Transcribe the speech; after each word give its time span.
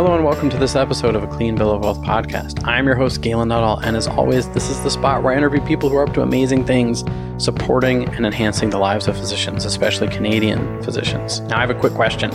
Hello 0.00 0.14
and 0.14 0.24
welcome 0.24 0.48
to 0.48 0.56
this 0.56 0.76
episode 0.76 1.14
of 1.14 1.22
a 1.22 1.26
Clean 1.26 1.54
Bill 1.54 1.72
of 1.72 1.82
Wealth 1.82 2.00
podcast. 2.00 2.66
I'm 2.66 2.86
your 2.86 2.94
host, 2.94 3.20
Galen 3.20 3.48
Nuttall, 3.48 3.80
and 3.80 3.98
as 3.98 4.08
always, 4.08 4.48
this 4.48 4.70
is 4.70 4.82
the 4.82 4.90
spot 4.90 5.22
where 5.22 5.34
I 5.34 5.36
interview 5.36 5.60
people 5.66 5.90
who 5.90 5.96
are 5.96 6.08
up 6.08 6.14
to 6.14 6.22
amazing 6.22 6.64
things, 6.64 7.04
supporting 7.36 8.08
and 8.14 8.24
enhancing 8.24 8.70
the 8.70 8.78
lives 8.78 9.08
of 9.08 9.16
physicians, 9.18 9.66
especially 9.66 10.08
Canadian 10.08 10.82
physicians. 10.82 11.40
Now, 11.40 11.58
I 11.58 11.60
have 11.60 11.68
a 11.68 11.74
quick 11.74 11.92
question 11.92 12.30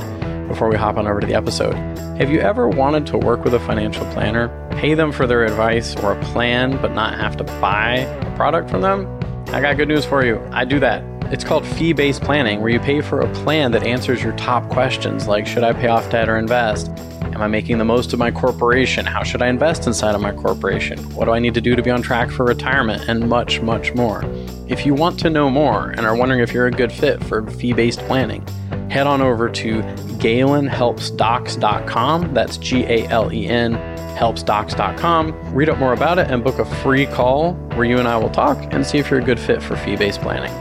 before 0.48 0.70
we 0.70 0.76
hop 0.76 0.98
on 0.98 1.08
over 1.08 1.20
to 1.20 1.26
the 1.26 1.34
episode. 1.34 1.74
Have 2.20 2.30
you 2.30 2.40
ever 2.40 2.70
wanted 2.70 3.08
to 3.08 3.18
work 3.18 3.44
with 3.44 3.56
a 3.56 3.60
financial 3.60 4.06
planner, 4.12 4.50
pay 4.74 4.94
them 4.94 5.12
for 5.12 5.26
their 5.26 5.44
advice 5.44 5.96
or 5.96 6.12
a 6.12 6.24
plan, 6.26 6.80
but 6.84 6.94
not 6.94 7.20
have 7.20 7.36
to 7.38 7.44
buy 7.60 7.96
a 7.96 8.36
product 8.36 8.70
from 8.70 8.82
them? 8.82 9.08
I 9.48 9.60
got 9.60 9.76
good 9.76 9.88
news 9.88 10.06
for 10.06 10.24
you. 10.24 10.40
I 10.52 10.66
do 10.66 10.80
that. 10.82 11.04
It's 11.34 11.44
called 11.44 11.66
fee 11.66 11.94
based 11.94 12.22
planning, 12.22 12.62
where 12.62 12.70
you 12.70 12.80
pay 12.80 13.02
for 13.02 13.22
a 13.22 13.34
plan 13.34 13.72
that 13.72 13.82
answers 13.82 14.22
your 14.22 14.34
top 14.34 14.70
questions 14.70 15.28
like 15.28 15.48
Should 15.48 15.64
I 15.64 15.74
pay 15.74 15.88
off 15.88 16.08
debt 16.12 16.30
or 16.30 16.38
invest? 16.38 16.92
Am 17.36 17.42
I 17.42 17.48
making 17.48 17.78
the 17.80 17.86
most 17.86 18.14
of 18.14 18.20
my 18.20 18.32
corporation? 18.32 19.06
How 19.06 19.22
should 19.22 19.42
I 19.42 19.48
invest 19.48 19.88
inside 19.88 20.16
of 20.16 20.22
my 20.22 20.32
corporation? 20.32 20.98
What 21.14 21.26
do 21.26 21.32
I 21.32 21.40
need 21.40 21.54
to 21.56 21.62
do 21.62 21.76
to 21.76 21.84
be 21.84 21.92
on 21.92 22.02
track 22.02 22.32
for 22.32 22.46
retirement? 22.46 23.10
And 23.10 23.28
much, 23.28 23.60
much 23.60 23.94
more. 23.94 24.24
If 24.70 24.86
you 24.86 24.94
want 24.94 25.20
to 25.20 25.30
know 25.30 25.50
more 25.50 25.90
and 25.90 26.06
are 26.06 26.16
wondering 26.16 26.40
if 26.40 26.54
you're 26.54 26.68
a 26.68 26.72
good 26.72 26.94
fit 26.94 27.22
for 27.26 27.46
fee 27.52 27.74
based 27.74 28.00
planning, 28.00 28.48
head 28.90 29.06
on 29.06 29.22
over 29.22 29.50
to 29.50 29.82
galenhelpsdocs.com. 30.22 32.34
That's 32.34 32.56
G 32.56 32.86
A 32.86 33.06
L 33.10 33.34
E 33.34 33.48
N 33.48 33.74
helpsdocs.com. 34.16 35.54
Read 35.54 35.68
up 35.68 35.78
more 35.78 35.92
about 35.92 36.20
it 36.20 36.32
and 36.32 36.42
book 36.42 36.60
a 36.60 36.64
free 36.64 37.06
call 37.06 37.56
where 37.74 37.84
you 37.84 38.00
and 38.00 38.08
I 38.08 38.16
will 38.16 38.30
talk 38.30 38.58
and 38.74 38.86
see 38.86 38.98
if 38.98 39.12
you're 39.12 39.20
a 39.20 39.24
good 39.24 39.42
fit 39.42 39.62
for 39.62 39.76
fee 39.76 39.98
based 39.98 40.22
planning. 40.22 40.54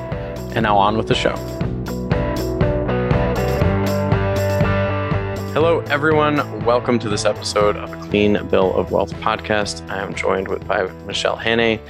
And 0.56 0.64
now 0.64 0.76
on 0.76 0.96
with 0.96 1.06
the 1.06 1.14
show. 1.14 1.36
Hello, 5.54 5.78
everyone. 5.82 6.64
Welcome 6.64 6.98
to 6.98 7.08
this 7.08 7.24
episode 7.24 7.76
of 7.76 7.92
a 7.92 8.08
Clean 8.08 8.44
Bill 8.48 8.74
of 8.74 8.90
Wealth 8.90 9.12
podcast. 9.20 9.88
I 9.88 10.02
am 10.02 10.12
joined 10.12 10.48
with 10.48 10.66
by 10.66 10.82
Michele 11.06 11.36
Hannay. 11.36 11.80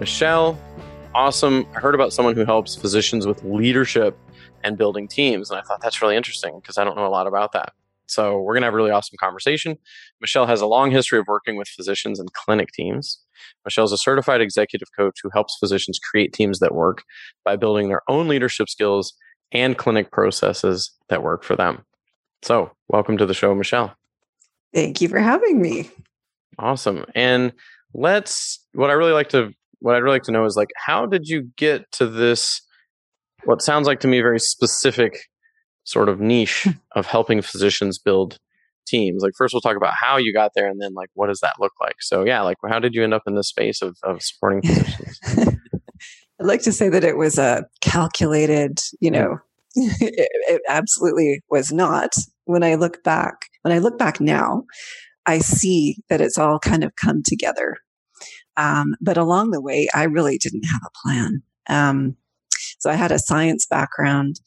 Michele, 0.00 0.58
awesome. 1.14 1.66
I 1.76 1.80
heard 1.80 1.94
about 1.94 2.14
someone 2.14 2.34
who 2.34 2.46
helps 2.46 2.76
physicians 2.76 3.26
with 3.26 3.44
leadership 3.44 4.16
and 4.64 4.78
building 4.78 5.06
teams, 5.06 5.50
and 5.50 5.60
I 5.60 5.62
thought 5.62 5.82
that's 5.82 6.00
really 6.00 6.16
interesting 6.16 6.60
because 6.62 6.78
I 6.78 6.84
don't 6.84 6.96
know 6.96 7.06
a 7.06 7.12
lot 7.12 7.26
about 7.26 7.52
that. 7.52 7.74
So 8.06 8.38
we're 8.40 8.54
going 8.54 8.62
to 8.62 8.68
have 8.68 8.72
a 8.72 8.78
really 8.78 8.90
awesome 8.90 9.18
conversation. 9.20 9.76
Michele 10.22 10.46
has 10.46 10.62
a 10.62 10.66
long 10.66 10.90
history 10.90 11.18
of 11.18 11.26
working 11.28 11.56
with 11.56 11.68
physicians 11.68 12.18
and 12.18 12.32
clinic 12.32 12.72
teams. 12.72 13.22
Michele 13.66 13.84
is 13.84 13.92
a 13.92 13.98
certified 13.98 14.40
executive 14.40 14.88
coach 14.96 15.20
who 15.22 15.28
helps 15.34 15.58
physicians 15.60 15.98
create 15.98 16.32
teams 16.32 16.58
that 16.60 16.74
work 16.74 17.02
by 17.44 17.54
building 17.54 17.90
their 17.90 18.00
own 18.08 18.28
leadership 18.28 18.70
skills 18.70 19.12
and 19.52 19.76
clinic 19.76 20.10
processes 20.10 20.92
that 21.10 21.22
work 21.22 21.44
for 21.44 21.54
them. 21.54 21.84
So, 22.42 22.72
welcome 22.88 23.18
to 23.18 23.26
the 23.26 23.34
show, 23.34 23.54
Michele. 23.54 23.94
Thank 24.72 25.00
you 25.00 25.08
for 25.08 25.18
having 25.18 25.60
me. 25.60 25.90
Awesome. 26.58 27.04
And 27.14 27.52
let's 27.94 28.64
what 28.72 28.90
I 28.90 28.94
really 28.94 29.12
like 29.12 29.30
to 29.30 29.50
what 29.80 29.94
I'd 29.94 30.02
really 30.02 30.16
like 30.16 30.24
to 30.24 30.32
know 30.32 30.44
is 30.44 30.56
like 30.56 30.70
how 30.76 31.06
did 31.06 31.26
you 31.26 31.50
get 31.56 31.90
to 31.92 32.06
this 32.06 32.62
what 33.44 33.62
sounds 33.62 33.86
like 33.86 34.00
to 34.00 34.08
me 34.08 34.20
very 34.20 34.38
specific 34.38 35.18
sort 35.84 36.08
of 36.08 36.20
niche 36.20 36.68
of 36.94 37.06
helping 37.06 37.42
physicians 37.42 37.98
build 37.98 38.38
teams? 38.86 39.22
Like 39.22 39.32
first 39.36 39.54
we'll 39.54 39.60
talk 39.60 39.76
about 39.76 39.94
how 39.98 40.16
you 40.18 40.32
got 40.32 40.52
there 40.54 40.68
and 40.68 40.80
then 40.80 40.94
like 40.94 41.08
what 41.14 41.28
does 41.28 41.40
that 41.40 41.54
look 41.58 41.72
like? 41.80 41.96
So 42.00 42.24
yeah, 42.24 42.42
like 42.42 42.56
how 42.68 42.78
did 42.78 42.94
you 42.94 43.02
end 43.02 43.14
up 43.14 43.22
in 43.26 43.34
this 43.34 43.48
space 43.48 43.82
of 43.82 43.96
of 44.02 44.22
supporting 44.22 44.62
physicians? 44.64 45.20
I'd 46.40 46.46
like 46.46 46.62
to 46.62 46.72
say 46.72 46.88
that 46.88 47.04
it 47.04 47.16
was 47.18 47.38
a 47.38 47.66
calculated, 47.82 48.80
you 48.98 49.10
know, 49.10 49.38
it, 49.74 50.28
it 50.48 50.62
absolutely 50.68 51.42
was 51.50 51.72
not. 51.72 52.10
When 52.44 52.62
I 52.62 52.74
look 52.74 53.02
back, 53.04 53.34
when 53.62 53.72
I 53.72 53.78
look 53.78 53.98
back 53.98 54.20
now, 54.20 54.64
I 55.26 55.38
see 55.38 55.98
that 56.08 56.20
it's 56.20 56.38
all 56.38 56.58
kind 56.58 56.82
of 56.82 56.96
come 56.96 57.22
together. 57.24 57.76
Um, 58.56 58.94
but 59.00 59.16
along 59.16 59.50
the 59.50 59.60
way, 59.60 59.88
I 59.94 60.04
really 60.04 60.38
didn't 60.38 60.64
have 60.64 60.80
a 60.84 61.08
plan. 61.08 61.42
Um, 61.68 62.16
so 62.78 62.90
I 62.90 62.94
had 62.94 63.12
a 63.12 63.18
science 63.18 63.66
background, 63.66 64.40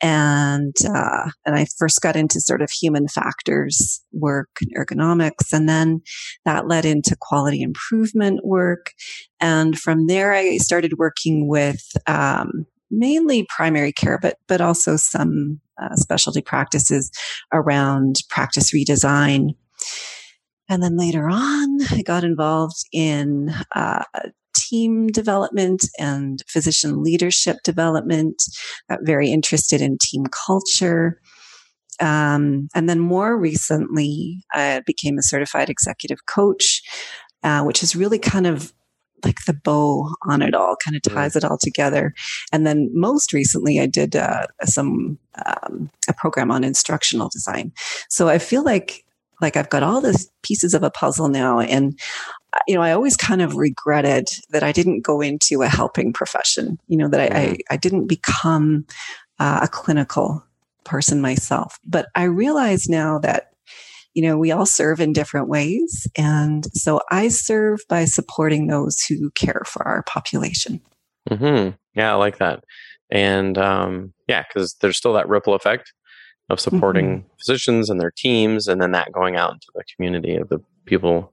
and 0.00 0.74
uh, 0.86 1.30
and 1.44 1.54
I 1.54 1.66
first 1.78 2.00
got 2.00 2.16
into 2.16 2.40
sort 2.40 2.62
of 2.62 2.70
human 2.70 3.08
factors 3.08 4.02
work 4.12 4.50
and 4.60 4.74
ergonomics, 4.76 5.52
and 5.52 5.68
then 5.68 6.00
that 6.44 6.66
led 6.66 6.84
into 6.84 7.16
quality 7.20 7.62
improvement 7.62 8.40
work, 8.44 8.92
and 9.40 9.78
from 9.78 10.06
there 10.06 10.32
I 10.32 10.56
started 10.56 10.98
working 10.98 11.48
with 11.48 11.84
um, 12.06 12.66
mainly 12.90 13.46
primary 13.48 13.92
care, 13.92 14.18
but 14.20 14.36
but 14.46 14.60
also 14.60 14.96
some 14.96 15.60
uh, 15.80 15.94
specialty 15.94 16.42
practices 16.42 17.10
around 17.52 18.16
practice 18.28 18.72
redesign. 18.72 19.50
And 20.68 20.82
then 20.82 20.96
later 20.96 21.28
on, 21.30 21.78
I 21.90 22.02
got 22.02 22.24
involved 22.24 22.76
in 22.92 23.54
uh, 23.74 24.04
team 24.54 25.06
development 25.06 25.86
and 25.98 26.42
physician 26.46 27.02
leadership 27.02 27.58
development. 27.64 28.42
Got 28.88 29.00
very 29.02 29.30
interested 29.30 29.80
in 29.80 29.98
team 30.00 30.24
culture. 30.26 31.20
Um, 32.00 32.68
and 32.74 32.88
then 32.88 33.00
more 33.00 33.36
recently, 33.36 34.42
I 34.52 34.82
became 34.86 35.18
a 35.18 35.22
certified 35.22 35.70
executive 35.70 36.26
coach, 36.26 36.82
uh, 37.42 37.62
which 37.62 37.82
is 37.82 37.96
really 37.96 38.18
kind 38.18 38.46
of 38.46 38.72
like 39.24 39.44
the 39.46 39.54
bow 39.54 40.12
on 40.26 40.42
it 40.42 40.54
all, 40.54 40.76
kind 40.84 40.96
of 40.96 41.02
ties 41.02 41.36
it 41.36 41.44
all 41.44 41.58
together. 41.58 42.14
And 42.52 42.66
then 42.66 42.90
most 42.92 43.32
recently, 43.32 43.80
I 43.80 43.86
did 43.86 44.16
uh, 44.16 44.46
some 44.64 45.18
um, 45.46 45.90
a 46.08 46.12
program 46.12 46.50
on 46.50 46.64
instructional 46.64 47.28
design. 47.28 47.72
So 48.08 48.28
I 48.28 48.38
feel 48.38 48.64
like 48.64 49.04
like 49.40 49.56
I've 49.56 49.70
got 49.70 49.84
all 49.84 50.00
the 50.00 50.26
pieces 50.42 50.74
of 50.74 50.82
a 50.82 50.90
puzzle 50.90 51.28
now, 51.28 51.60
and 51.60 51.98
uh, 52.52 52.58
you 52.66 52.74
know, 52.74 52.82
I 52.82 52.92
always 52.92 53.16
kind 53.16 53.42
of 53.42 53.56
regretted 53.56 54.28
that 54.50 54.62
I 54.62 54.72
didn't 54.72 55.02
go 55.02 55.20
into 55.20 55.62
a 55.62 55.68
helping 55.68 56.12
profession. 56.12 56.78
You 56.88 56.98
know, 56.98 57.08
that 57.08 57.20
I 57.20 57.38
I. 57.38 57.56
I 57.70 57.76
didn't 57.76 58.06
become 58.06 58.86
uh, 59.38 59.60
a 59.62 59.68
clinical 59.68 60.44
person 60.84 61.20
myself. 61.20 61.78
But 61.84 62.06
I 62.14 62.24
realize 62.24 62.88
now 62.88 63.18
that 63.18 63.52
you 64.18 64.22
know, 64.22 64.36
we 64.36 64.50
all 64.50 64.66
serve 64.66 64.98
in 64.98 65.12
different 65.12 65.46
ways. 65.46 66.08
And 66.16 66.66
so 66.74 67.00
I 67.08 67.28
serve 67.28 67.78
by 67.88 68.04
supporting 68.04 68.66
those 68.66 69.00
who 69.00 69.30
care 69.30 69.62
for 69.64 69.86
our 69.86 70.02
population. 70.02 70.80
Mm-hmm. 71.30 71.76
Yeah, 71.94 72.14
I 72.14 72.16
like 72.16 72.38
that. 72.38 72.64
And 73.12 73.56
um, 73.56 74.12
yeah, 74.26 74.42
because 74.42 74.74
there's 74.80 74.96
still 74.96 75.12
that 75.12 75.28
ripple 75.28 75.54
effect 75.54 75.92
of 76.50 76.58
supporting 76.58 77.06
mm-hmm. 77.06 77.28
physicians 77.38 77.90
and 77.90 78.00
their 78.00 78.10
teams, 78.10 78.66
and 78.66 78.82
then 78.82 78.90
that 78.90 79.12
going 79.12 79.36
out 79.36 79.52
into 79.52 79.68
the 79.72 79.84
community 79.94 80.34
of 80.34 80.48
the 80.48 80.58
people 80.84 81.32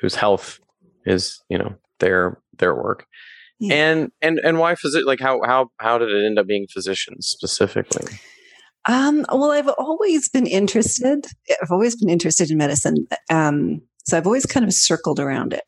whose 0.00 0.14
health 0.14 0.58
is, 1.04 1.38
you 1.50 1.58
know, 1.58 1.74
their 1.98 2.40
their 2.56 2.74
work. 2.74 3.04
Yeah. 3.60 3.74
And 3.74 4.12
and 4.22 4.40
and 4.42 4.58
why 4.58 4.74
physician? 4.74 5.04
Like 5.04 5.20
how 5.20 5.42
how 5.44 5.68
how 5.76 5.98
did 5.98 6.08
it 6.08 6.24
end 6.24 6.38
up 6.38 6.46
being 6.46 6.66
physicians 6.66 7.26
specifically? 7.26 8.06
Um, 8.88 9.24
well, 9.30 9.52
I've 9.52 9.68
always 9.68 10.28
been 10.28 10.46
interested. 10.46 11.26
I've 11.62 11.70
always 11.70 11.96
been 11.96 12.10
interested 12.10 12.50
in 12.50 12.58
medicine. 12.58 13.06
Um, 13.30 13.82
so 14.04 14.16
I've 14.16 14.26
always 14.26 14.46
kind 14.46 14.66
of 14.66 14.72
circled 14.72 15.20
around 15.20 15.52
it. 15.52 15.62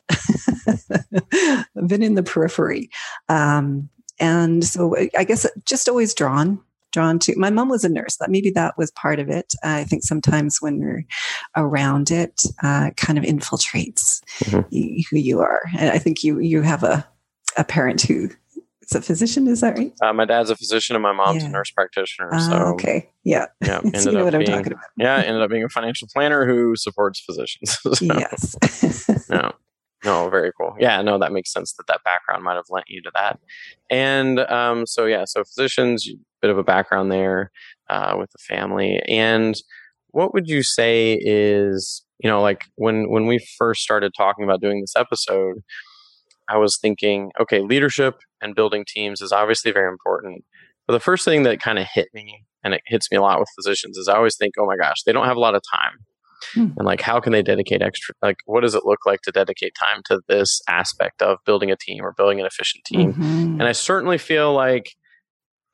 I've 1.76 1.88
been 1.88 2.02
in 2.02 2.14
the 2.14 2.22
periphery. 2.22 2.90
Um, 3.28 3.88
and 4.18 4.64
so 4.64 4.96
I 5.16 5.24
guess 5.24 5.46
just 5.64 5.88
always 5.88 6.14
drawn, 6.14 6.60
drawn 6.92 7.18
to. 7.20 7.38
My 7.38 7.50
mom 7.50 7.68
was 7.68 7.84
a 7.84 7.88
nurse. 7.88 8.16
That 8.16 8.30
maybe 8.30 8.50
that 8.50 8.76
was 8.76 8.90
part 8.92 9.18
of 9.18 9.28
it. 9.28 9.54
I 9.62 9.84
think 9.84 10.02
sometimes 10.04 10.58
when 10.60 10.78
we're 10.78 11.04
around 11.56 12.10
it, 12.10 12.42
uh, 12.62 12.90
kind 12.96 13.18
of 13.18 13.24
infiltrates 13.24 14.20
mm-hmm. 14.44 15.00
who 15.10 15.16
you 15.18 15.40
are. 15.40 15.62
And 15.78 15.90
I 15.90 15.98
think 15.98 16.22
you 16.22 16.38
you 16.40 16.62
have 16.62 16.82
a 16.82 17.06
a 17.56 17.64
parent 17.64 18.02
who 18.02 18.30
is 18.90 18.96
a 18.96 19.02
physician. 19.02 19.46
Is 19.48 19.60
that 19.60 19.78
right? 19.78 19.92
Uh, 20.02 20.12
my 20.12 20.24
dad's 20.24 20.50
a 20.50 20.56
physician 20.56 20.96
and 20.96 21.02
my 21.02 21.12
mom's 21.12 21.42
yeah. 21.42 21.48
a 21.48 21.52
nurse 21.52 21.70
practitioner. 21.70 22.32
Uh, 22.32 22.38
so 22.40 22.54
okay, 22.74 23.10
yeah, 23.24 23.46
yeah. 23.64 23.80
Ended 23.84 24.00
so 24.00 24.10
you 24.10 24.18
know 24.18 24.24
what 24.24 24.32
being, 24.32 24.48
I'm 24.50 24.58
talking 24.58 24.72
about. 24.72 24.84
yeah, 24.96 25.16
ended 25.16 25.42
up 25.42 25.50
being 25.50 25.64
a 25.64 25.68
financial 25.68 26.08
planner 26.12 26.46
who 26.46 26.74
supports 26.76 27.20
physicians. 27.20 27.78
so, 27.98 28.04
yes. 28.04 29.28
no, 29.28 29.52
no, 30.04 30.28
very 30.28 30.52
cool. 30.58 30.74
Yeah, 30.78 31.02
no, 31.02 31.18
that 31.18 31.32
makes 31.32 31.52
sense 31.52 31.74
that 31.74 31.86
that 31.88 32.00
background 32.04 32.44
might 32.44 32.54
have 32.54 32.66
lent 32.70 32.86
you 32.88 33.02
to 33.02 33.10
that. 33.14 33.38
And 33.90 34.40
um, 34.40 34.86
so 34.86 35.06
yeah, 35.06 35.24
so 35.26 35.44
physicians, 35.44 36.08
bit 36.40 36.50
of 36.50 36.58
a 36.58 36.64
background 36.64 37.10
there 37.10 37.50
uh, 37.88 38.16
with 38.18 38.30
the 38.32 38.38
family. 38.38 39.00
And 39.08 39.54
what 40.08 40.32
would 40.34 40.48
you 40.48 40.62
say 40.62 41.18
is 41.20 42.04
you 42.18 42.30
know 42.30 42.40
like 42.40 42.64
when 42.76 43.10
when 43.10 43.26
we 43.26 43.44
first 43.58 43.82
started 43.82 44.12
talking 44.16 44.44
about 44.44 44.60
doing 44.60 44.80
this 44.80 44.94
episode 44.96 45.56
I 46.48 46.58
was 46.58 46.78
thinking, 46.78 47.30
okay, 47.40 47.60
leadership 47.60 48.16
and 48.40 48.54
building 48.54 48.84
teams 48.86 49.20
is 49.20 49.32
obviously 49.32 49.72
very 49.72 49.88
important. 49.88 50.44
But 50.86 50.92
the 50.92 51.00
first 51.00 51.24
thing 51.24 51.44
that 51.44 51.60
kind 51.60 51.78
of 51.78 51.86
hit 51.92 52.08
me, 52.12 52.44
and 52.62 52.74
it 52.74 52.82
hits 52.86 53.10
me 53.10 53.16
a 53.16 53.22
lot 53.22 53.38
with 53.38 53.48
physicians, 53.56 53.96
is 53.96 54.08
I 54.08 54.16
always 54.16 54.36
think, 54.36 54.54
oh 54.58 54.66
my 54.66 54.76
gosh, 54.76 55.02
they 55.04 55.12
don't 55.12 55.26
have 55.26 55.36
a 55.36 55.40
lot 55.40 55.54
of 55.54 55.62
time. 55.72 55.98
Hmm. 56.52 56.76
And 56.76 56.84
like, 56.84 57.00
how 57.00 57.20
can 57.20 57.32
they 57.32 57.42
dedicate 57.42 57.80
extra? 57.80 58.14
Like, 58.20 58.36
what 58.44 58.60
does 58.60 58.74
it 58.74 58.84
look 58.84 59.06
like 59.06 59.22
to 59.22 59.32
dedicate 59.32 59.74
time 59.74 60.02
to 60.06 60.20
this 60.28 60.60
aspect 60.68 61.22
of 61.22 61.38
building 61.46 61.70
a 61.70 61.76
team 61.76 62.04
or 62.04 62.12
building 62.12 62.40
an 62.40 62.46
efficient 62.46 62.84
team? 62.84 63.14
Mm-hmm. 63.14 63.60
And 63.60 63.62
I 63.62 63.72
certainly 63.72 64.18
feel 64.18 64.52
like, 64.52 64.94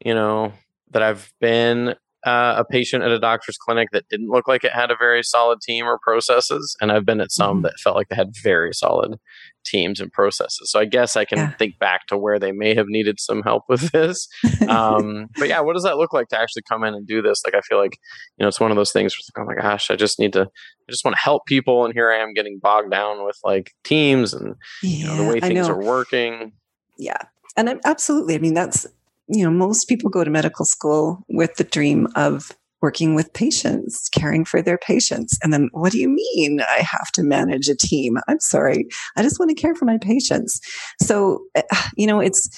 you 0.05 0.14
know, 0.14 0.52
that 0.93 1.02
I've 1.02 1.32
been 1.40 1.96
uh, 2.25 2.55
a 2.58 2.64
patient 2.64 3.02
at 3.02 3.11
a 3.11 3.19
doctor's 3.19 3.56
clinic 3.56 3.88
that 3.93 4.08
didn't 4.08 4.28
look 4.28 4.46
like 4.46 4.64
it 4.64 4.72
had 4.72 4.90
a 4.90 4.96
very 4.96 5.22
solid 5.22 5.61
team 5.61 5.87
or 5.87 5.99
processes, 6.02 6.76
and 6.81 6.93
I've 6.93 7.06
been 7.06 7.20
at 7.20 7.32
some 7.32 7.58
mm-hmm. 7.58 7.62
that 7.62 7.78
felt 7.78 7.96
like 7.96 8.08
they 8.08 8.17
had 8.17 8.32
very 8.43 8.72
solid 8.75 9.17
teams 9.64 10.00
and 10.00 10.12
processes. 10.12 10.70
So 10.70 10.81
I 10.81 10.84
guess 10.84 11.17
I 11.17 11.25
can 11.25 11.38
yeah. 11.38 11.50
think 11.52 11.78
back 11.78 12.06
to 12.08 12.19
where 12.19 12.38
they 12.38 12.52
may 12.52 12.75
have 12.75 12.87
needed 12.88 13.20
some 13.20 13.43
help 13.43 13.64
with 13.69 13.90
this. 13.93 14.28
Um, 14.69 15.28
but 15.38 15.49
yeah, 15.49 15.61
what 15.61 15.75
does 15.75 15.82
that 15.84 15.96
look 15.96 16.12
like 16.12 16.28
to 16.28 16.38
actually 16.38 16.62
come 16.69 16.84
in 16.84 16.94
and 16.94 17.06
do 17.06 17.22
this? 17.22 17.43
Like 17.44 17.55
I 17.55 17.61
feel 17.61 17.78
like 17.78 17.99
you 18.37 18.44
know 18.44 18.49
it's 18.49 18.61
one 18.61 18.70
of 18.70 18.76
those 18.76 18.93
things 18.93 19.14
where 19.14 19.44
like, 19.44 19.46
oh 19.46 19.62
my 19.62 19.70
gosh, 19.70 19.90
I 19.90 19.96
just 19.96 20.19
need 20.19 20.32
to, 20.34 20.43
I 20.43 20.90
just 20.90 21.05
want 21.05 21.17
to 21.17 21.22
help 21.22 21.46
people, 21.46 21.84
and 21.84 21.94
here 21.94 22.11
I 22.11 22.19
am 22.19 22.34
getting 22.34 22.58
bogged 22.62 22.90
down 22.90 23.25
with 23.25 23.38
like 23.44 23.72
teams 23.84 24.34
and 24.34 24.56
yeah, 24.82 24.90
you 24.90 25.06
know, 25.06 25.17
the 25.17 25.32
way 25.32 25.40
things 25.40 25.69
are 25.69 25.81
working. 25.81 26.52
Yeah, 26.99 27.22
and 27.56 27.70
I'm, 27.70 27.81
absolutely. 27.84 28.34
I 28.34 28.38
mean, 28.38 28.55
that's 28.55 28.87
you 29.31 29.44
know, 29.44 29.50
most 29.50 29.88
people 29.88 30.11
go 30.11 30.25
to 30.25 30.31
medical 30.31 30.65
school 30.65 31.25
with 31.29 31.55
the 31.56 31.65
dream 31.65 32.09
of 32.17 32.50
working 32.82 33.15
with 33.15 33.32
patients, 33.35 34.09
caring 34.09 34.44
for 34.44 34.62
their 34.62 34.79
patients. 34.79 35.38
And 35.43 35.53
then, 35.53 35.69
what 35.73 35.93
do 35.93 35.99
you 35.99 36.09
mean 36.09 36.61
I 36.61 36.82
have 36.82 37.12
to 37.12 37.23
manage 37.23 37.69
a 37.69 37.77
team? 37.77 38.17
I'm 38.27 38.41
sorry. 38.41 38.87
I 39.17 39.23
just 39.23 39.38
want 39.38 39.50
to 39.50 39.61
care 39.61 39.75
for 39.75 39.85
my 39.85 39.99
patients. 39.99 40.61
So, 41.00 41.44
eh, 41.55 41.62
you 41.97 42.06
know, 42.06 42.21
it's, 42.21 42.49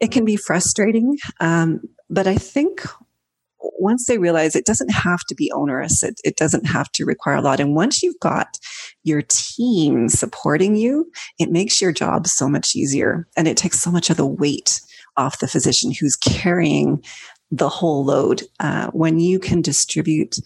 it 0.00 0.10
can 0.10 0.24
be 0.24 0.36
frustrating. 0.36 1.16
Um, 1.40 1.80
but 2.08 2.26
I 2.26 2.36
think 2.36 2.82
once 3.78 4.06
they 4.06 4.18
realize 4.18 4.54
it 4.54 4.64
doesn't 4.64 4.90
have 4.90 5.20
to 5.28 5.34
be 5.34 5.52
onerous, 5.52 6.02
it, 6.02 6.20
it 6.24 6.36
doesn't 6.36 6.66
have 6.66 6.90
to 6.92 7.04
require 7.04 7.36
a 7.36 7.42
lot. 7.42 7.60
And 7.60 7.74
once 7.74 8.02
you've 8.02 8.20
got 8.20 8.58
your 9.02 9.22
team 9.22 10.08
supporting 10.08 10.76
you, 10.76 11.10
it 11.38 11.50
makes 11.50 11.80
your 11.80 11.92
job 11.92 12.26
so 12.26 12.48
much 12.48 12.74
easier 12.74 13.26
and 13.36 13.46
it 13.46 13.56
takes 13.56 13.80
so 13.80 13.90
much 13.90 14.10
of 14.10 14.16
the 14.16 14.26
weight 14.26 14.80
off 15.16 15.38
the 15.38 15.48
physician 15.48 15.92
who's 15.92 16.16
carrying 16.16 17.02
the 17.50 17.68
whole 17.68 18.04
load. 18.04 18.42
Uh, 18.60 18.88
when 18.88 19.18
you 19.18 19.38
can 19.38 19.62
distribute 19.62 20.38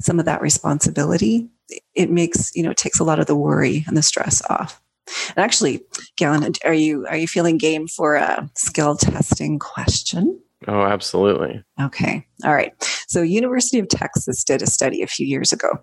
some 0.00 0.18
of 0.18 0.24
that 0.24 0.42
responsibility, 0.42 1.48
it 1.94 2.10
makes, 2.10 2.54
you 2.54 2.62
know, 2.62 2.70
it 2.70 2.76
takes 2.76 3.00
a 3.00 3.04
lot 3.04 3.18
of 3.18 3.26
the 3.26 3.36
worry 3.36 3.84
and 3.86 3.96
the 3.96 4.02
stress 4.02 4.42
off. 4.50 4.80
And 5.28 5.38
actually, 5.38 5.82
Galen, 6.16 6.52
are 6.64 6.74
you 6.74 7.06
are 7.06 7.16
you 7.16 7.26
feeling 7.26 7.58
game 7.58 7.88
for 7.88 8.14
a 8.14 8.48
skill 8.56 8.96
testing 8.96 9.58
question? 9.58 10.40
Oh, 10.68 10.82
absolutely. 10.82 11.62
Okay. 11.80 12.26
All 12.44 12.54
right. 12.54 12.72
So, 13.08 13.22
University 13.22 13.78
of 13.78 13.88
Texas 13.88 14.44
did 14.44 14.62
a 14.62 14.66
study 14.66 15.02
a 15.02 15.06
few 15.06 15.26
years 15.26 15.52
ago, 15.52 15.80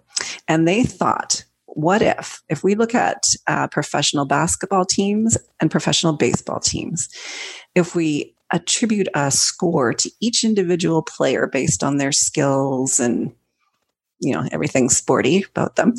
and 0.48 0.68
they 0.68 0.84
thought, 0.84 1.44
what 1.66 2.02
if, 2.02 2.42
if 2.50 2.64
we 2.64 2.76
look 2.76 2.96
at 2.96 3.24
uh, 3.48 3.68
professional 3.68 4.26
basketball 4.26 4.86
teams 4.86 5.38
and 5.60 5.70
professional 5.70 6.14
baseball 6.14 6.60
teams, 6.60 7.08
if 7.78 7.94
we 7.94 8.36
attribute 8.52 9.08
a 9.14 9.30
score 9.30 9.94
to 9.94 10.10
each 10.20 10.44
individual 10.44 11.04
player 11.04 11.48
based 11.48 11.84
on 11.84 11.98
their 11.98 12.12
skills 12.12 13.00
and 13.00 13.32
you 14.20 14.34
know 14.34 14.48
everything 14.52 14.90
sporty 14.90 15.46
about 15.52 15.76
them 15.76 15.94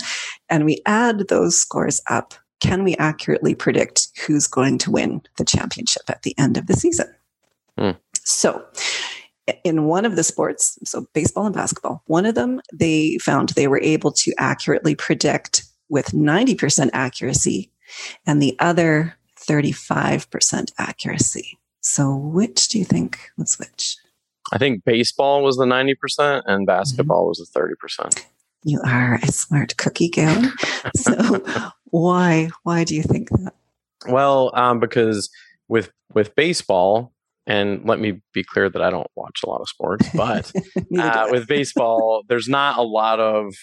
and 0.51 0.65
we 0.65 0.83
add 0.87 1.29
those 1.29 1.57
scores 1.57 2.01
up 2.09 2.35
can 2.61 2.83
we 2.83 2.97
accurately 2.97 3.55
predict 3.55 4.09
who's 4.27 4.49
going 4.49 4.77
to 4.77 4.91
win 4.91 5.23
the 5.37 5.45
championship 5.45 6.03
at 6.09 6.23
the 6.23 6.37
end 6.37 6.57
of 6.57 6.67
the 6.67 6.75
season 6.75 7.07
mm. 7.79 7.97
so 8.25 8.65
in 9.63 9.85
one 9.85 10.05
of 10.05 10.17
the 10.17 10.25
sports 10.25 10.79
so 10.85 11.07
baseball 11.13 11.47
and 11.47 11.55
basketball 11.55 12.03
one 12.07 12.27
of 12.27 12.35
them 12.35 12.61
they 12.73 13.19
found 13.19 13.51
they 13.51 13.69
were 13.69 13.81
able 13.83 14.11
to 14.11 14.33
accurately 14.39 14.97
predict 14.97 15.65
with 15.91 16.07
90% 16.09 16.91
accuracy 16.93 17.71
and 18.27 18.43
the 18.43 18.57
other 18.59 19.17
35% 19.49 20.73
accuracy 20.79 21.59
so, 21.89 22.15
which 22.15 22.69
do 22.69 22.79
you 22.79 22.85
think 22.85 23.31
was 23.39 23.59
which? 23.59 23.97
I 24.53 24.59
think 24.59 24.85
baseball 24.85 25.43
was 25.43 25.57
the 25.57 25.65
90% 25.65 25.95
and 26.19 26.61
mm-hmm. 26.61 26.65
basketball 26.65 27.23
mm-hmm. 27.23 27.29
was 27.29 27.51
the 27.53 27.59
30%. 27.59 28.25
You 28.65 28.81
are 28.85 29.15
a 29.23 29.27
smart 29.29 29.77
cookie, 29.79 30.11
Gail. 30.11 30.51
so, 30.97 31.43
why 31.85 32.51
why 32.65 32.85
do 32.85 32.95
you 32.95 33.03
think 33.03 33.31
that? 33.31 33.55
Well, 34.07 34.51
um, 34.55 34.81
because 34.81 35.31
with 35.69 35.91
with 36.13 36.35
baseball, 36.35 37.15
and 37.47 37.89
let 37.89 38.01
me 38.01 38.21
be 38.35 38.45
clear 38.45 38.69
that 38.69 38.83
I 38.83 38.91
don't 38.91 39.07
watch 39.15 39.41
a 39.45 39.49
lot 39.49 39.61
of 39.61 39.69
sports, 39.69 40.09
but 40.13 40.53
uh, 40.99 41.29
with 41.31 41.47
baseball, 41.47 42.25
there's 42.29 42.49
not 42.49 42.79
a 42.79 42.83
lot 42.83 43.21
of 43.21 43.55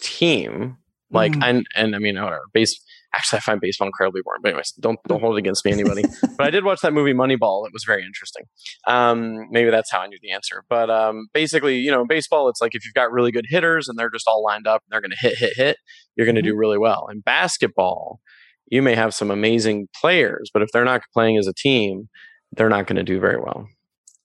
team. 0.00 0.78
Like, 1.10 1.32
mm. 1.32 1.42
and 1.42 1.66
and 1.74 1.94
I 1.94 1.98
mean, 1.98 2.14
whatever. 2.14 2.44
Base 2.52 2.80
Actually, 3.16 3.38
I 3.38 3.40
find 3.40 3.60
baseball 3.60 3.86
incredibly 3.86 4.22
boring. 4.22 4.40
But 4.42 4.50
anyways, 4.50 4.72
don't 4.72 4.98
don't 5.06 5.20
hold 5.20 5.36
it 5.36 5.38
against 5.38 5.64
me, 5.64 5.72
anybody. 5.72 6.04
but 6.36 6.46
I 6.46 6.50
did 6.50 6.64
watch 6.64 6.80
that 6.80 6.92
movie 6.92 7.12
Moneyball. 7.12 7.66
It 7.66 7.72
was 7.72 7.84
very 7.84 8.04
interesting. 8.04 8.44
Um, 8.86 9.48
maybe 9.50 9.70
that's 9.70 9.90
how 9.90 10.00
I 10.00 10.06
knew 10.06 10.18
the 10.20 10.32
answer. 10.32 10.64
But 10.68 10.90
um, 10.90 11.28
basically, 11.32 11.78
you 11.78 11.90
know, 11.90 12.04
baseball, 12.04 12.48
it's 12.48 12.60
like 12.60 12.74
if 12.74 12.84
you've 12.84 12.94
got 12.94 13.12
really 13.12 13.30
good 13.30 13.46
hitters 13.48 13.88
and 13.88 13.98
they're 13.98 14.10
just 14.10 14.26
all 14.26 14.42
lined 14.42 14.66
up 14.66 14.82
and 14.82 14.92
they're 14.92 15.00
going 15.00 15.12
to 15.12 15.28
hit, 15.28 15.38
hit, 15.38 15.56
hit, 15.56 15.76
you're 16.16 16.26
going 16.26 16.34
to 16.34 16.40
mm-hmm. 16.40 16.50
do 16.50 16.56
really 16.56 16.78
well. 16.78 17.08
In 17.10 17.20
basketball, 17.20 18.20
you 18.70 18.82
may 18.82 18.94
have 18.94 19.14
some 19.14 19.30
amazing 19.30 19.88
players, 20.00 20.50
but 20.52 20.62
if 20.62 20.70
they're 20.72 20.84
not 20.84 21.02
playing 21.12 21.36
as 21.36 21.46
a 21.46 21.52
team, 21.52 22.08
they're 22.52 22.68
not 22.68 22.86
going 22.86 22.96
to 22.96 23.02
do 23.02 23.20
very 23.20 23.38
well. 23.38 23.68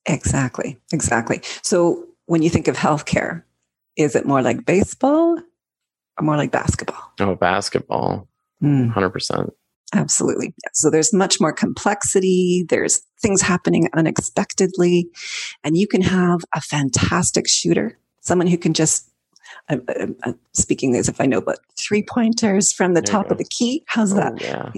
Exactly. 0.06 0.78
Exactly. 0.92 1.40
So 1.62 2.06
when 2.26 2.42
you 2.42 2.50
think 2.50 2.68
of 2.68 2.76
healthcare, 2.76 3.42
is 3.96 4.16
it 4.16 4.26
more 4.26 4.42
like 4.42 4.64
baseball 4.64 5.38
or 5.38 6.24
more 6.24 6.36
like 6.36 6.50
basketball? 6.50 7.12
Oh, 7.20 7.34
basketball. 7.34 8.28
Mm. 8.62 8.92
100%. 8.92 9.50
Absolutely. 9.92 10.54
So 10.72 10.90
there's 10.90 11.12
much 11.12 11.40
more 11.40 11.52
complexity. 11.52 12.64
There's 12.68 13.02
things 13.20 13.42
happening 13.42 13.88
unexpectedly. 13.94 15.08
And 15.64 15.76
you 15.76 15.88
can 15.88 16.02
have 16.02 16.44
a 16.54 16.60
fantastic 16.60 17.48
shooter, 17.48 17.98
someone 18.20 18.46
who 18.46 18.58
can 18.58 18.72
just, 18.72 19.10
I'm, 19.68 19.82
I'm 20.22 20.38
speaking 20.52 20.94
as 20.94 21.08
if 21.08 21.20
I 21.20 21.26
know, 21.26 21.40
but 21.40 21.58
three 21.76 22.04
pointers 22.04 22.72
from 22.72 22.94
the 22.94 23.00
there 23.00 23.12
top 23.12 23.30
of 23.30 23.38
the 23.38 23.44
key. 23.44 23.82
How's 23.86 24.12
oh, 24.12 24.16
that? 24.16 24.40
Yeah. 24.40 24.70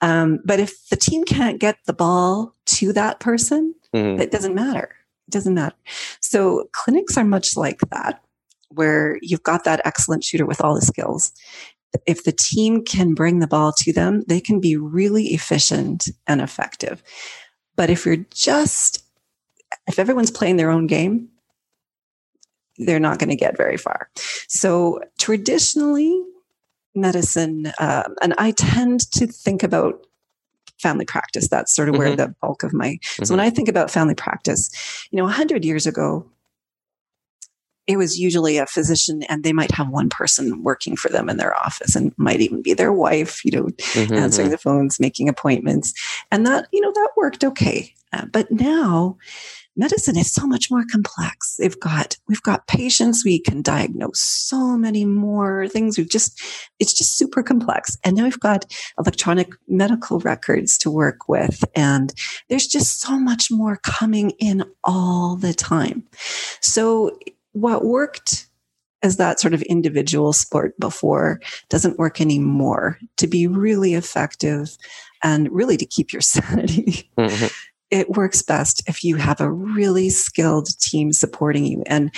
Um, 0.00 0.38
but 0.44 0.60
if 0.60 0.88
the 0.88 0.96
team 0.96 1.24
can't 1.24 1.58
get 1.58 1.78
the 1.86 1.92
ball 1.92 2.54
to 2.66 2.92
that 2.92 3.18
person, 3.18 3.74
mm-hmm. 3.94 4.20
it 4.20 4.30
doesn't 4.30 4.54
matter. 4.54 4.94
It 5.26 5.32
doesn't 5.32 5.54
matter. 5.54 5.76
So 6.20 6.68
clinics 6.72 7.16
are 7.16 7.24
much 7.24 7.56
like 7.56 7.80
that 7.90 8.22
where 8.68 9.18
you've 9.20 9.42
got 9.42 9.64
that 9.64 9.80
excellent 9.84 10.22
shooter 10.22 10.46
with 10.46 10.60
all 10.60 10.76
the 10.76 10.80
skills 10.80 11.32
if 12.06 12.24
the 12.24 12.32
team 12.32 12.84
can 12.84 13.14
bring 13.14 13.38
the 13.38 13.46
ball 13.46 13.72
to 13.78 13.92
them, 13.92 14.22
they 14.28 14.40
can 14.40 14.60
be 14.60 14.76
really 14.76 15.28
efficient 15.28 16.08
and 16.26 16.40
effective. 16.40 17.02
But 17.76 17.90
if 17.90 18.06
you're 18.06 18.24
just, 18.32 19.04
if 19.86 19.98
everyone's 19.98 20.30
playing 20.30 20.56
their 20.56 20.70
own 20.70 20.86
game, 20.86 21.28
they're 22.78 23.00
not 23.00 23.18
going 23.18 23.30
to 23.30 23.36
get 23.36 23.56
very 23.56 23.76
far. 23.76 24.10
So 24.48 25.00
traditionally, 25.18 26.22
medicine, 26.94 27.72
uh, 27.78 28.04
and 28.22 28.34
I 28.38 28.52
tend 28.52 29.10
to 29.12 29.26
think 29.26 29.62
about 29.62 30.06
family 30.80 31.04
practice. 31.04 31.48
That's 31.48 31.74
sort 31.74 31.88
of 31.88 31.94
mm-hmm. 31.94 32.04
where 32.04 32.16
the 32.16 32.34
bulk 32.40 32.62
of 32.62 32.72
my. 32.72 32.88
Mm-hmm. 32.88 33.24
So 33.24 33.34
when 33.34 33.40
I 33.40 33.50
think 33.50 33.68
about 33.68 33.90
family 33.90 34.14
practice, 34.14 34.70
you 35.10 35.18
know, 35.18 35.24
100 35.24 35.64
years 35.64 35.86
ago, 35.86 36.26
it 37.90 37.96
was 37.96 38.18
usually 38.18 38.58
a 38.58 38.66
physician 38.66 39.22
and 39.24 39.42
they 39.42 39.52
might 39.52 39.72
have 39.72 39.88
one 39.88 40.08
person 40.08 40.62
working 40.62 40.96
for 40.96 41.08
them 41.08 41.28
in 41.28 41.36
their 41.36 41.56
office 41.56 41.96
and 41.96 42.12
might 42.16 42.40
even 42.40 42.62
be 42.62 42.74
their 42.74 42.92
wife 42.92 43.44
you 43.44 43.50
know 43.50 43.64
mm-hmm, 43.64 44.14
answering 44.14 44.46
mm-hmm. 44.46 44.52
the 44.52 44.58
phones 44.58 45.00
making 45.00 45.28
appointments. 45.28 45.92
And 46.30 46.46
that 46.46 46.68
you 46.72 46.80
know 46.80 46.92
that 46.92 47.10
worked 47.16 47.44
okay. 47.44 47.94
Uh, 48.12 48.26
but 48.26 48.50
now 48.50 49.16
medicine 49.76 50.16
is 50.16 50.32
so 50.32 50.46
much 50.46 50.70
more 50.70 50.84
complex. 50.90 51.56
We've 51.58 51.78
got 51.78 52.16
we've 52.28 52.42
got 52.42 52.66
patients 52.66 53.24
we 53.24 53.40
can 53.40 53.62
diagnose 53.62 54.20
so 54.20 54.76
many 54.76 55.04
more 55.04 55.68
things. 55.68 55.96
We've 55.96 56.08
just 56.08 56.40
it's 56.78 56.92
just 56.92 57.16
super 57.16 57.42
complex. 57.42 57.96
And 58.04 58.16
now 58.16 58.24
we've 58.24 58.40
got 58.40 58.66
electronic 58.98 59.52
medical 59.68 60.18
records 60.20 60.76
to 60.78 60.90
work 60.90 61.28
with 61.28 61.64
and 61.74 62.12
there's 62.48 62.66
just 62.66 63.00
so 63.00 63.18
much 63.18 63.50
more 63.50 63.76
coming 63.82 64.30
in 64.38 64.64
all 64.84 65.36
the 65.36 65.54
time. 65.54 66.04
So 66.60 67.18
what 67.52 67.84
worked 67.84 68.48
as 69.02 69.16
that 69.16 69.40
sort 69.40 69.54
of 69.54 69.62
individual 69.62 70.32
sport 70.32 70.78
before 70.78 71.40
doesn't 71.68 71.98
work 71.98 72.20
anymore 72.20 72.98
to 73.16 73.26
be 73.26 73.46
really 73.46 73.94
effective 73.94 74.76
and 75.22 75.50
really 75.50 75.76
to 75.76 75.86
keep 75.86 76.12
your 76.12 76.20
sanity. 76.20 77.10
Mm-hmm. 77.18 77.46
It 77.90 78.10
works 78.10 78.42
best 78.42 78.82
if 78.86 79.02
you 79.02 79.16
have 79.16 79.40
a 79.40 79.50
really 79.50 80.10
skilled 80.10 80.68
team 80.78 81.12
supporting 81.12 81.64
you. 81.64 81.82
And 81.86 82.14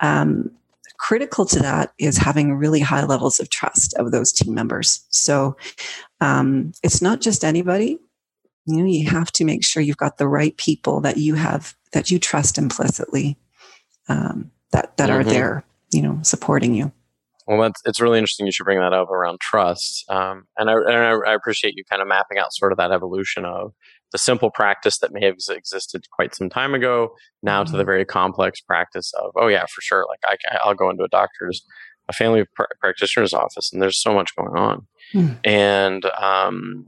um, 0.00 0.50
critical 0.98 1.44
to 1.46 1.58
that 1.60 1.92
is 1.98 2.18
having 2.18 2.54
really 2.54 2.80
high 2.80 3.04
levels 3.04 3.40
of 3.40 3.50
trust 3.50 3.94
of 3.94 4.12
those 4.12 4.32
team 4.32 4.54
members. 4.54 5.04
So 5.08 5.56
um, 6.20 6.72
it's 6.82 7.02
not 7.02 7.20
just 7.20 7.44
anybody. 7.44 7.98
You 8.66 8.76
know, 8.76 8.84
you 8.84 9.08
have 9.08 9.32
to 9.32 9.44
make 9.44 9.64
sure 9.64 9.82
you've 9.82 9.96
got 9.96 10.18
the 10.18 10.28
right 10.28 10.56
people 10.56 11.00
that 11.00 11.16
you 11.16 11.34
have 11.34 11.74
that 11.92 12.10
you 12.10 12.18
trust 12.18 12.58
implicitly. 12.58 13.38
Um, 14.08 14.50
that 14.72 14.96
that 14.96 15.08
mm-hmm. 15.08 15.20
are 15.20 15.24
there, 15.24 15.64
you 15.92 16.02
know, 16.02 16.18
supporting 16.22 16.74
you. 16.74 16.92
Well, 17.46 17.62
that's 17.62 17.80
it's 17.86 18.00
really 18.00 18.18
interesting. 18.18 18.46
You 18.46 18.52
should 18.52 18.64
bring 18.64 18.80
that 18.80 18.92
up 18.92 19.10
around 19.10 19.40
trust, 19.40 20.04
um, 20.10 20.44
and, 20.58 20.68
I, 20.68 20.74
and 20.74 21.24
I, 21.26 21.32
appreciate 21.32 21.74
you 21.76 21.84
kind 21.88 22.02
of 22.02 22.08
mapping 22.08 22.36
out 22.36 22.52
sort 22.52 22.72
of 22.72 22.78
that 22.78 22.92
evolution 22.92 23.46
of 23.46 23.72
the 24.12 24.18
simple 24.18 24.50
practice 24.50 24.98
that 24.98 25.12
may 25.12 25.24
have 25.24 25.36
existed 25.50 26.04
quite 26.10 26.34
some 26.34 26.48
time 26.48 26.74
ago 26.74 27.10
now 27.42 27.62
mm-hmm. 27.62 27.66
to 27.66 27.72
the 27.72 27.78
mm-hmm. 27.78 27.86
very 27.86 28.04
complex 28.04 28.60
practice 28.60 29.12
of 29.14 29.32
oh 29.36 29.48
yeah 29.48 29.64
for 29.72 29.80
sure 29.80 30.06
like 30.08 30.20
I, 30.24 30.58
i'll 30.64 30.74
go 30.74 30.90
into 30.90 31.04
a 31.04 31.08
doctor's 31.08 31.62
a 32.08 32.12
family 32.12 32.44
pr- 32.54 32.64
practitioner's 32.80 33.34
office 33.34 33.70
and 33.72 33.82
there's 33.82 34.00
so 34.00 34.14
much 34.14 34.34
going 34.36 34.56
on 34.56 34.86
mm. 35.14 35.38
and 35.44 36.04
um, 36.20 36.86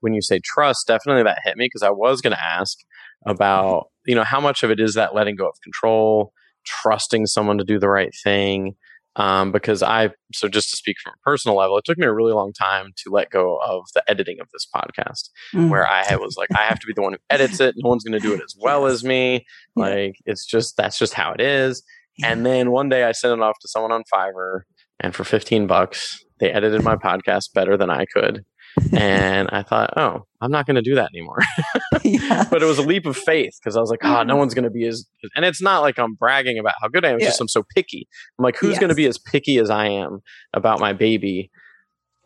when 0.00 0.14
you 0.14 0.22
say 0.22 0.40
trust 0.42 0.86
definitely 0.86 1.22
that 1.24 1.40
hit 1.44 1.56
me 1.56 1.66
because 1.66 1.82
i 1.82 1.90
was 1.90 2.20
going 2.20 2.34
to 2.34 2.42
ask 2.42 2.78
about 3.26 3.88
you 4.06 4.14
know 4.14 4.24
how 4.24 4.40
much 4.40 4.62
of 4.62 4.70
it 4.70 4.80
is 4.80 4.94
that 4.94 5.14
letting 5.14 5.36
go 5.36 5.46
of 5.46 5.54
control 5.62 6.32
trusting 6.64 7.26
someone 7.26 7.58
to 7.58 7.64
do 7.64 7.78
the 7.78 7.88
right 7.88 8.12
thing 8.22 8.74
um, 9.16 9.52
because 9.52 9.82
I 9.82 10.10
so 10.32 10.48
just 10.48 10.70
to 10.70 10.76
speak 10.76 10.96
from 11.02 11.12
a 11.12 11.22
personal 11.22 11.56
level, 11.56 11.76
it 11.76 11.84
took 11.84 11.98
me 11.98 12.06
a 12.06 12.12
really 12.12 12.32
long 12.32 12.52
time 12.52 12.92
to 13.04 13.10
let 13.10 13.30
go 13.30 13.58
of 13.58 13.84
the 13.94 14.02
editing 14.08 14.40
of 14.40 14.48
this 14.52 14.66
podcast, 14.74 15.28
mm. 15.54 15.68
where 15.68 15.86
I 15.86 16.16
was 16.16 16.36
like, 16.38 16.48
I 16.56 16.62
have 16.62 16.78
to 16.78 16.86
be 16.86 16.94
the 16.94 17.02
one 17.02 17.12
who 17.12 17.18
edits 17.28 17.60
it. 17.60 17.74
No 17.76 17.90
one's 17.90 18.04
going 18.04 18.18
to 18.18 18.26
do 18.26 18.32
it 18.32 18.40
as 18.42 18.56
well 18.58 18.86
as 18.86 19.04
me. 19.04 19.44
Yeah. 19.76 19.84
Like 19.84 20.14
it's 20.24 20.46
just 20.46 20.76
that's 20.76 20.98
just 20.98 21.12
how 21.14 21.32
it 21.32 21.40
is. 21.40 21.82
Yeah. 22.18 22.32
And 22.32 22.46
then 22.46 22.70
one 22.70 22.88
day 22.88 23.04
I 23.04 23.12
sent 23.12 23.38
it 23.38 23.42
off 23.42 23.58
to 23.60 23.68
someone 23.68 23.92
on 23.92 24.02
Fiverr, 24.12 24.60
and 24.98 25.14
for 25.14 25.24
fifteen 25.24 25.66
bucks, 25.66 26.24
they 26.40 26.50
edited 26.50 26.82
my 26.82 26.96
podcast 26.96 27.52
better 27.52 27.76
than 27.76 27.90
I 27.90 28.06
could 28.06 28.44
and 28.92 29.48
I 29.52 29.62
thought, 29.62 29.94
oh, 29.96 30.26
I'm 30.40 30.50
not 30.50 30.66
going 30.66 30.76
to 30.76 30.82
do 30.82 30.94
that 30.94 31.10
anymore. 31.14 31.38
yeah. 32.02 32.44
But 32.50 32.62
it 32.62 32.66
was 32.66 32.78
a 32.78 32.82
leap 32.82 33.06
of 33.06 33.16
faith 33.16 33.58
because 33.60 33.76
I 33.76 33.80
was 33.80 33.90
like, 33.90 34.04
oh, 34.04 34.22
no 34.22 34.36
one's 34.36 34.54
going 34.54 34.64
to 34.64 34.70
be 34.70 34.86
as, 34.86 35.06
and 35.36 35.44
it's 35.44 35.62
not 35.62 35.80
like 35.82 35.98
I'm 35.98 36.14
bragging 36.14 36.58
about 36.58 36.74
how 36.80 36.88
good 36.88 37.04
I 37.04 37.10
am. 37.10 37.16
It's 37.16 37.24
yeah. 37.24 37.28
just 37.30 37.40
I'm 37.40 37.48
so 37.48 37.64
picky. 37.74 38.08
I'm 38.38 38.42
like, 38.42 38.56
who's 38.56 38.72
yes. 38.72 38.80
going 38.80 38.90
to 38.90 38.94
be 38.94 39.06
as 39.06 39.18
picky 39.18 39.58
as 39.58 39.70
I 39.70 39.86
am 39.86 40.22
about 40.54 40.80
my 40.80 40.92
baby? 40.92 41.50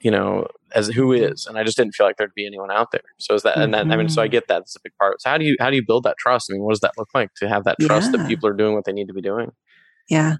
You 0.00 0.10
know, 0.10 0.46
as 0.74 0.88
who 0.88 1.08
mm-hmm. 1.08 1.48
and 1.48 1.58
I 1.58 1.64
just 1.64 1.76
didn't 1.76 1.94
feel 1.94 2.06
like 2.06 2.16
there'd 2.16 2.34
be 2.34 2.46
anyone 2.46 2.70
out 2.70 2.90
there. 2.92 3.00
So 3.18 3.34
is 3.34 3.42
that, 3.42 3.54
mm-hmm. 3.54 3.62
and 3.62 3.74
that, 3.74 3.90
I 3.90 3.96
mean, 3.96 4.08
so 4.08 4.20
I 4.20 4.26
mm-hmm. 4.26 4.32
get 4.32 4.48
that. 4.48 4.62
It's 4.62 4.76
a 4.76 4.80
big 4.84 4.92
part. 4.98 5.20
So 5.22 5.30
how 5.30 5.38
do 5.38 5.44
you 5.44 5.56
how 5.58 5.70
do 5.70 5.76
you 5.76 5.84
build 5.84 6.04
that 6.04 6.16
trust? 6.18 6.48
I 6.50 6.52
mean, 6.52 6.62
what 6.62 6.72
does 6.72 6.80
that 6.80 6.92
look 6.98 7.08
like 7.14 7.30
to 7.38 7.48
have 7.48 7.64
that 7.64 7.76
trust 7.80 8.12
yeah. 8.12 8.18
that 8.18 8.28
people 8.28 8.48
are 8.48 8.54
doing 8.54 8.74
what 8.74 8.84
they 8.84 8.92
need 8.92 9.08
to 9.08 9.14
be 9.14 9.22
doing? 9.22 9.52
Yeah, 10.08 10.36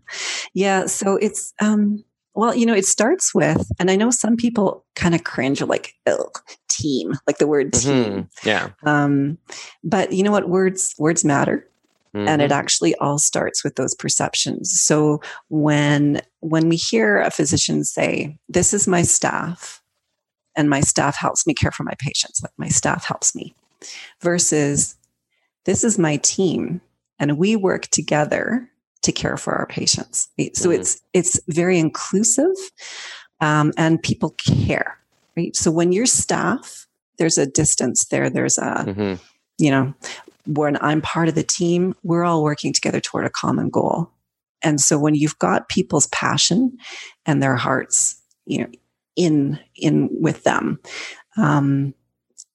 yeah. 0.53 0.87
So 0.87 1.17
it's 1.17 1.53
um 1.61 2.05
well, 2.37 2.55
you 2.55 2.67
know, 2.67 2.75
it 2.75 2.85
starts 2.85 3.35
with, 3.35 3.67
and 3.81 3.91
I 3.91 3.97
know 3.97 4.11
some 4.11 4.37
people 4.37 4.85
kind 4.95 5.15
of 5.15 5.25
cringe, 5.25 5.63
like 5.63 5.95
team, 6.69 7.15
like 7.27 7.39
the 7.39 7.47
word 7.47 7.73
team. 7.73 8.05
Mm-hmm. 8.05 8.49
Yeah. 8.49 8.69
Um, 8.85 9.39
but 9.83 10.13
you 10.13 10.23
know 10.23 10.31
what? 10.31 10.49
Words 10.49 10.95
words 10.99 11.25
matter, 11.25 11.67
mm-hmm. 12.15 12.29
and 12.29 12.43
it 12.43 12.51
mm-hmm. 12.51 12.59
actually 12.59 12.95
all 12.97 13.19
starts 13.19 13.65
with 13.65 13.77
those 13.77 13.95
perceptions. 13.95 14.79
So 14.81 15.23
when 15.49 16.21
when 16.41 16.69
we 16.69 16.77
hear 16.77 17.21
a 17.21 17.31
physician 17.31 17.85
say, 17.85 18.39
"This 18.49 18.75
is 18.75 18.87
my 18.87 19.03
staff," 19.03 19.83
and 20.55 20.69
my 20.69 20.81
staff 20.81 21.17
helps 21.17 21.47
me 21.47 21.55
care 21.55 21.73
for 21.73 21.85
my 21.85 21.95
patients, 21.99 22.43
like 22.43 22.53
my 22.59 22.69
staff 22.69 23.05
helps 23.05 23.35
me, 23.35 23.55
versus, 24.21 24.97
"This 25.65 25.85
is 25.85 25.99
my 25.99 26.19
team, 26.19 26.83
and 27.19 27.39
we 27.39 27.57
work 27.57 27.87
together." 27.87 28.71
To 29.07 29.13
care 29.13 29.37
for 29.37 29.55
our 29.55 29.67
patients. 29.67 30.29
So 30.55 30.69
mm-hmm. 30.69 30.73
it's 30.73 31.01
it's 31.13 31.41
very 31.49 31.79
inclusive, 31.79 32.55
um, 33.41 33.73
and 33.77 34.03
people 34.03 34.35
care. 34.39 34.99
Right. 35.37 35.57
So 35.57 35.71
when 35.71 35.93
your 35.93 36.07
staff, 36.07 36.87
there's 37.19 37.39
a 37.39 37.47
distance 37.47 38.07
there. 38.07 38.31
There's 38.31 38.59
a, 38.59 38.85
mm-hmm. 38.87 39.15
you 39.59 39.71
know, 39.71 39.95
when 40.47 40.77
I'm 40.81 41.03
part 41.03 41.29
of 41.29 41.35
the 41.35 41.43
team, 41.43 41.95
we're 42.03 42.25
all 42.25 42.43
working 42.43 42.73
together 42.73 43.01
toward 43.01 43.27
a 43.27 43.31
common 43.31 43.69
goal. 43.69 44.11
And 44.63 44.81
so 44.81 44.99
when 44.99 45.15
you've 45.15 45.39
got 45.39 45.69
people's 45.69 46.07
passion 46.09 46.79
and 47.27 47.43
their 47.43 47.57
hearts, 47.57 48.21
you 48.47 48.61
know, 48.61 48.69
in 49.15 49.59
in 49.77 50.09
with 50.11 50.45
them, 50.45 50.79
um, 51.37 51.95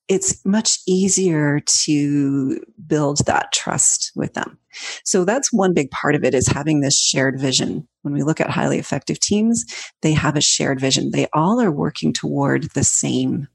it's 0.08 0.44
much 0.46 0.80
easier 0.88 1.62
to 1.86 2.62
build 2.88 3.26
that 3.26 3.52
trust 3.54 4.12
with 4.16 4.34
them. 4.34 4.58
So 5.04 5.26
that's 5.26 5.52
one 5.52 5.74
big 5.74 5.92
part 5.92 6.16
of 6.16 6.24
it 6.24 6.34
is 6.34 6.48
having 6.48 6.82
this 6.82 7.00
shared 7.00 7.40
vision. 7.40 7.88
When 8.02 8.14
we 8.14 8.24
look 8.24 8.42
at 8.42 8.50
highly 8.50 8.80
effective 8.80 9.20
teams, 9.20 9.66
they 10.02 10.14
have 10.14 10.36
a 10.36 10.42
shared 10.42 10.80
vision. 10.80 11.12
They 11.12 11.28
all 11.34 11.62
are 11.62 11.72
working 11.72 12.14
toward 12.14 12.72
the 12.72 12.84
same 12.84 13.48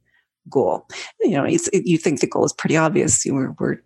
goal. 0.49 0.87
You 1.21 1.31
know, 1.31 1.47
you 1.47 1.99
think 1.99 2.21
the 2.21 2.27
goal 2.27 2.45
is 2.45 2.53
pretty 2.53 2.77
obvious. 2.77 3.25
We're, 3.27 3.55
we're 3.59 3.79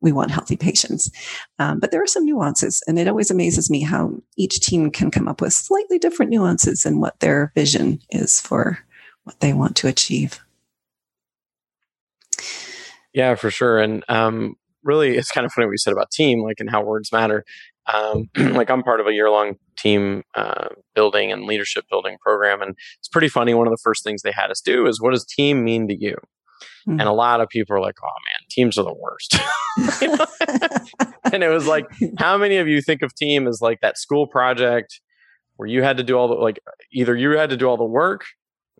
we 0.00 0.12
want 0.12 0.30
healthy 0.30 0.56
patients. 0.56 1.10
Um, 1.58 1.80
but 1.80 1.90
there 1.90 2.02
are 2.02 2.06
some 2.06 2.24
nuances, 2.24 2.82
and 2.86 2.98
it 2.98 3.08
always 3.08 3.30
amazes 3.30 3.70
me 3.70 3.82
how 3.82 4.12
each 4.36 4.60
team 4.60 4.90
can 4.90 5.10
come 5.10 5.26
up 5.26 5.40
with 5.40 5.52
slightly 5.52 5.98
different 5.98 6.30
nuances 6.30 6.84
in 6.84 7.00
what 7.00 7.18
their 7.20 7.50
vision 7.54 8.00
is 8.10 8.40
for 8.40 8.78
what 9.24 9.40
they 9.40 9.52
want 9.52 9.74
to 9.76 9.88
achieve. 9.88 10.38
Yeah, 13.12 13.34
for 13.34 13.50
sure. 13.50 13.80
And 13.80 14.04
um, 14.08 14.56
really, 14.86 15.16
it's 15.16 15.30
kind 15.30 15.44
of 15.44 15.52
funny 15.52 15.66
what 15.66 15.72
you 15.72 15.78
said 15.78 15.92
about 15.92 16.10
team, 16.10 16.42
like, 16.42 16.56
and 16.60 16.70
how 16.70 16.82
words 16.82 17.12
matter. 17.12 17.44
Um, 17.92 18.28
like, 18.36 18.70
I'm 18.70 18.82
part 18.82 19.00
of 19.00 19.06
a 19.06 19.12
year 19.12 19.30
long 19.30 19.56
team 19.78 20.22
uh, 20.34 20.68
building 20.94 21.32
and 21.32 21.44
leadership 21.44 21.84
building 21.90 22.16
program. 22.20 22.62
And 22.62 22.76
it's 22.98 23.08
pretty 23.08 23.28
funny. 23.28 23.54
One 23.54 23.66
of 23.66 23.72
the 23.72 23.80
first 23.82 24.02
things 24.04 24.22
they 24.22 24.32
had 24.32 24.50
us 24.50 24.60
do 24.60 24.86
is 24.86 25.00
what 25.00 25.12
does 25.12 25.24
team 25.24 25.64
mean 25.64 25.88
to 25.88 25.96
you? 25.96 26.16
Mm-hmm. 26.88 27.00
And 27.00 27.08
a 27.08 27.12
lot 27.12 27.40
of 27.40 27.48
people 27.48 27.76
are 27.76 27.80
like, 27.80 27.96
oh 28.02 28.08
man, 28.24 28.46
teams 28.48 28.78
are 28.78 28.84
the 28.84 28.94
worst. 28.94 29.36
and 31.32 31.42
it 31.42 31.48
was 31.48 31.66
like, 31.66 31.86
how 32.18 32.38
many 32.38 32.56
of 32.56 32.68
you 32.68 32.80
think 32.80 33.02
of 33.02 33.14
team 33.14 33.46
as 33.46 33.60
like 33.60 33.80
that 33.82 33.98
school 33.98 34.26
project 34.26 35.00
where 35.56 35.68
you 35.68 35.82
had 35.82 35.96
to 35.96 36.02
do 36.02 36.16
all 36.16 36.28
the, 36.28 36.34
like, 36.34 36.60
either 36.92 37.16
you 37.16 37.30
had 37.32 37.50
to 37.50 37.56
do 37.56 37.66
all 37.66 37.76
the 37.76 37.84
work, 37.84 38.24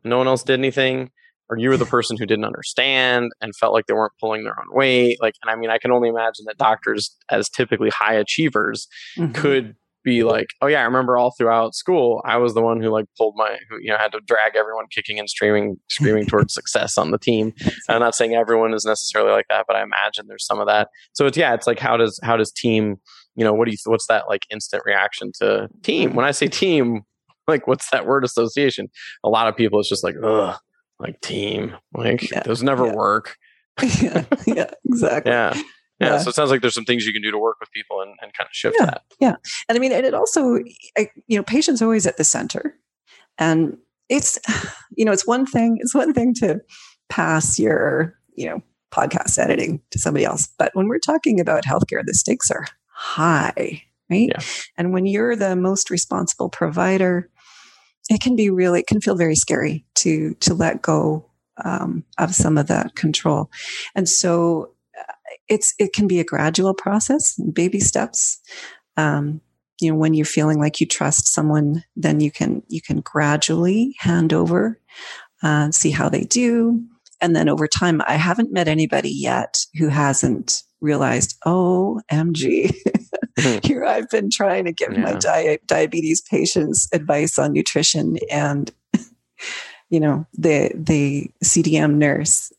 no 0.04 0.18
one 0.18 0.26
else 0.26 0.42
did 0.42 0.58
anything, 0.58 1.10
or 1.48 1.58
you 1.58 1.68
were 1.68 1.76
the 1.76 1.86
person 1.86 2.16
who 2.16 2.26
didn't 2.26 2.44
understand 2.44 3.30
and 3.40 3.54
felt 3.56 3.72
like 3.72 3.86
they 3.86 3.94
weren't 3.94 4.12
pulling 4.20 4.44
their 4.44 4.58
own 4.58 4.66
weight 4.70 5.18
like 5.20 5.34
and 5.42 5.50
i 5.50 5.56
mean 5.56 5.70
i 5.70 5.78
can 5.78 5.90
only 5.90 6.08
imagine 6.08 6.44
that 6.46 6.58
doctors 6.58 7.16
as 7.30 7.48
typically 7.48 7.90
high 7.90 8.14
achievers 8.14 8.86
mm-hmm. 9.16 9.32
could 9.32 9.74
be 10.06 10.22
like 10.22 10.46
oh 10.62 10.68
yeah 10.68 10.80
i 10.80 10.84
remember 10.84 11.16
all 11.16 11.34
throughout 11.36 11.74
school 11.74 12.22
i 12.24 12.36
was 12.36 12.54
the 12.54 12.62
one 12.62 12.80
who 12.80 12.88
like 12.90 13.06
pulled 13.18 13.34
my 13.36 13.58
who 13.68 13.76
you 13.80 13.90
know 13.90 13.98
had 13.98 14.12
to 14.12 14.20
drag 14.24 14.54
everyone 14.54 14.84
kicking 14.90 15.18
and 15.18 15.28
screaming 15.28 15.76
screaming 15.90 16.24
towards 16.28 16.54
success 16.54 16.96
on 16.96 17.10
the 17.10 17.18
team. 17.18 17.52
I'm 17.88 17.98
not 18.00 18.14
saying 18.14 18.34
everyone 18.34 18.72
is 18.72 18.84
necessarily 18.84 19.32
like 19.32 19.46
that 19.50 19.64
but 19.66 19.74
i 19.74 19.82
imagine 19.82 20.26
there's 20.28 20.46
some 20.46 20.60
of 20.60 20.68
that. 20.68 20.88
So 21.12 21.26
it's 21.26 21.36
yeah 21.36 21.54
it's 21.54 21.66
like 21.66 21.80
how 21.80 21.96
does 21.96 22.20
how 22.22 22.36
does 22.36 22.52
team 22.52 22.96
you 23.34 23.44
know 23.44 23.52
what 23.52 23.66
do 23.66 23.72
you 23.72 23.78
what's 23.86 24.06
that 24.06 24.28
like 24.28 24.42
instant 24.48 24.84
reaction 24.86 25.32
to 25.40 25.68
team? 25.82 26.14
When 26.14 26.24
i 26.24 26.30
say 26.30 26.46
team 26.46 27.02
like 27.48 27.66
what's 27.66 27.90
that 27.90 28.06
word 28.06 28.24
association? 28.24 28.86
A 29.24 29.28
lot 29.28 29.48
of 29.48 29.56
people 29.56 29.80
it's 29.80 29.88
just 29.88 30.04
like 30.04 30.14
ugh 30.22 30.56
like 30.98 31.20
team. 31.20 31.76
Like 31.94 32.30
yeah, 32.30 32.42
those 32.42 32.62
never 32.62 32.86
yeah. 32.86 32.94
work. 32.94 33.36
yeah, 33.82 34.24
yeah, 34.46 34.70
exactly. 34.84 35.32
yeah. 35.32 35.54
yeah. 35.54 35.62
Yeah. 35.98 36.18
So 36.18 36.28
it 36.28 36.34
sounds 36.34 36.50
like 36.50 36.60
there's 36.60 36.74
some 36.74 36.84
things 36.84 37.06
you 37.06 37.12
can 37.12 37.22
do 37.22 37.30
to 37.30 37.38
work 37.38 37.56
with 37.58 37.70
people 37.72 38.02
and, 38.02 38.10
and 38.20 38.32
kind 38.34 38.46
of 38.46 38.52
shift 38.52 38.76
yeah, 38.78 38.86
that. 38.86 39.02
Yeah. 39.18 39.36
And 39.68 39.76
I 39.76 39.78
mean, 39.78 39.92
and 39.92 40.04
it 40.04 40.12
also, 40.12 40.58
you 41.26 41.38
know, 41.38 41.42
patients 41.42 41.80
always 41.80 42.06
at 42.06 42.18
the 42.18 42.24
center. 42.24 42.74
And 43.38 43.78
it's, 44.08 44.38
you 44.96 45.04
know, 45.04 45.12
it's 45.12 45.26
one 45.26 45.46
thing, 45.46 45.78
it's 45.80 45.94
one 45.94 46.12
thing 46.12 46.34
to 46.34 46.60
pass 47.08 47.58
your, 47.58 48.14
you 48.34 48.46
know, 48.46 48.62
podcast 48.92 49.38
editing 49.38 49.80
to 49.90 49.98
somebody 49.98 50.24
else. 50.24 50.48
But 50.58 50.72
when 50.74 50.88
we're 50.88 50.98
talking 50.98 51.40
about 51.40 51.64
healthcare, 51.64 52.02
the 52.04 52.14
stakes 52.14 52.50
are 52.50 52.66
high, 52.88 53.82
right? 54.10 54.28
Yeah. 54.28 54.40
And 54.76 54.92
when 54.92 55.06
you're 55.06 55.34
the 55.34 55.56
most 55.56 55.90
responsible 55.90 56.50
provider, 56.50 57.30
it 58.08 58.20
can 58.20 58.36
be 58.36 58.50
really 58.50 58.80
it 58.80 58.86
can 58.86 59.00
feel 59.00 59.16
very 59.16 59.36
scary 59.36 59.84
to 59.96 60.34
to 60.40 60.54
let 60.54 60.82
go 60.82 61.28
um, 61.64 62.04
of 62.18 62.34
some 62.34 62.58
of 62.58 62.66
that 62.66 62.94
control. 62.94 63.50
And 63.94 64.08
so 64.08 64.72
uh, 64.98 65.12
it's 65.48 65.74
it 65.78 65.92
can 65.92 66.06
be 66.06 66.20
a 66.20 66.24
gradual 66.24 66.74
process 66.74 67.38
baby 67.52 67.80
steps. 67.80 68.40
Um, 68.96 69.40
you 69.80 69.90
know 69.90 69.96
when 69.98 70.14
you're 70.14 70.24
feeling 70.24 70.58
like 70.58 70.80
you 70.80 70.86
trust 70.86 71.28
someone 71.28 71.84
then 71.96 72.20
you 72.20 72.30
can 72.30 72.62
you 72.68 72.80
can 72.80 73.00
gradually 73.00 73.94
hand 73.98 74.32
over 74.32 74.80
uh, 75.42 75.70
see 75.70 75.90
how 75.90 76.08
they 76.08 76.22
do. 76.22 76.82
And 77.20 77.34
then 77.34 77.48
over 77.48 77.66
time 77.66 78.02
i 78.06 78.14
haven't 78.14 78.52
met 78.52 78.68
anybody 78.68 79.10
yet 79.10 79.64
who 79.78 79.88
hasn't 79.88 80.62
realized 80.80 81.36
oh 81.46 82.00
mg 82.12 82.74
here 83.62 83.84
I've 83.84 84.08
been 84.08 84.30
trying 84.30 84.64
to 84.64 84.72
give 84.72 84.92
yeah. 84.92 85.00
my 85.00 85.12
di- 85.14 85.58
diabetes 85.66 86.22
patients 86.22 86.88
advice 86.92 87.38
on 87.38 87.52
nutrition 87.52 88.16
and 88.30 88.72
you 89.90 90.00
know 90.00 90.26
the 90.34 90.70
the 90.74 91.30
CDM 91.44 91.96
nurse 91.96 92.52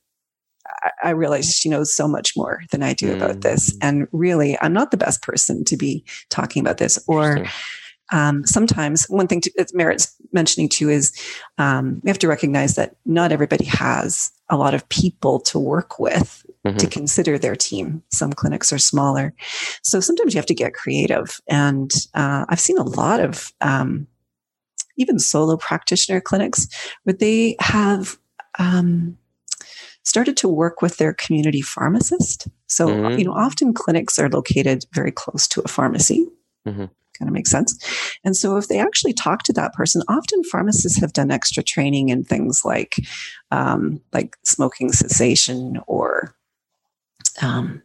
I, 0.84 0.91
I 1.05 1.10
realize 1.12 1.53
she 1.53 1.69
knows 1.69 1.93
so 1.93 2.07
much 2.07 2.34
more 2.36 2.62
than 2.72 2.84
I 2.84 2.93
do 2.93 3.12
mm. 3.12 3.15
about 3.15 3.41
this 3.41 3.75
mm. 3.75 3.77
and 3.81 4.07
really 4.12 4.57
I'm 4.62 4.74
not 4.74 4.91
the 4.91 4.98
best 4.98 5.22
person 5.22 5.63
to 5.65 5.77
be 5.77 6.05
talking 6.29 6.62
about 6.62 6.77
this 6.77 7.03
or 7.07 7.46
um, 8.12 8.46
sometimes 8.46 9.05
one 9.10 9.27
thing 9.27 9.41
to, 9.41 9.51
that 9.57 9.74
merits 9.74 10.15
mentioning 10.31 10.69
too 10.69 10.89
is 10.89 11.13
um, 11.57 12.00
we 12.03 12.10
have 12.10 12.19
to 12.19 12.27
recognize 12.27 12.75
that 12.75 12.96
not 13.05 13.31
everybody 13.31 13.65
has 13.65 14.31
a 14.50 14.57
lot 14.57 14.74
of 14.74 14.88
people 14.89 15.39
to 15.41 15.60
work 15.60 16.00
with 16.00 16.46
mm-hmm. 16.66 16.78
to 16.78 16.88
consider 16.88 17.38
their 17.38 17.56
team. 17.56 18.04
Some 18.12 18.34
clinics 18.34 18.72
are 18.72 18.78
smaller. 18.78 19.34
So 19.84 20.00
sometimes 20.00 20.34
you 20.34 20.38
have 20.38 20.46
to 20.48 20.56
get 20.56 20.74
creative. 20.74 21.40
And 21.48 21.92
uh, 22.14 22.46
I've 22.50 22.60
seen 22.60 22.78
a 22.78 22.84
lot 22.84 23.20
of 23.20 23.52
um, 23.62 24.08
even 24.98 25.20
solo 25.20 25.58
practitioner 25.58 26.22
clinics 26.22 26.68
where 27.04 27.14
they 27.14 27.56
have 27.60 28.18
um, 28.60 29.18
started 30.04 30.38
to 30.38 30.48
work 30.48 30.82
with 30.82 30.98
their 30.98 31.14
community 31.14 31.62
pharmacist. 31.62 32.48
So, 32.68 32.88
mm-hmm. 32.88 33.20
you 33.20 33.26
know, 33.26 33.34
often 33.34 33.74
clinics 33.74 34.18
are 34.18 34.30
located 34.30 34.86
very 34.94 35.12
close 35.12 35.48
to 35.50 35.62
a 35.62 35.68
pharmacy. 35.68 36.28
Mm-hmm. 36.68 36.86
Kind 37.20 37.30
of 37.30 37.34
makes 37.34 37.50
sense. 37.50 37.78
And 38.24 38.36
so, 38.36 38.58
if 38.58 38.68
they 38.68 38.80
actually 38.80 39.14
talk 39.14 39.44
to 39.44 39.54
that 39.54 39.74
person, 39.74 40.04
often 40.08 40.44
pharmacists 40.44 41.00
have 41.02 41.14
done 41.14 41.32
extra 41.32 41.64
training 41.64 42.10
in 42.10 42.24
things 42.24 42.62
like, 42.64 42.96
um, 43.52 44.02
like 44.14 44.38
smoking 44.44 44.92
cessation 44.92 45.80
or 45.88 46.37
um, 47.41 47.82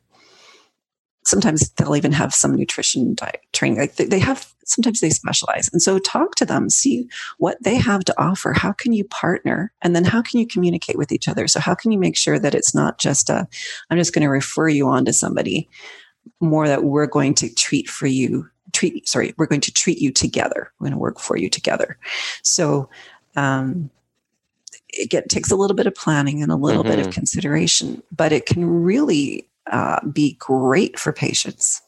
sometimes 1.24 1.70
they'll 1.70 1.96
even 1.96 2.12
have 2.12 2.34
some 2.34 2.54
nutrition 2.54 3.14
diet 3.14 3.40
training. 3.52 3.78
Like 3.78 3.94
they, 3.96 4.18
have, 4.18 4.52
sometimes 4.64 5.00
they 5.00 5.10
specialize. 5.10 5.68
And 5.72 5.80
so 5.80 5.98
talk 5.98 6.34
to 6.36 6.44
them, 6.44 6.68
see 6.68 7.08
what 7.38 7.62
they 7.62 7.76
have 7.76 8.04
to 8.04 8.14
offer. 8.20 8.52
How 8.52 8.72
can 8.72 8.92
you 8.92 9.04
partner? 9.04 9.72
And 9.82 9.94
then 9.94 10.04
how 10.04 10.20
can 10.22 10.40
you 10.40 10.46
communicate 10.46 10.98
with 10.98 11.12
each 11.12 11.28
other? 11.28 11.46
So 11.46 11.60
how 11.60 11.74
can 11.74 11.92
you 11.92 11.98
make 11.98 12.16
sure 12.16 12.38
that 12.38 12.54
it's 12.54 12.74
not 12.74 12.98
just 12.98 13.30
a, 13.30 13.46
I'm 13.88 13.98
just 13.98 14.12
going 14.12 14.24
to 14.24 14.30
refer 14.30 14.68
you 14.68 14.88
on 14.88 15.04
to 15.04 15.12
somebody 15.12 15.68
more 16.40 16.68
that 16.68 16.84
we're 16.84 17.06
going 17.06 17.34
to 17.34 17.52
treat 17.54 17.88
for 17.88 18.06
you, 18.06 18.48
treat, 18.72 19.08
sorry, 19.08 19.34
we're 19.38 19.46
going 19.46 19.60
to 19.60 19.72
treat 19.72 19.98
you 19.98 20.12
together. 20.12 20.72
We're 20.78 20.86
going 20.86 20.92
to 20.92 20.98
work 20.98 21.20
for 21.20 21.36
you 21.36 21.48
together. 21.48 21.98
So, 22.42 22.88
um, 23.36 23.90
it 24.92 25.10
get, 25.10 25.28
takes 25.28 25.50
a 25.50 25.56
little 25.56 25.76
bit 25.76 25.86
of 25.86 25.94
planning 25.94 26.42
and 26.42 26.52
a 26.52 26.56
little 26.56 26.82
mm-hmm. 26.82 26.90
bit 26.90 26.98
of 26.98 27.06
mm-hmm. 27.06 27.12
consideration, 27.12 28.02
but 28.14 28.32
it 28.32 28.46
can 28.46 28.64
really 28.64 29.48
uh, 29.70 30.04
be 30.08 30.34
great 30.34 30.98
for 30.98 31.12
patients. 31.12 31.82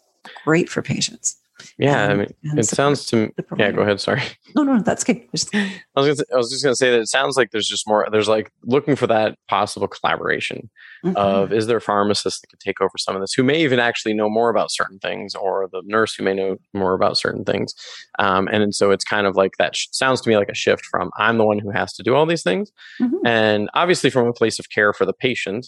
Great 0.45 0.69
for 0.69 0.83
patients. 0.83 1.37
Yeah, 1.79 2.09
I 2.09 2.15
mean, 2.15 2.29
it 2.43 2.65
sounds 2.65 3.07
to 3.07 3.17
me. 3.17 3.31
Yeah, 3.59 3.73
go 3.73 3.83
ahead. 3.83 4.01
Sorry. 4.01 4.23
No, 4.55 4.63
no, 4.63 4.81
that's 4.81 5.03
okay. 5.03 5.29
Just, 5.35 5.55
I 5.55 5.71
was 5.95 6.07
gonna, 6.07 6.27
I 6.33 6.37
was 6.37 6.51
just 6.51 6.63
going 6.63 6.73
to 6.73 6.77
say 6.77 6.91
that 6.91 7.01
it 7.01 7.09
sounds 7.09 7.37
like 7.37 7.51
there's 7.51 7.67
just 7.67 7.87
more. 7.87 8.07
There's 8.11 8.29
like 8.29 8.53
looking 8.63 8.97
for 8.97 9.07
that 9.07 9.37
possible 9.49 9.89
collaboration 9.89 10.71
mm-hmm. 11.05 11.17
of 11.17 11.53
is 11.53 11.67
there 11.67 11.79
a 11.79 11.81
pharmacist 11.81 12.41
that 12.41 12.49
could 12.49 12.61
take 12.61 12.81
over 12.81 12.93
some 12.99 13.15
of 13.17 13.21
this, 13.21 13.33
who 13.33 13.43
may 13.43 13.61
even 13.61 13.79
actually 13.79 14.15
know 14.15 14.31
more 14.31 14.51
about 14.51 14.71
certain 14.71 14.99
things, 14.99 15.35
or 15.35 15.69
the 15.73 15.83
nurse 15.85 16.15
who 16.15 16.25
may 16.25 16.35
know 16.35 16.57
more 16.73 16.95
about 16.95 17.17
certain 17.17 17.45
things, 17.45 17.75
um, 18.19 18.49
and, 18.49 18.63
and 18.63 18.75
so 18.75 18.91
it's 18.91 19.05
kind 19.05 19.27
of 19.27 19.37
like 19.37 19.53
that. 19.59 19.77
Sh- 19.77 19.89
sounds 19.93 20.21
to 20.23 20.29
me 20.29 20.37
like 20.37 20.49
a 20.49 20.55
shift 20.55 20.85
from 20.87 21.11
I'm 21.17 21.39
the 21.39 21.45
one 21.45 21.59
who 21.59 21.71
has 21.71 21.93
to 21.95 22.03
do 22.03 22.15
all 22.15 22.27
these 22.27 22.43
things, 22.43 22.71
mm-hmm. 23.01 23.27
and 23.27 23.69
obviously 23.75 24.11
from 24.11 24.29
a 24.29 24.33
place 24.33 24.59
of 24.59 24.71
care 24.71 24.93
for 24.93 25.05
the 25.05 25.13
patient 25.13 25.67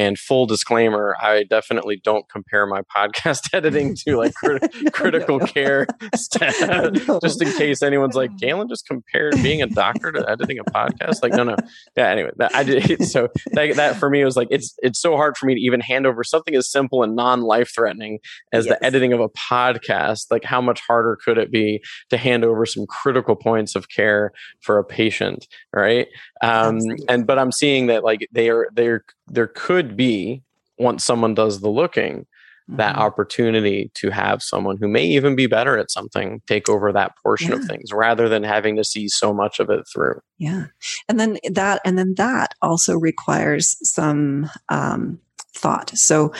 and 0.00 0.18
full 0.18 0.46
disclaimer, 0.46 1.14
I 1.20 1.44
definitely 1.44 2.00
don't 2.02 2.26
compare 2.30 2.66
my 2.66 2.80
podcast 2.80 3.40
editing 3.52 3.94
to 3.96 4.16
like 4.16 4.32
crit- 4.32 4.72
critical 4.94 5.38
no, 5.38 5.44
no. 5.44 5.52
care 5.52 5.86
no. 6.40 7.20
just 7.22 7.42
in 7.42 7.52
case 7.52 7.82
anyone's 7.82 8.14
like, 8.14 8.34
Galen 8.38 8.70
just 8.70 8.86
compared 8.86 9.34
being 9.42 9.60
a 9.60 9.66
doctor 9.66 10.10
to 10.10 10.26
editing 10.26 10.58
a 10.58 10.64
podcast. 10.64 11.22
Like, 11.22 11.34
no, 11.34 11.44
no. 11.44 11.56
Yeah, 11.98 12.08
anyway, 12.08 12.30
that, 12.38 12.54
I 12.54 12.62
did. 12.62 13.04
So 13.04 13.28
that, 13.52 13.76
that 13.76 13.96
for 13.96 14.08
me 14.08 14.24
was 14.24 14.36
like, 14.36 14.48
it's, 14.50 14.74
it's 14.78 14.98
so 14.98 15.16
hard 15.16 15.36
for 15.36 15.44
me 15.44 15.54
to 15.54 15.60
even 15.60 15.82
hand 15.82 16.06
over 16.06 16.24
something 16.24 16.54
as 16.54 16.70
simple 16.70 17.02
and 17.02 17.14
non 17.14 17.42
life 17.42 17.70
threatening 17.74 18.20
as 18.54 18.64
yes. 18.64 18.78
the 18.78 18.86
editing 18.86 19.12
of 19.12 19.20
a 19.20 19.28
podcast. 19.28 20.30
Like, 20.30 20.44
how 20.44 20.62
much 20.62 20.80
harder 20.80 21.18
could 21.22 21.36
it 21.36 21.50
be 21.50 21.82
to 22.08 22.16
hand 22.16 22.42
over 22.42 22.64
some 22.64 22.86
critical 22.86 23.36
points 23.36 23.74
of 23.74 23.90
care 23.90 24.32
for 24.62 24.78
a 24.78 24.84
patient? 24.84 25.46
Right. 25.74 26.08
Um, 26.42 26.78
and, 27.06 27.26
but 27.26 27.38
I'm 27.38 27.52
seeing 27.52 27.88
that 27.88 28.02
like 28.02 28.26
they 28.32 28.48
are, 28.48 28.70
they're, 28.72 29.04
there 29.30 29.46
could 29.46 29.96
be 29.96 30.42
once 30.78 31.04
someone 31.04 31.34
does 31.34 31.60
the 31.60 31.68
looking 31.68 32.26
that 32.68 32.94
mm-hmm. 32.94 33.02
opportunity 33.02 33.90
to 33.94 34.10
have 34.10 34.42
someone 34.42 34.76
who 34.76 34.88
may 34.88 35.04
even 35.04 35.34
be 35.34 35.46
better 35.46 35.76
at 35.76 35.90
something 35.90 36.40
take 36.46 36.68
over 36.68 36.92
that 36.92 37.12
portion 37.22 37.50
yeah. 37.50 37.56
of 37.56 37.64
things 37.64 37.92
rather 37.92 38.28
than 38.28 38.42
having 38.42 38.76
to 38.76 38.84
see 38.84 39.08
so 39.08 39.32
much 39.32 39.58
of 39.58 39.70
it 39.70 39.84
through 39.92 40.20
yeah 40.38 40.66
and 41.08 41.18
then 41.18 41.38
that 41.50 41.80
and 41.84 41.98
then 41.98 42.14
that 42.16 42.54
also 42.62 42.96
requires 42.96 43.76
some 43.82 44.48
um, 44.68 45.18
thought 45.54 45.90
so 45.96 46.32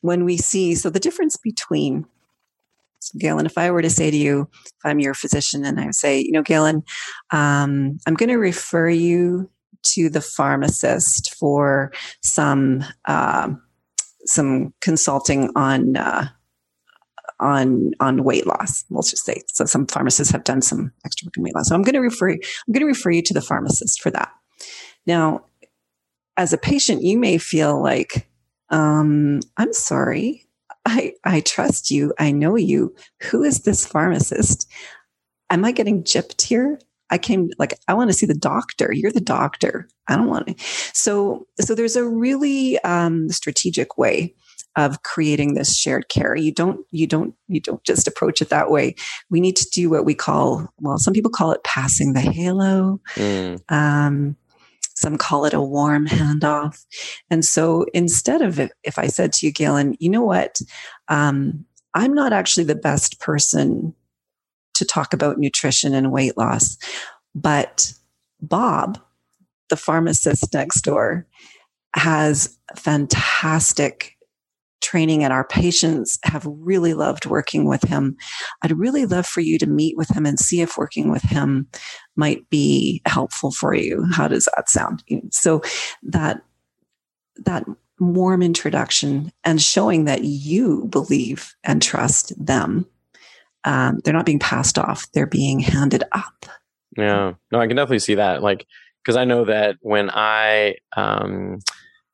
when 0.00 0.24
we 0.24 0.36
see 0.36 0.74
so 0.74 0.90
the 0.90 1.00
difference 1.00 1.36
between 1.36 2.06
Galen, 3.18 3.46
if 3.46 3.58
I 3.58 3.70
were 3.72 3.82
to 3.82 3.90
say 3.90 4.12
to 4.12 4.16
you, 4.16 4.48
if 4.64 4.72
I'm 4.84 5.00
your 5.00 5.12
physician 5.12 5.64
and 5.64 5.80
I 5.80 5.90
say, 5.90 6.20
you 6.20 6.30
know, 6.30 6.42
Galen, 6.42 6.84
um, 7.32 7.98
I'm 8.06 8.14
going 8.14 8.28
to 8.28 8.36
refer 8.36 8.88
you 8.88 9.50
to 9.82 10.08
the 10.08 10.20
pharmacist 10.20 11.34
for 11.34 11.92
some 12.22 12.84
uh, 13.06 13.50
some 14.24 14.72
consulting 14.80 15.50
on 15.56 15.96
uh, 15.96 16.28
on 17.40 17.92
on 18.00 18.24
weight 18.24 18.46
loss. 18.46 18.84
Let's 18.90 19.10
just 19.10 19.24
say 19.24 19.42
so. 19.48 19.64
Some 19.64 19.86
pharmacists 19.86 20.32
have 20.32 20.44
done 20.44 20.62
some 20.62 20.92
extra 21.04 21.26
work 21.26 21.36
in 21.36 21.42
weight 21.42 21.54
loss. 21.54 21.68
So 21.68 21.74
I'm 21.74 21.82
going 21.82 21.94
to 21.94 22.00
refer 22.00 22.30
you, 22.30 22.40
I'm 22.66 22.72
going 22.72 22.82
to 22.82 22.86
refer 22.86 23.10
you 23.10 23.22
to 23.22 23.34
the 23.34 23.40
pharmacist 23.40 24.00
for 24.00 24.10
that. 24.10 24.30
Now, 25.06 25.46
as 26.36 26.52
a 26.52 26.58
patient, 26.58 27.02
you 27.02 27.18
may 27.18 27.38
feel 27.38 27.82
like 27.82 28.28
um, 28.70 29.40
I'm 29.56 29.72
sorry. 29.72 30.46
I, 30.84 31.12
I 31.24 31.40
trust 31.40 31.90
you. 31.90 32.12
I 32.18 32.32
know 32.32 32.56
you. 32.56 32.94
Who 33.30 33.44
is 33.44 33.60
this 33.60 33.86
pharmacist? 33.86 34.68
Am 35.50 35.64
I 35.64 35.72
getting 35.72 36.02
gypped 36.02 36.42
here? 36.42 36.80
I 37.12 37.18
came 37.18 37.50
like 37.58 37.78
I 37.86 37.94
want 37.94 38.10
to 38.10 38.16
see 38.16 38.26
the 38.26 38.34
doctor. 38.34 38.90
You're 38.92 39.12
the 39.12 39.20
doctor. 39.20 39.86
I 40.08 40.16
don't 40.16 40.28
want 40.28 40.46
to. 40.48 40.54
So 40.94 41.46
so 41.60 41.74
there's 41.74 41.94
a 41.94 42.08
really 42.08 42.78
um, 42.80 43.28
strategic 43.28 43.98
way 43.98 44.34
of 44.76 45.02
creating 45.02 45.52
this 45.52 45.76
shared 45.76 46.08
care. 46.08 46.34
You 46.34 46.52
don't 46.52 46.80
you 46.90 47.06
don't 47.06 47.34
you 47.48 47.60
don't 47.60 47.84
just 47.84 48.08
approach 48.08 48.40
it 48.40 48.48
that 48.48 48.70
way. 48.70 48.94
We 49.28 49.40
need 49.40 49.56
to 49.56 49.68
do 49.70 49.90
what 49.90 50.06
we 50.06 50.14
call 50.14 50.66
well, 50.80 50.98
some 50.98 51.12
people 51.12 51.30
call 51.30 51.52
it 51.52 51.62
passing 51.62 52.14
the 52.14 52.20
halo. 52.20 52.98
Mm. 53.14 53.60
Um, 53.70 54.36
some 54.94 55.18
call 55.18 55.44
it 55.44 55.52
a 55.52 55.60
warm 55.60 56.06
handoff. 56.06 56.82
And 57.28 57.44
so 57.44 57.84
instead 57.92 58.40
of 58.40 58.58
if, 58.58 58.70
if 58.84 58.98
I 58.98 59.08
said 59.08 59.32
to 59.34 59.46
you, 59.46 59.52
Galen, 59.52 59.96
you 59.98 60.08
know 60.08 60.22
what? 60.22 60.60
Um, 61.08 61.66
I'm 61.94 62.14
not 62.14 62.32
actually 62.32 62.64
the 62.64 62.74
best 62.74 63.20
person 63.20 63.94
to 64.82 64.88
talk 64.88 65.14
about 65.14 65.38
nutrition 65.38 65.94
and 65.94 66.12
weight 66.12 66.36
loss. 66.36 66.76
But 67.34 67.92
Bob, 68.40 69.00
the 69.68 69.76
pharmacist 69.76 70.52
next 70.52 70.82
door, 70.82 71.26
has 71.94 72.58
fantastic 72.76 74.16
training 74.80 75.22
and 75.22 75.32
our 75.32 75.44
patients 75.44 76.18
have 76.24 76.44
really 76.46 76.92
loved 76.92 77.24
working 77.26 77.66
with 77.66 77.82
him. 77.82 78.16
I'd 78.62 78.76
really 78.76 79.06
love 79.06 79.26
for 79.26 79.40
you 79.40 79.56
to 79.58 79.66
meet 79.66 79.96
with 79.96 80.08
him 80.08 80.26
and 80.26 80.38
see 80.38 80.60
if 80.60 80.76
working 80.76 81.10
with 81.10 81.22
him 81.22 81.68
might 82.16 82.50
be 82.50 83.00
helpful 83.06 83.52
for 83.52 83.74
you. 83.74 84.04
How 84.12 84.26
does 84.26 84.48
that 84.56 84.68
sound? 84.68 85.04
So 85.30 85.62
that 86.02 86.42
that 87.36 87.64
warm 88.00 88.42
introduction 88.42 89.32
and 89.44 89.62
showing 89.62 90.06
that 90.06 90.24
you 90.24 90.86
believe 90.86 91.54
and 91.62 91.80
trust 91.80 92.32
them 92.44 92.86
um, 93.64 93.98
they're 94.04 94.14
not 94.14 94.26
being 94.26 94.38
passed 94.38 94.78
off. 94.78 95.06
They're 95.12 95.26
being 95.26 95.60
handed 95.60 96.04
up. 96.12 96.46
Yeah. 96.96 97.34
No 97.50 97.58
i 97.58 97.66
can 97.66 97.76
definitely 97.76 98.00
see 98.00 98.16
that. 98.16 98.42
Like 98.42 98.66
because 99.02 99.16
i 99.16 99.24
know 99.24 99.44
that 99.44 99.76
when 99.80 100.10
i 100.10 100.74
um 100.96 101.58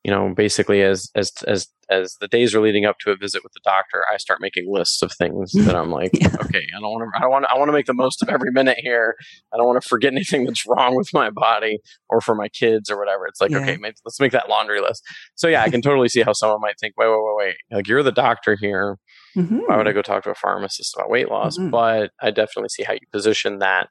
you 0.04 0.10
know 0.10 0.32
basically 0.34 0.82
as 0.82 1.10
as 1.14 1.32
as 1.46 1.68
as 1.90 2.16
the 2.20 2.28
days 2.28 2.54
are 2.54 2.60
leading 2.60 2.84
up 2.84 2.96
to 3.00 3.10
a 3.10 3.16
visit 3.16 3.42
with 3.42 3.52
the 3.52 3.60
doctor 3.64 4.04
i 4.12 4.16
start 4.18 4.40
making 4.42 4.70
lists 4.70 5.02
of 5.02 5.10
things 5.12 5.52
that 5.52 5.74
i'm 5.74 5.90
like 5.90 6.10
yeah. 6.20 6.34
okay 6.42 6.66
i 6.76 6.80
don't 6.80 6.90
want 6.90 7.10
to 7.14 7.18
i 7.18 7.20
don't 7.20 7.30
want 7.30 7.44
to 7.44 7.50
i 7.50 7.58
want 7.58 7.68
to 7.68 7.72
make 7.72 7.86
the 7.86 7.94
most 7.94 8.22
of 8.22 8.28
every 8.28 8.50
minute 8.50 8.76
here. 8.78 9.14
I 9.52 9.56
don't 9.56 9.66
want 9.66 9.82
to 9.82 9.88
forget 9.88 10.12
anything 10.12 10.44
that's 10.44 10.66
wrong 10.66 10.96
with 10.96 11.08
my 11.12 11.30
body 11.30 11.78
or 12.08 12.20
for 12.20 12.34
my 12.34 12.48
kids 12.48 12.90
or 12.90 12.98
whatever. 12.98 13.26
It's 13.26 13.40
like 13.40 13.50
yeah. 13.50 13.58
okay 13.58 13.78
let's 13.82 14.20
make 14.20 14.32
that 14.32 14.48
laundry 14.48 14.80
list. 14.80 15.02
So 15.34 15.48
yeah 15.48 15.62
i 15.62 15.70
can 15.70 15.82
totally 15.82 16.08
see 16.08 16.22
how 16.22 16.32
someone 16.32 16.60
might 16.60 16.78
think 16.80 16.94
wait 16.96 17.08
wait 17.08 17.20
wait 17.20 17.36
wait. 17.36 17.56
Like 17.76 17.88
you're 17.88 18.02
the 18.02 18.12
doctor 18.12 18.56
here 18.60 18.98
Mm-hmm. 19.36 19.58
Why 19.66 19.76
would 19.76 19.88
I 19.88 19.92
go 19.92 20.02
talk 20.02 20.24
to 20.24 20.30
a 20.30 20.34
pharmacist 20.34 20.96
about 20.96 21.10
weight 21.10 21.28
loss? 21.28 21.58
Mm-hmm. 21.58 21.70
But 21.70 22.10
I 22.20 22.30
definitely 22.30 22.70
see 22.70 22.82
how 22.82 22.94
you 22.94 23.00
position 23.12 23.58
that 23.58 23.88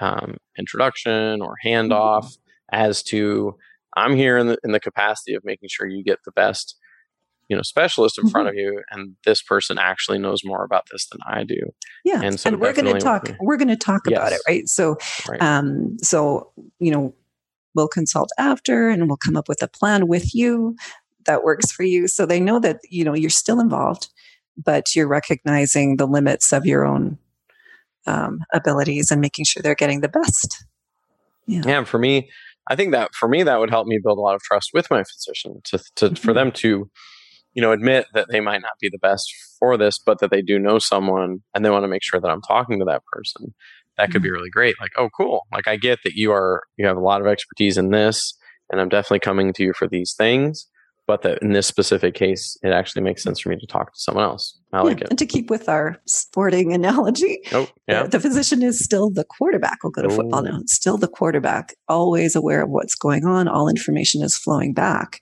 um, 0.00 0.36
introduction 0.58 1.42
or 1.42 1.56
handoff 1.64 2.24
mm-hmm. 2.24 2.74
as 2.74 3.02
to 3.04 3.56
I'm 3.96 4.16
here 4.16 4.36
in 4.36 4.48
the 4.48 4.58
in 4.64 4.72
the 4.72 4.80
capacity 4.80 5.34
of 5.34 5.44
making 5.44 5.68
sure 5.70 5.86
you 5.86 6.04
get 6.04 6.18
the 6.24 6.32
best 6.32 6.76
you 7.48 7.56
know 7.56 7.62
specialist 7.62 8.18
in 8.18 8.28
front 8.28 8.48
mm-hmm. 8.48 8.58
of 8.58 8.74
you 8.74 8.82
and 8.90 9.16
this 9.24 9.42
person 9.42 9.78
actually 9.78 10.18
knows 10.18 10.42
more 10.44 10.64
about 10.64 10.84
this 10.92 11.06
than 11.08 11.18
i 11.26 11.42
do 11.42 11.58
yeah 12.04 12.20
and, 12.22 12.38
so 12.38 12.48
and 12.48 12.60
we're 12.60 12.72
going 12.72 12.92
to 12.92 13.00
talk 13.00 13.30
we're 13.40 13.56
going 13.56 13.68
to 13.68 13.76
talk 13.76 14.02
yes. 14.06 14.18
about 14.18 14.32
it 14.32 14.40
right 14.46 14.68
so 14.68 14.96
right. 15.28 15.40
um 15.40 15.96
so 16.02 16.52
you 16.78 16.90
know 16.90 17.14
we'll 17.74 17.88
consult 17.88 18.30
after 18.38 18.88
and 18.88 19.08
we'll 19.08 19.16
come 19.16 19.36
up 19.36 19.48
with 19.48 19.62
a 19.62 19.68
plan 19.68 20.06
with 20.06 20.34
you 20.34 20.76
that 21.24 21.42
works 21.42 21.72
for 21.72 21.82
you 21.82 22.06
so 22.06 22.26
they 22.26 22.40
know 22.40 22.58
that 22.60 22.80
you 22.90 23.04
know 23.04 23.14
you're 23.14 23.30
still 23.30 23.60
involved 23.60 24.08
but 24.62 24.94
you're 24.94 25.08
recognizing 25.08 25.96
the 25.96 26.06
limits 26.06 26.52
of 26.52 26.66
your 26.66 26.84
own 26.84 27.18
um, 28.06 28.40
abilities 28.52 29.10
and 29.10 29.20
making 29.20 29.44
sure 29.44 29.62
they're 29.62 29.74
getting 29.74 30.00
the 30.00 30.08
best. 30.08 30.64
Yeah. 31.46 31.62
yeah. 31.64 31.84
For 31.84 31.98
me, 31.98 32.30
I 32.68 32.76
think 32.76 32.92
that 32.92 33.14
for 33.14 33.28
me 33.28 33.42
that 33.42 33.60
would 33.60 33.70
help 33.70 33.86
me 33.86 33.98
build 34.02 34.18
a 34.18 34.20
lot 34.20 34.34
of 34.34 34.42
trust 34.42 34.70
with 34.74 34.90
my 34.90 35.04
physician 35.04 35.60
to, 35.64 35.78
to 35.96 36.06
mm-hmm. 36.06 36.14
for 36.14 36.32
them 36.32 36.52
to, 36.52 36.90
you 37.54 37.62
know, 37.62 37.72
admit 37.72 38.06
that 38.14 38.26
they 38.30 38.40
might 38.40 38.60
not 38.60 38.72
be 38.80 38.88
the 38.90 38.98
best 38.98 39.32
for 39.58 39.76
this, 39.76 39.98
but 39.98 40.18
that 40.20 40.30
they 40.30 40.42
do 40.42 40.58
know 40.58 40.78
someone 40.78 41.38
and 41.54 41.64
they 41.64 41.70
want 41.70 41.84
to 41.84 41.88
make 41.88 42.02
sure 42.02 42.20
that 42.20 42.30
I'm 42.30 42.42
talking 42.42 42.78
to 42.78 42.84
that 42.86 43.02
person. 43.10 43.54
That 43.96 44.10
could 44.10 44.16
mm-hmm. 44.16 44.24
be 44.24 44.30
really 44.30 44.50
great. 44.50 44.74
Like, 44.80 44.92
oh, 44.96 45.08
cool. 45.16 45.46
Like 45.52 45.66
I 45.66 45.76
get 45.76 46.00
that 46.04 46.14
you 46.14 46.32
are 46.32 46.62
you 46.76 46.86
have 46.86 46.96
a 46.96 47.00
lot 47.00 47.20
of 47.20 47.26
expertise 47.26 47.78
in 47.78 47.90
this 47.90 48.34
and 48.70 48.80
I'm 48.80 48.88
definitely 48.88 49.20
coming 49.20 49.52
to 49.54 49.62
you 49.62 49.72
for 49.72 49.88
these 49.88 50.14
things 50.16 50.66
but 51.08 51.22
that 51.22 51.42
in 51.42 51.54
this 51.54 51.66
specific 51.66 52.14
case, 52.14 52.56
it 52.62 52.68
actually 52.68 53.02
makes 53.02 53.22
sense 53.22 53.40
for 53.40 53.48
me 53.48 53.56
to 53.56 53.66
talk 53.66 53.94
to 53.94 53.98
someone 53.98 54.24
else. 54.24 54.56
I 54.74 54.76
yeah, 54.76 54.82
like 54.82 55.00
it. 55.00 55.08
And 55.08 55.18
to 55.18 55.24
keep 55.24 55.48
with 55.48 55.66
our 55.66 55.96
sporting 56.04 56.72
analogy, 56.72 57.40
oh, 57.52 57.66
yeah. 57.88 58.02
the, 58.02 58.10
the 58.10 58.20
physician 58.20 58.62
is 58.62 58.78
still 58.78 59.08
the 59.08 59.24
quarterback. 59.24 59.78
We'll 59.82 59.90
go 59.90 60.02
to 60.02 60.10
football 60.10 60.42
now. 60.42 60.60
still 60.66 60.98
the 60.98 61.08
quarterback, 61.08 61.74
always 61.88 62.36
aware 62.36 62.62
of 62.62 62.68
what's 62.68 62.94
going 62.94 63.24
on. 63.24 63.48
All 63.48 63.68
information 63.68 64.22
is 64.22 64.36
flowing 64.36 64.74
back. 64.74 65.20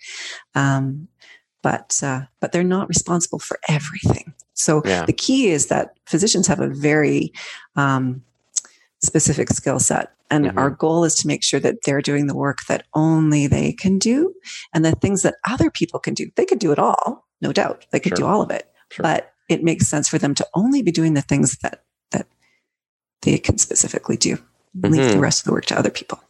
Um, 0.56 1.06
but 1.62 2.00
uh, 2.02 2.22
but 2.40 2.50
they're 2.52 2.64
not 2.64 2.88
responsible 2.88 3.38
for 3.38 3.58
everything. 3.68 4.34
So 4.54 4.82
yeah. 4.84 5.06
the 5.06 5.12
key 5.12 5.48
is 5.48 5.68
that 5.68 5.96
physicians 6.06 6.48
have 6.48 6.60
a 6.60 6.68
very 6.68 7.32
um, 7.76 8.22
specific 9.06 9.48
skill 9.50 9.78
set. 9.78 10.12
And 10.30 10.46
mm-hmm. 10.46 10.58
our 10.58 10.70
goal 10.70 11.04
is 11.04 11.14
to 11.16 11.26
make 11.26 11.42
sure 11.42 11.60
that 11.60 11.76
they're 11.84 12.02
doing 12.02 12.26
the 12.26 12.36
work 12.36 12.58
that 12.68 12.86
only 12.94 13.46
they 13.46 13.72
can 13.72 13.98
do 13.98 14.34
and 14.74 14.84
the 14.84 14.92
things 14.92 15.22
that 15.22 15.36
other 15.48 15.70
people 15.70 16.00
can 16.00 16.14
do. 16.14 16.30
They 16.36 16.44
could 16.44 16.58
do 16.58 16.72
it 16.72 16.78
all, 16.78 17.26
no 17.40 17.52
doubt. 17.52 17.86
They 17.92 18.00
could 18.00 18.10
sure. 18.10 18.16
do 18.18 18.26
all 18.26 18.42
of 18.42 18.50
it. 18.50 18.68
Sure. 18.90 19.02
But 19.02 19.32
it 19.48 19.62
makes 19.62 19.86
sense 19.86 20.08
for 20.08 20.18
them 20.18 20.34
to 20.34 20.46
only 20.54 20.82
be 20.82 20.90
doing 20.90 21.14
the 21.14 21.22
things 21.22 21.58
that 21.58 21.84
that 22.10 22.26
they 23.22 23.38
can 23.38 23.58
specifically 23.58 24.16
do. 24.16 24.36
Mm-hmm. 24.76 24.92
Leave 24.92 25.12
the 25.12 25.18
rest 25.18 25.40
of 25.40 25.44
the 25.44 25.52
work 25.52 25.66
to 25.66 25.78
other 25.78 25.90
people. 25.90 26.20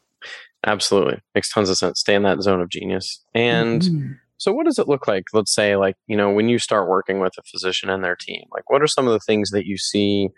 Absolutely. 0.64 1.20
Makes 1.34 1.52
tons 1.52 1.70
of 1.70 1.78
sense. 1.78 2.00
Stay 2.00 2.14
in 2.14 2.22
that 2.24 2.42
zone 2.42 2.60
of 2.60 2.68
genius. 2.68 3.24
And 3.34 3.82
mm-hmm. 3.82 4.12
so 4.36 4.52
what 4.52 4.66
does 4.66 4.78
it 4.78 4.88
look 4.88 5.06
like? 5.06 5.24
Let's 5.32 5.54
say 5.54 5.76
like, 5.76 5.96
you 6.06 6.16
know, 6.16 6.30
when 6.30 6.48
you 6.48 6.58
start 6.58 6.88
working 6.88 7.20
with 7.20 7.34
a 7.38 7.42
physician 7.42 7.88
and 7.88 8.04
their 8.04 8.16
team, 8.16 8.44
like 8.50 8.68
what 8.68 8.82
are 8.82 8.86
some 8.86 9.06
of 9.06 9.12
the 9.12 9.20
things 9.20 9.50
that 9.50 9.66
you 9.66 9.78
see 9.78 10.28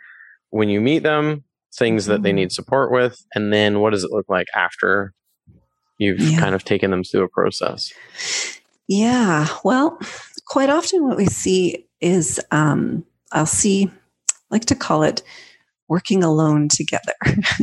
when 0.51 0.69
you 0.69 0.81
meet 0.81 1.03
them 1.03 1.45
things 1.75 2.07
that 2.07 2.23
they 2.23 2.31
mm-hmm. 2.31 2.37
need 2.37 2.53
support 2.53 2.91
with 2.91 3.25
and 3.35 3.53
then 3.53 3.81
what 3.81 3.91
does 3.91 4.05
it 4.05 4.11
look 4.11 4.27
like 4.29 4.47
after 4.55 5.13
you've 5.99 6.21
yeah. 6.21 6.39
kind 6.39 6.55
of 6.55 6.65
taken 6.65 6.91
them 6.91 7.05
through 7.05 7.23
a 7.23 7.29
process 7.29 7.93
yeah 8.87 9.47
well 9.65 9.99
quite 10.47 10.71
often 10.71 11.07
what 11.07 11.17
we 11.17 11.27
see 11.27 11.87
is 12.01 12.41
um, 12.51 13.05
i'll 13.33 13.47
see 13.47 13.91
I 13.91 14.55
like 14.55 14.65
to 14.67 14.75
call 14.75 15.03
it 15.03 15.23
working 15.89 16.25
alone 16.25 16.69
together 16.69 17.15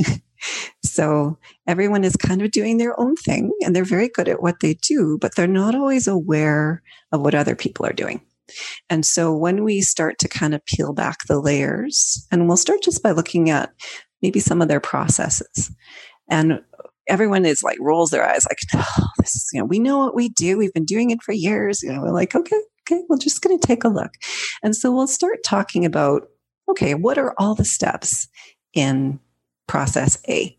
so 0.83 1.37
everyone 1.67 2.03
is 2.03 2.15
kind 2.15 2.41
of 2.43 2.51
doing 2.51 2.77
their 2.77 2.99
own 2.99 3.15
thing 3.15 3.51
and 3.61 3.75
they're 3.75 3.83
very 3.83 4.09
good 4.09 4.29
at 4.29 4.41
what 4.41 4.59
they 4.59 4.75
do 4.75 5.17
but 5.19 5.35
they're 5.35 5.47
not 5.47 5.73
always 5.73 6.07
aware 6.07 6.83
of 7.11 7.21
what 7.21 7.35
other 7.35 7.55
people 7.55 7.85
are 7.85 7.93
doing 7.93 8.21
and 8.89 9.05
so 9.05 9.35
when 9.35 9.63
we 9.63 9.81
start 9.81 10.19
to 10.19 10.27
kind 10.27 10.53
of 10.53 10.65
peel 10.65 10.93
back 10.93 11.19
the 11.27 11.39
layers, 11.39 12.27
and 12.31 12.47
we'll 12.47 12.57
start 12.57 12.81
just 12.81 13.01
by 13.01 13.11
looking 13.11 13.49
at 13.49 13.73
maybe 14.21 14.39
some 14.39 14.61
of 14.61 14.67
their 14.67 14.79
processes. 14.79 15.71
And 16.29 16.61
everyone 17.07 17.45
is 17.45 17.61
like 17.61 17.77
rolls 17.79 18.09
their 18.09 18.27
eyes 18.27 18.45
like, 18.49 18.59
oh, 18.73 19.07
this 19.19 19.35
is, 19.35 19.49
you 19.53 19.59
know, 19.59 19.65
we 19.65 19.79
know 19.79 19.99
what 19.99 20.15
we 20.15 20.29
do. 20.29 20.57
We've 20.57 20.73
been 20.73 20.85
doing 20.85 21.11
it 21.11 21.21
for 21.21 21.31
years. 21.31 21.83
You 21.83 21.93
know, 21.93 22.01
we're 22.01 22.11
like, 22.11 22.35
okay, 22.35 22.59
okay, 22.81 23.03
we're 23.07 23.17
just 23.17 23.41
going 23.41 23.57
to 23.59 23.67
take 23.67 23.83
a 23.83 23.89
look. 23.89 24.11
And 24.63 24.75
so 24.75 24.91
we'll 24.91 25.07
start 25.07 25.43
talking 25.45 25.85
about, 25.85 26.23
okay, 26.69 26.95
what 26.95 27.17
are 27.17 27.35
all 27.37 27.55
the 27.55 27.65
steps 27.65 28.27
in 28.73 29.19
process 29.67 30.17
A? 30.27 30.57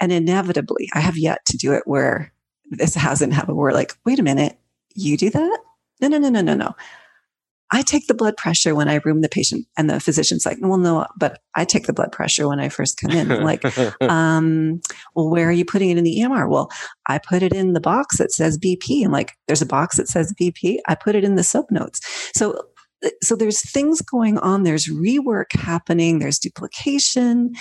And 0.00 0.12
inevitably, 0.12 0.88
I 0.94 1.00
have 1.00 1.16
yet 1.16 1.44
to 1.46 1.56
do 1.56 1.72
it 1.72 1.82
where 1.86 2.32
this 2.70 2.94
hasn't 2.94 3.32
happened. 3.32 3.56
We're 3.56 3.72
like, 3.72 3.92
wait 4.04 4.18
a 4.18 4.24
minute, 4.24 4.58
you 4.94 5.16
do 5.16 5.30
that? 5.30 5.58
No, 6.00 6.08
no, 6.08 6.18
no, 6.18 6.28
no, 6.28 6.40
no, 6.40 6.54
no. 6.54 6.74
I 7.74 7.82
take 7.82 8.06
the 8.06 8.14
blood 8.14 8.36
pressure 8.36 8.72
when 8.72 8.88
I 8.88 9.00
room 9.04 9.20
the 9.20 9.28
patient. 9.28 9.66
And 9.76 9.90
the 9.90 9.98
physician's 9.98 10.46
like, 10.46 10.58
well, 10.60 10.78
no, 10.78 11.06
but 11.18 11.40
I 11.56 11.64
take 11.64 11.86
the 11.86 11.92
blood 11.92 12.12
pressure 12.12 12.46
when 12.46 12.60
I 12.60 12.68
first 12.68 13.00
come 13.00 13.10
in. 13.10 13.32
I'm 13.32 13.42
like, 13.42 13.64
um, 14.02 14.80
well, 15.16 15.28
where 15.28 15.48
are 15.48 15.52
you 15.52 15.64
putting 15.64 15.90
it 15.90 15.98
in 15.98 16.04
the 16.04 16.20
EMR? 16.20 16.48
Well, 16.48 16.70
I 17.08 17.18
put 17.18 17.42
it 17.42 17.52
in 17.52 17.72
the 17.72 17.80
box 17.80 18.18
that 18.18 18.30
says 18.30 18.56
BP. 18.58 19.04
I'm 19.04 19.10
like, 19.10 19.32
there's 19.48 19.60
a 19.60 19.66
box 19.66 19.96
that 19.96 20.06
says 20.06 20.32
BP. 20.40 20.76
I 20.86 20.94
put 20.94 21.16
it 21.16 21.24
in 21.24 21.34
the 21.34 21.42
soap 21.42 21.72
notes. 21.72 22.00
So 22.32 22.56
so 23.22 23.36
there's 23.36 23.60
things 23.70 24.00
going 24.00 24.38
on 24.38 24.62
there's 24.62 24.86
rework 24.86 25.52
happening 25.52 26.20
there's 26.20 26.38
duplication 26.38 27.52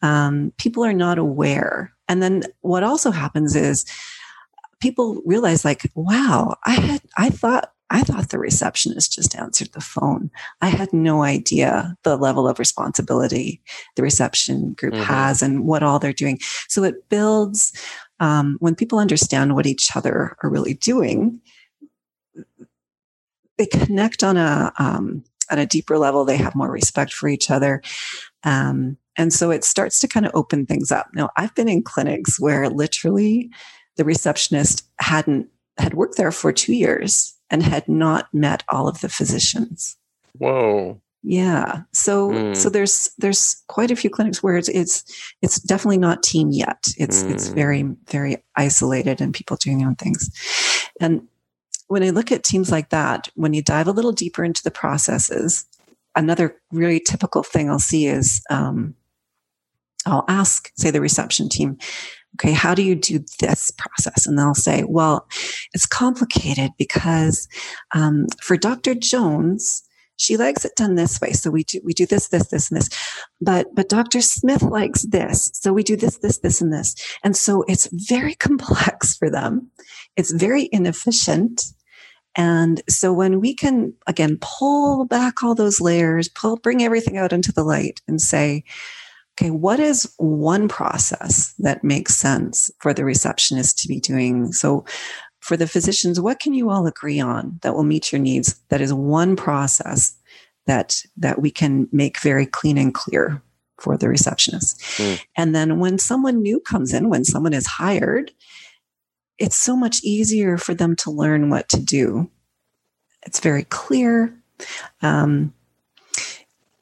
um, 0.00 0.54
people 0.56 0.82
are 0.82 0.94
not 0.94 1.18
aware 1.18 1.92
and 2.08 2.22
then 2.22 2.42
what 2.62 2.82
also 2.82 3.10
happens 3.10 3.54
is 3.54 3.84
people 4.80 5.20
realize 5.26 5.66
like 5.66 5.90
wow 5.94 6.56
i 6.64 6.72
had 6.72 7.02
i 7.18 7.28
thought 7.28 7.72
I 7.90 8.02
thought 8.02 8.30
the 8.30 8.38
receptionist 8.38 9.12
just 9.12 9.36
answered 9.36 9.72
the 9.72 9.80
phone. 9.80 10.30
I 10.60 10.68
had 10.68 10.92
no 10.92 11.22
idea 11.22 11.96
the 12.02 12.16
level 12.16 12.48
of 12.48 12.58
responsibility 12.58 13.62
the 13.94 14.02
reception 14.02 14.72
group 14.72 14.94
mm-hmm. 14.94 15.04
has 15.04 15.42
and 15.42 15.64
what 15.66 15.82
all 15.82 15.98
they're 15.98 16.12
doing. 16.12 16.40
So 16.68 16.82
it 16.82 17.08
builds, 17.08 17.72
um, 18.18 18.56
when 18.58 18.74
people 18.74 18.98
understand 18.98 19.54
what 19.54 19.66
each 19.66 19.94
other 19.94 20.36
are 20.42 20.50
really 20.50 20.74
doing, 20.74 21.40
they 23.56 23.66
connect 23.66 24.24
on 24.24 24.36
a, 24.36 24.72
um, 24.78 25.24
on 25.50 25.58
a 25.58 25.66
deeper 25.66 25.96
level. 25.96 26.24
They 26.24 26.36
have 26.36 26.56
more 26.56 26.70
respect 26.70 27.12
for 27.12 27.28
each 27.28 27.50
other. 27.50 27.82
Um, 28.42 28.98
and 29.16 29.32
so 29.32 29.50
it 29.50 29.64
starts 29.64 30.00
to 30.00 30.08
kind 30.08 30.26
of 30.26 30.32
open 30.34 30.66
things 30.66 30.90
up. 30.90 31.06
Now, 31.14 31.30
I've 31.36 31.54
been 31.54 31.68
in 31.68 31.82
clinics 31.82 32.38
where 32.40 32.68
literally 32.68 33.50
the 33.96 34.04
receptionist 34.04 34.82
hadn't 34.98 35.48
had 35.78 35.94
worked 35.94 36.16
there 36.16 36.32
for 36.32 36.52
two 36.52 36.74
years 36.74 37.35
and 37.50 37.62
had 37.62 37.88
not 37.88 38.32
met 38.32 38.62
all 38.68 38.88
of 38.88 39.00
the 39.00 39.08
physicians. 39.08 39.96
Whoa. 40.38 41.00
Yeah. 41.22 41.82
So 41.92 42.30
mm. 42.30 42.56
so 42.56 42.68
there's 42.68 43.10
there's 43.18 43.62
quite 43.66 43.90
a 43.90 43.96
few 43.96 44.10
clinics 44.10 44.42
where 44.42 44.56
it's 44.56 44.68
it's 44.68 45.34
it's 45.42 45.60
definitely 45.60 45.98
not 45.98 46.22
team 46.22 46.50
yet. 46.50 46.86
It's 46.98 47.24
mm. 47.24 47.32
it's 47.32 47.48
hmm. 47.48 47.54
very 47.54 47.82
very 48.08 48.44
isolated 48.54 49.20
and 49.20 49.34
people 49.34 49.56
doing 49.56 49.78
their 49.78 49.88
own 49.88 49.96
things. 49.96 50.30
And 51.00 51.26
when 51.88 52.02
I 52.02 52.10
look 52.10 52.30
at 52.30 52.44
teams 52.44 52.70
like 52.70 52.90
that, 52.90 53.28
when 53.34 53.54
you 53.54 53.62
dive 53.62 53.88
a 53.88 53.92
little 53.92 54.12
deeper 54.12 54.44
into 54.44 54.62
the 54.62 54.70
processes, 54.70 55.66
another 56.14 56.56
really 56.72 57.00
typical 57.00 57.42
thing 57.42 57.70
I'll 57.70 57.78
see 57.78 58.06
is 58.06 58.42
um, 58.50 58.94
I'll 60.06 60.24
ask, 60.28 60.72
say, 60.76 60.90
the 60.90 61.00
reception 61.00 61.48
team, 61.48 61.78
okay, 62.34 62.52
how 62.52 62.74
do 62.74 62.82
you 62.82 62.94
do 62.94 63.24
this 63.40 63.70
process? 63.70 64.26
And 64.26 64.38
they'll 64.38 64.54
say, 64.54 64.84
well, 64.86 65.26
it's 65.72 65.86
complicated 65.86 66.72
because 66.76 67.48
um, 67.94 68.26
for 68.42 68.56
Dr. 68.56 68.94
Jones, 68.94 69.82
she 70.18 70.36
likes 70.36 70.64
it 70.64 70.76
done 70.76 70.94
this 70.94 71.20
way. 71.20 71.32
So 71.32 71.50
we 71.50 71.64
do, 71.64 71.80
we 71.84 71.92
do 71.92 72.06
this, 72.06 72.28
this, 72.28 72.48
this, 72.48 72.70
and 72.70 72.80
this. 72.80 72.88
But, 73.40 73.74
but 73.74 73.88
Dr. 73.88 74.20
Smith 74.20 74.62
likes 74.62 75.02
this. 75.02 75.50
So 75.54 75.72
we 75.72 75.82
do 75.82 75.96
this, 75.96 76.18
this, 76.18 76.38
this, 76.38 76.60
and 76.60 76.72
this. 76.72 76.94
And 77.22 77.36
so 77.36 77.64
it's 77.68 77.88
very 77.92 78.34
complex 78.46 79.16
for 79.16 79.30
them. 79.30 79.70
It's 80.16 80.32
very 80.32 80.68
inefficient. 80.72 81.64
And 82.34 82.82
so 82.88 83.12
when 83.12 83.40
we 83.40 83.54
can, 83.54 83.94
again, 84.06 84.38
pull 84.40 85.06
back 85.06 85.42
all 85.42 85.54
those 85.54 85.80
layers, 85.80 86.28
pull, 86.28 86.56
bring 86.56 86.82
everything 86.82 87.16
out 87.16 87.32
into 87.32 87.52
the 87.52 87.64
light 87.64 88.02
and 88.06 88.20
say, 88.20 88.64
okay, 89.38 89.50
what 89.50 89.80
is 89.80 90.12
one 90.16 90.68
process 90.68 91.54
that 91.58 91.84
makes 91.84 92.16
sense 92.16 92.70
for 92.80 92.94
the 92.94 93.04
receptionist 93.04 93.78
to 93.78 93.88
be 93.88 94.00
doing? 94.00 94.52
So, 94.52 94.84
for 95.40 95.56
the 95.56 95.68
physicians, 95.68 96.20
what 96.20 96.40
can 96.40 96.54
you 96.54 96.70
all 96.70 96.86
agree 96.86 97.20
on 97.20 97.58
that 97.62 97.74
will 97.74 97.84
meet 97.84 98.10
your 98.10 98.20
needs? 98.20 98.60
That 98.70 98.80
is 98.80 98.92
one 98.92 99.36
process 99.36 100.16
that 100.66 101.02
that 101.16 101.40
we 101.40 101.50
can 101.50 101.88
make 101.92 102.20
very 102.20 102.46
clean 102.46 102.78
and 102.78 102.92
clear 102.92 103.42
for 103.78 103.96
the 103.96 104.08
receptionist. 104.08 104.80
Mm. 104.96 105.24
And 105.36 105.54
then 105.54 105.78
when 105.78 105.98
someone 105.98 106.42
new 106.42 106.60
comes 106.60 106.92
in, 106.92 107.10
when 107.10 107.24
someone 107.24 107.52
is 107.52 107.66
hired, 107.66 108.32
it's 109.38 109.56
so 109.56 109.76
much 109.76 110.02
easier 110.02 110.56
for 110.56 110.74
them 110.74 110.96
to 110.96 111.10
learn 111.10 111.50
what 111.50 111.68
to 111.68 111.80
do. 111.80 112.30
It's 113.26 113.40
very 113.40 113.64
clear. 113.64 114.34
Um, 115.02 115.52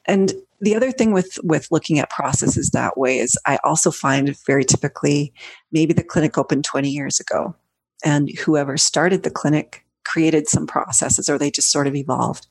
and 0.05 0.33
the 0.65 0.75
other 0.75 0.91
thing 0.91 1.13
with 1.13 1.37
with 1.43 1.67
looking 1.71 1.99
at 1.99 2.09
processes 2.09 2.71
that 2.71 2.97
way 2.97 3.19
is 3.19 3.37
I 3.45 3.59
also 3.63 3.91
find 3.91 4.35
very 4.45 4.65
typically 4.65 5.33
maybe 5.71 5.93
the 5.93 6.03
clinic 6.03 6.37
opened 6.37 6.65
20 6.65 6.89
years 6.89 7.19
ago 7.19 7.55
and 8.03 8.29
whoever 8.39 8.77
started 8.77 9.23
the 9.23 9.31
clinic 9.31 9.85
created 10.03 10.47
some 10.47 10.67
processes 10.67 11.29
or 11.29 11.37
they 11.37 11.51
just 11.51 11.71
sort 11.71 11.87
of 11.87 11.95
evolved. 11.95 12.47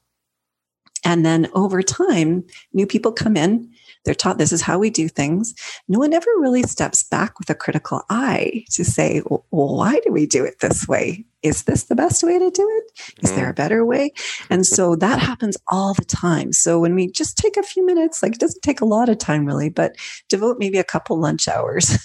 And 1.04 1.24
then 1.24 1.50
over 1.52 1.82
time, 1.82 2.44
new 2.72 2.86
people 2.86 3.12
come 3.12 3.36
in 3.36 3.70
they're 4.04 4.14
taught 4.14 4.38
this 4.38 4.52
is 4.52 4.62
how 4.62 4.78
we 4.78 4.90
do 4.90 5.08
things. 5.08 5.54
No 5.88 5.98
one 5.98 6.12
ever 6.12 6.30
really 6.38 6.62
steps 6.62 7.02
back 7.02 7.38
with 7.38 7.48
a 7.50 7.54
critical 7.54 8.02
eye 8.10 8.64
to 8.70 8.84
say, 8.84 9.22
well, 9.26 9.44
why 9.50 9.98
do 10.04 10.12
we 10.12 10.26
do 10.26 10.44
it 10.44 10.60
this 10.60 10.86
way? 10.86 11.24
Is 11.44 11.64
this 11.64 11.84
the 11.84 11.94
best 11.94 12.22
way 12.22 12.38
to 12.38 12.50
do 12.50 12.68
it? 12.78 13.00
Is 13.22 13.32
there 13.32 13.50
a 13.50 13.52
mm. 13.52 13.56
better 13.56 13.84
way? 13.84 14.12
And 14.48 14.66
so 14.66 14.96
that 14.96 15.18
happens 15.20 15.58
all 15.70 15.92
the 15.92 16.04
time. 16.04 16.52
So 16.54 16.80
when 16.80 16.94
we 16.94 17.08
just 17.08 17.36
take 17.36 17.58
a 17.58 17.62
few 17.62 17.84
minutes, 17.84 18.22
like 18.22 18.32
it 18.32 18.40
doesn't 18.40 18.62
take 18.62 18.80
a 18.80 18.86
lot 18.86 19.10
of 19.10 19.18
time 19.18 19.44
really, 19.44 19.68
but 19.68 19.94
devote 20.30 20.56
maybe 20.58 20.78
a 20.78 20.84
couple 20.84 21.20
lunch 21.20 21.46
hours 21.46 21.98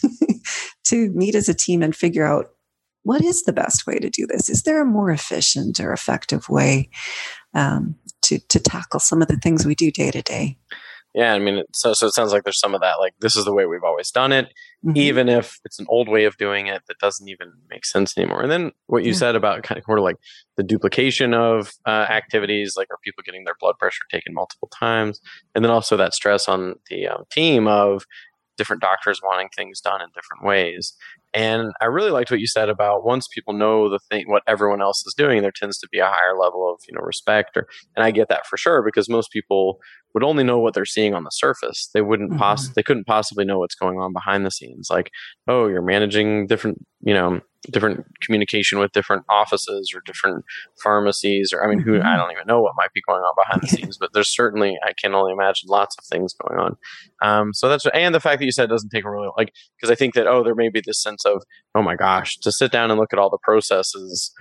to 0.87 1.09
meet 1.11 1.35
as 1.35 1.47
a 1.47 1.53
team 1.53 1.81
and 1.81 1.95
figure 1.95 2.25
out 2.25 2.47
what 3.03 3.23
is 3.23 3.43
the 3.43 3.53
best 3.53 3.87
way 3.87 3.97
to 3.97 4.09
do 4.09 4.27
this? 4.27 4.49
Is 4.49 4.63
there 4.63 4.81
a 4.81 4.85
more 4.85 5.09
efficient 5.09 5.79
or 5.79 5.93
effective 5.93 6.49
way 6.49 6.89
um, 7.53 7.95
to, 8.23 8.39
to 8.49 8.59
tackle 8.59 8.99
some 8.99 9.21
of 9.21 9.29
the 9.29 9.37
things 9.37 9.65
we 9.65 9.73
do 9.73 9.89
day 9.89 10.11
to 10.11 10.21
day? 10.21 10.57
Yeah, 11.15 11.33
I 11.33 11.39
mean, 11.39 11.63
so 11.73 11.93
so 11.93 12.05
it 12.05 12.13
sounds 12.13 12.31
like 12.31 12.43
there's 12.43 12.59
some 12.59 12.75
of 12.75 12.81
that. 12.81 12.99
Like 12.99 13.13
this 13.19 13.35
is 13.35 13.45
the 13.45 13.53
way 13.53 13.65
we've 13.65 13.83
always 13.83 14.11
done 14.11 14.31
it, 14.31 14.53
mm-hmm. 14.85 14.97
even 14.97 15.29
if 15.29 15.59
it's 15.65 15.79
an 15.79 15.85
old 15.89 16.07
way 16.07 16.25
of 16.25 16.37
doing 16.37 16.67
it 16.67 16.83
that 16.87 16.99
doesn't 16.99 17.27
even 17.27 17.51
make 17.69 17.85
sense 17.85 18.17
anymore. 18.17 18.41
And 18.41 18.51
then 18.51 18.71
what 18.87 19.03
you 19.03 19.11
yeah. 19.11 19.17
said 19.17 19.35
about 19.35 19.63
kind 19.63 19.77
of 19.77 19.85
of 19.89 20.03
like 20.03 20.17
the 20.57 20.63
duplication 20.63 21.33
of 21.33 21.71
uh, 21.85 22.05
activities, 22.09 22.73
like 22.77 22.87
are 22.91 22.97
people 23.03 23.23
getting 23.25 23.43
their 23.43 23.55
blood 23.59 23.75
pressure 23.79 24.03
taken 24.11 24.33
multiple 24.33 24.69
times, 24.77 25.19
and 25.55 25.63
then 25.63 25.71
also 25.71 25.97
that 25.97 26.13
stress 26.13 26.47
on 26.47 26.75
the 26.89 27.07
um, 27.07 27.23
team 27.31 27.67
of 27.67 28.05
different 28.57 28.81
doctors 28.81 29.21
wanting 29.23 29.49
things 29.55 29.79
done 29.79 30.01
in 30.01 30.09
different 30.09 30.43
ways. 30.43 30.93
And 31.33 31.71
I 31.79 31.85
really 31.85 32.11
liked 32.11 32.31
what 32.31 32.39
you 32.39 32.47
said 32.47 32.69
about 32.69 33.05
once 33.05 33.27
people 33.33 33.53
know 33.53 33.89
the 33.89 33.99
thing, 34.09 34.25
what 34.27 34.43
everyone 34.47 34.81
else 34.81 35.03
is 35.05 35.13
doing, 35.17 35.41
there 35.41 35.51
tends 35.51 35.77
to 35.79 35.87
be 35.91 35.99
a 35.99 36.05
higher 36.05 36.35
level 36.39 36.71
of 36.71 36.81
you 36.87 36.95
know 36.95 37.01
respect. 37.01 37.55
Or, 37.55 37.67
and 37.95 38.03
I 38.03 38.11
get 38.11 38.29
that 38.29 38.47
for 38.47 38.57
sure 38.57 38.83
because 38.83 39.09
most 39.09 39.31
people 39.31 39.79
would 40.13 40.23
only 40.23 40.43
know 40.43 40.57
what 40.57 40.73
they're 40.73 40.85
seeing 40.85 41.13
on 41.13 41.23
the 41.23 41.29
surface. 41.29 41.89
They 41.93 42.01
wouldn't 42.01 42.31
mm-hmm. 42.31 42.39
poss- 42.39 42.69
they 42.69 42.83
couldn't 42.83 43.05
possibly 43.05 43.45
know 43.45 43.59
what's 43.59 43.75
going 43.75 43.99
on 43.99 44.13
behind 44.13 44.45
the 44.45 44.51
scenes. 44.51 44.87
Like, 44.89 45.11
oh, 45.47 45.67
you're 45.67 45.81
managing 45.81 46.47
different, 46.47 46.79
you 47.01 47.13
know, 47.13 47.41
different 47.71 48.05
communication 48.21 48.79
with 48.79 48.91
different 48.93 49.23
offices 49.29 49.91
or 49.93 50.01
different 50.05 50.45
pharmacies 50.81 51.51
or 51.53 51.63
I 51.63 51.67
mean, 51.67 51.79
who 51.79 51.95
I 51.95 51.99
mm-hmm. 51.99 52.17
don't 52.17 52.31
even 52.31 52.47
know 52.47 52.61
what 52.61 52.73
might 52.77 52.93
be 52.93 53.01
going 53.07 53.21
on 53.21 53.33
behind 53.37 53.61
the 53.61 53.67
scenes, 53.75 53.97
but 53.97 54.11
there's 54.13 54.33
certainly 54.33 54.77
I 54.83 54.93
can 54.99 55.13
only 55.13 55.33
imagine 55.33 55.67
lots 55.67 55.95
of 55.97 56.05
things 56.05 56.33
going 56.33 56.59
on. 56.59 56.77
Um, 57.21 57.53
so 57.53 57.67
that's 57.67 57.85
and 57.93 58.15
the 58.15 58.19
fact 58.19 58.39
that 58.39 58.45
you 58.45 58.51
said 58.51 58.65
it 58.65 58.67
doesn't 58.73 58.89
take 58.89 59.03
a 59.03 59.09
really 59.11 59.29
like 59.37 59.53
because 59.77 59.91
I 59.91 59.95
think 59.95 60.13
that 60.13 60.27
oh, 60.27 60.43
there 60.43 60.55
may 60.55 60.69
be 60.69 60.81
this 60.83 61.01
sense 61.01 61.18
of 61.25 61.43
oh 61.75 61.81
my 61.81 61.95
gosh, 61.95 62.37
to 62.39 62.51
sit 62.51 62.71
down 62.71 62.91
and 62.91 62.99
look 62.99 63.13
at 63.13 63.19
all 63.19 63.29
the 63.29 63.37
processes 63.43 64.31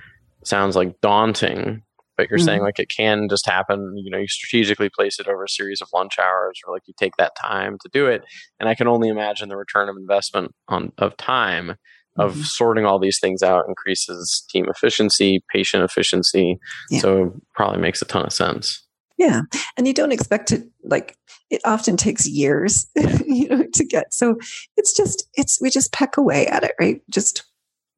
sounds 0.45 0.77
like 0.77 1.01
daunting 1.01 1.83
but 2.19 2.29
you're 2.29 2.39
mm-hmm. 2.39 2.47
saying 2.47 2.63
like 2.63 2.79
it 2.79 2.91
can 2.95 3.29
just 3.31 3.47
happen 3.47 3.95
you 3.97 4.11
know 4.11 4.19
you 4.19 4.29
strategically 4.29 4.91
place 4.91 5.19
it 5.19 5.27
over 5.27 5.45
a 5.45 5.49
series 5.49 5.81
of 5.81 5.89
lunch 5.95 6.19
hours 6.19 6.61
or 6.67 6.75
like 6.75 6.83
you 6.87 6.93
take 6.99 7.17
that 7.17 7.33
time 7.41 7.79
to 7.81 7.89
do 7.93 8.07
it 8.07 8.23
and 8.61 8.69
i 8.69 8.75
can 8.75 8.87
only 8.87 9.09
imagine 9.09 9.49
the 9.49 9.57
return 9.57 9.89
of 9.89 9.97
investment 9.97 10.53
on 10.69 10.93
of 10.99 11.17
time 11.17 11.77
of 12.19 12.33
mm-hmm. 12.33 12.43
sorting 12.43 12.85
all 12.85 12.99
these 12.99 13.19
things 13.21 13.43
out 13.43 13.65
increases 13.69 14.45
team 14.51 14.67
efficiency 14.69 15.43
patient 15.51 15.83
efficiency 15.83 16.59
yeah. 16.91 17.01
so 17.01 17.33
probably 17.55 17.81
makes 17.81 18.03
a 18.03 18.05
ton 18.05 18.27
of 18.27 18.33
sense 18.33 18.85
yeah 19.19 19.43
and 19.77 19.87
you 19.87 19.93
don't 19.93 20.13
expect 20.13 20.49
to 20.49 20.67
like 20.85 21.17
it 21.51 21.61
often 21.65 21.97
takes 21.97 22.27
years 22.27 22.87
you 23.27 23.49
know 23.49 23.65
to 23.75 23.85
get 23.85 24.15
so 24.15 24.37
it's 24.77 24.97
just 24.97 25.29
it's 25.35 25.61
we 25.61 25.69
just 25.69 25.93
peck 25.93 26.17
away 26.17 26.47
at 26.47 26.65
it 26.65 26.73
right 26.81 27.03
just 27.11 27.45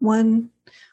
one 0.00 0.50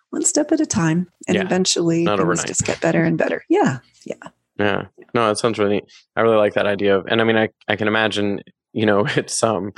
one 0.10 0.24
step 0.24 0.52
at 0.52 0.62
a 0.62 0.66
time 0.66 1.10
and 1.28 1.36
yeah. 1.36 1.44
eventually 1.44 2.04
Not 2.04 2.18
things 2.18 2.24
overnight. 2.24 2.48
just 2.48 2.66
get 2.66 2.82
better 2.82 3.04
and 3.04 3.18
better 3.18 3.44
yeah 3.50 3.80
yeah 4.06 4.30
yeah 4.60 4.86
no 5.13 5.28
that 5.28 5.38
sounds 5.38 5.58
really 5.58 5.84
i 6.16 6.22
really 6.22 6.38
like 6.38 6.54
that 6.54 6.68
idea 6.68 6.98
of 6.98 7.06
and 7.08 7.22
i 7.22 7.24
mean 7.24 7.38
i, 7.38 7.50
I 7.68 7.76
can 7.76 7.88
imagine 7.88 8.42
you 8.74 8.86
know 8.86 9.06
it's 9.16 9.42
um 9.44 9.74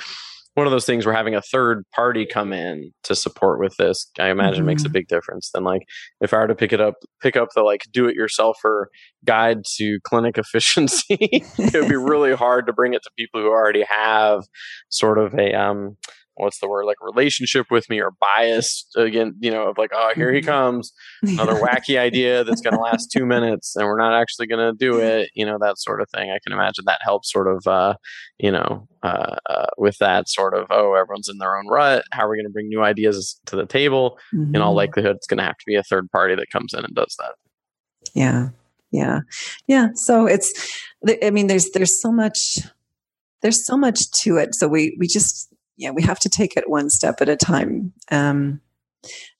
one 0.59 0.67
of 0.67 0.71
those 0.71 0.85
things 0.85 1.05
where 1.05 1.15
having 1.15 1.35
a 1.35 1.41
third 1.41 1.85
party 1.95 2.25
come 2.25 2.51
in 2.51 2.91
to 3.03 3.15
support 3.15 3.61
with 3.61 3.73
this 3.77 4.11
i 4.19 4.29
imagine 4.29 4.59
mm-hmm. 4.59 4.67
makes 4.67 4.83
a 4.83 4.85
mm-hmm. 4.85 4.93
big 4.93 5.07
difference 5.07 5.51
than 5.53 5.63
like 5.63 5.83
if 6.19 6.33
i 6.33 6.37
were 6.37 6.47
to 6.47 6.53
pick 6.53 6.73
it 6.73 6.81
up 6.81 6.95
pick 7.21 7.37
up 7.37 7.47
the 7.55 7.61
like 7.61 7.83
do 7.93 8.07
it 8.07 8.17
yourselfer 8.17 8.85
guide 9.23 9.59
to 9.77 9.99
clinic 10.03 10.37
efficiency 10.37 11.17
it 11.57 11.73
would 11.73 11.87
be 11.87 11.95
really 11.95 12.35
hard 12.35 12.67
to 12.67 12.73
bring 12.73 12.93
it 12.93 13.01
to 13.01 13.09
people 13.17 13.41
who 13.41 13.47
already 13.47 13.85
have 13.89 14.43
sort 14.89 15.17
of 15.17 15.33
a 15.33 15.53
um 15.53 15.95
what's 16.39 16.59
the 16.59 16.67
word 16.67 16.85
like 16.85 16.97
relationship 17.01 17.67
with 17.69 17.89
me 17.89 18.01
or 18.01 18.11
bias 18.11 18.85
again 18.95 19.35
you 19.39 19.51
know 19.51 19.69
of 19.69 19.77
like 19.77 19.91
oh 19.93 20.11
here 20.15 20.31
he 20.31 20.39
mm-hmm. 20.39 20.49
comes. 20.49 20.93
Another 21.21 21.53
wacky 21.61 21.97
idea 21.97 22.43
that's 22.43 22.61
going 22.61 22.75
to 22.75 22.81
last 22.81 23.11
two 23.11 23.25
minutes 23.25 23.75
and 23.75 23.85
we're 23.85 23.99
not 23.99 24.13
actually 24.13 24.47
going 24.47 24.59
to 24.59 24.77
do 24.77 24.99
it 24.99 25.29
you 25.35 25.45
know 25.45 25.57
that 25.59 25.77
sort 25.77 26.01
of 26.01 26.09
thing. 26.09 26.31
I 26.31 26.39
can 26.43 26.53
imagine 26.53 26.85
that 26.85 26.99
helps 27.01 27.31
sort 27.31 27.47
of 27.47 27.67
uh, 27.67 27.95
you 28.37 28.51
know 28.51 28.87
uh, 29.03 29.35
uh, 29.49 29.67
with 29.77 29.97
that 29.99 30.29
sort 30.29 30.53
of 30.53 30.67
oh 30.69 30.93
everyone's 30.93 31.29
in 31.29 31.37
their 31.37 31.57
own 31.57 31.67
rut. 31.67 32.03
How 32.11 32.25
are 32.25 32.29
we 32.29 32.37
going 32.37 32.45
to 32.45 32.53
bring 32.53 32.67
new 32.67 32.81
ideas 32.81 33.39
to 33.47 33.55
the 33.55 33.65
table? 33.65 34.17
Mm-hmm. 34.33 34.55
in 34.55 34.61
all 34.61 34.71
mm-hmm. 34.71 34.77
likelihood 34.77 35.15
it's 35.15 35.27
going 35.27 35.39
to 35.39 35.43
have 35.43 35.57
to 35.57 35.65
be 35.65 35.75
a 35.75 35.83
third 35.83 36.09
party 36.11 36.35
that 36.35 36.51
comes 36.51 36.73
in 36.73 36.83
and 36.85 36.93
does 36.95 37.15
that. 37.19 37.33
Yeah. 38.13 38.49
Yeah. 38.91 39.19
Yeah. 39.67 39.89
So 39.95 40.25
it's 40.25 40.53
i 41.23 41.29
mean 41.29 41.47
there's 41.47 41.69
there's 41.71 42.01
so 42.01 42.11
much 42.11 42.59
there's 43.41 43.65
so 43.65 43.77
much 43.77 44.09
to 44.11 44.37
it. 44.37 44.55
So 44.55 44.67
we 44.67 44.95
we 44.99 45.07
just 45.07 45.53
yeah, 45.79 45.91
we 45.91 46.03
have 46.03 46.19
to 46.19 46.29
take 46.29 46.57
it 46.57 46.69
one 46.69 46.89
step 46.89 47.21
at 47.21 47.29
a 47.29 47.37
time. 47.37 47.93
Um, 48.11 48.59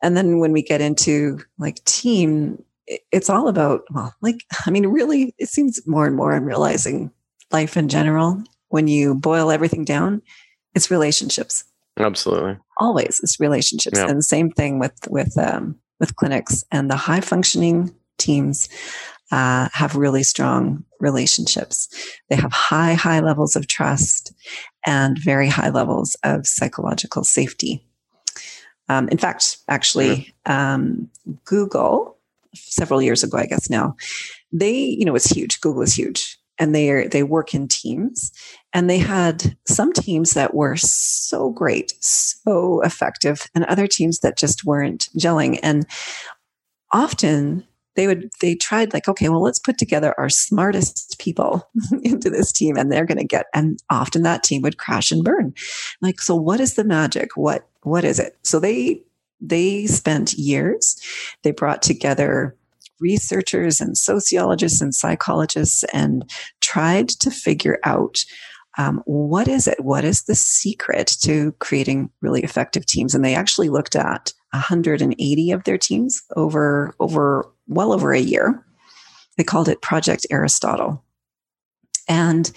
and 0.01 0.15
then 0.15 0.39
when 0.39 0.53
we 0.53 0.63
get 0.63 0.79
into 0.79 1.39
like 1.59 1.83
team, 1.83 2.63
it's 2.87 3.29
all 3.29 3.49
about, 3.49 3.81
well, 3.91 4.15
like, 4.21 4.37
I 4.65 4.71
mean, 4.71 4.87
really, 4.87 5.35
it 5.37 5.49
seems 5.49 5.85
more 5.85 6.07
and 6.07 6.15
more 6.15 6.33
I'm 6.33 6.45
realizing 6.45 7.11
life 7.51 7.75
in 7.75 7.89
general, 7.89 8.41
when 8.69 8.87
you 8.87 9.15
boil 9.15 9.51
everything 9.51 9.83
down, 9.83 10.21
it's 10.73 10.89
relationships. 10.89 11.65
Absolutely. 11.97 12.57
Always 12.79 13.19
it's 13.21 13.39
relationships. 13.39 13.97
Yeah. 13.97 14.07
And 14.07 14.23
same 14.23 14.51
thing 14.51 14.79
with, 14.79 14.95
with, 15.09 15.37
um, 15.37 15.77
with 15.99 16.15
clinics 16.15 16.63
and 16.71 16.89
the 16.89 16.95
high 16.95 17.19
functioning 17.19 17.93
teams 18.17 18.69
uh, 19.31 19.67
have 19.73 19.97
really 19.97 20.23
strong 20.23 20.85
relationships. 20.99 21.87
They 22.29 22.35
have 22.35 22.51
high, 22.51 22.93
high 22.93 23.19
levels 23.19 23.55
of 23.55 23.67
trust 23.67 24.33
and 24.85 25.17
very 25.17 25.47
high 25.47 25.69
levels 25.69 26.15
of 26.23 26.45
psychological 26.45 27.23
safety. 27.23 27.85
Um, 28.89 29.07
in 29.09 29.17
fact, 29.17 29.57
actually, 29.67 30.33
um, 30.45 31.09
Google 31.45 32.17
several 32.55 33.01
years 33.01 33.23
ago, 33.23 33.37
I 33.37 33.45
guess 33.45 33.69
now, 33.69 33.95
they, 34.51 34.73
you 34.73 35.05
know, 35.05 35.15
it's 35.15 35.29
huge. 35.29 35.61
Google 35.61 35.83
is 35.83 35.93
huge, 35.93 36.39
and 36.57 36.73
they 36.73 36.89
are, 36.89 37.07
they 37.07 37.21
work 37.21 37.53
in 37.53 37.67
teams, 37.67 38.31
and 38.73 38.89
they 38.89 38.97
had 38.97 39.55
some 39.67 39.93
teams 39.93 40.31
that 40.31 40.55
were 40.55 40.75
so 40.75 41.51
great, 41.51 41.93
so 41.99 42.81
effective, 42.81 43.47
and 43.53 43.63
other 43.65 43.85
teams 43.85 44.19
that 44.19 44.37
just 44.37 44.65
weren't 44.65 45.09
gelling. 45.17 45.59
And 45.61 45.85
often 46.91 47.63
they 47.99 48.07
would 48.07 48.29
they 48.39 48.55
tried 48.55 48.93
like 48.93 49.09
okay 49.09 49.27
well 49.27 49.41
let's 49.41 49.59
put 49.59 49.77
together 49.77 50.15
our 50.17 50.29
smartest 50.29 51.19
people 51.19 51.69
into 52.03 52.29
this 52.29 52.49
team 52.49 52.77
and 52.77 52.89
they're 52.89 53.05
going 53.05 53.17
to 53.17 53.25
get 53.25 53.47
and 53.53 53.77
often 53.89 54.23
that 54.23 54.41
team 54.41 54.61
would 54.61 54.77
crash 54.77 55.11
and 55.11 55.25
burn 55.25 55.53
like 55.99 56.21
so 56.21 56.33
what 56.33 56.61
is 56.61 56.75
the 56.75 56.85
magic 56.85 57.35
what 57.35 57.67
what 57.83 58.05
is 58.05 58.17
it 58.17 58.37
so 58.41 58.57
they 58.57 59.03
they 59.41 59.85
spent 59.85 60.33
years 60.33 60.97
they 61.43 61.51
brought 61.51 61.81
together 61.81 62.55
researchers 63.01 63.81
and 63.81 63.97
sociologists 63.97 64.79
and 64.81 64.95
psychologists 64.95 65.83
and 65.93 66.29
tried 66.61 67.09
to 67.09 67.29
figure 67.29 67.79
out 67.83 68.23
um, 68.77 69.01
what 69.05 69.49
is 69.49 69.67
it? 69.67 69.83
What 69.83 70.05
is 70.05 70.23
the 70.23 70.35
secret 70.35 71.17
to 71.21 71.51
creating 71.59 72.11
really 72.21 72.43
effective 72.43 72.85
teams? 72.85 73.13
And 73.13 73.25
they 73.25 73.35
actually 73.35 73.67
looked 73.67 73.95
at 73.95 74.31
180 74.51 75.51
of 75.51 75.63
their 75.63 75.77
teams 75.77 76.21
over 76.35 76.95
over 76.99 77.45
well 77.69 77.93
over 77.93 78.11
a 78.11 78.19
year. 78.19 78.63
They 79.37 79.43
called 79.45 79.69
it 79.69 79.81
Project 79.81 80.27
Aristotle. 80.29 81.03
And 82.09 82.51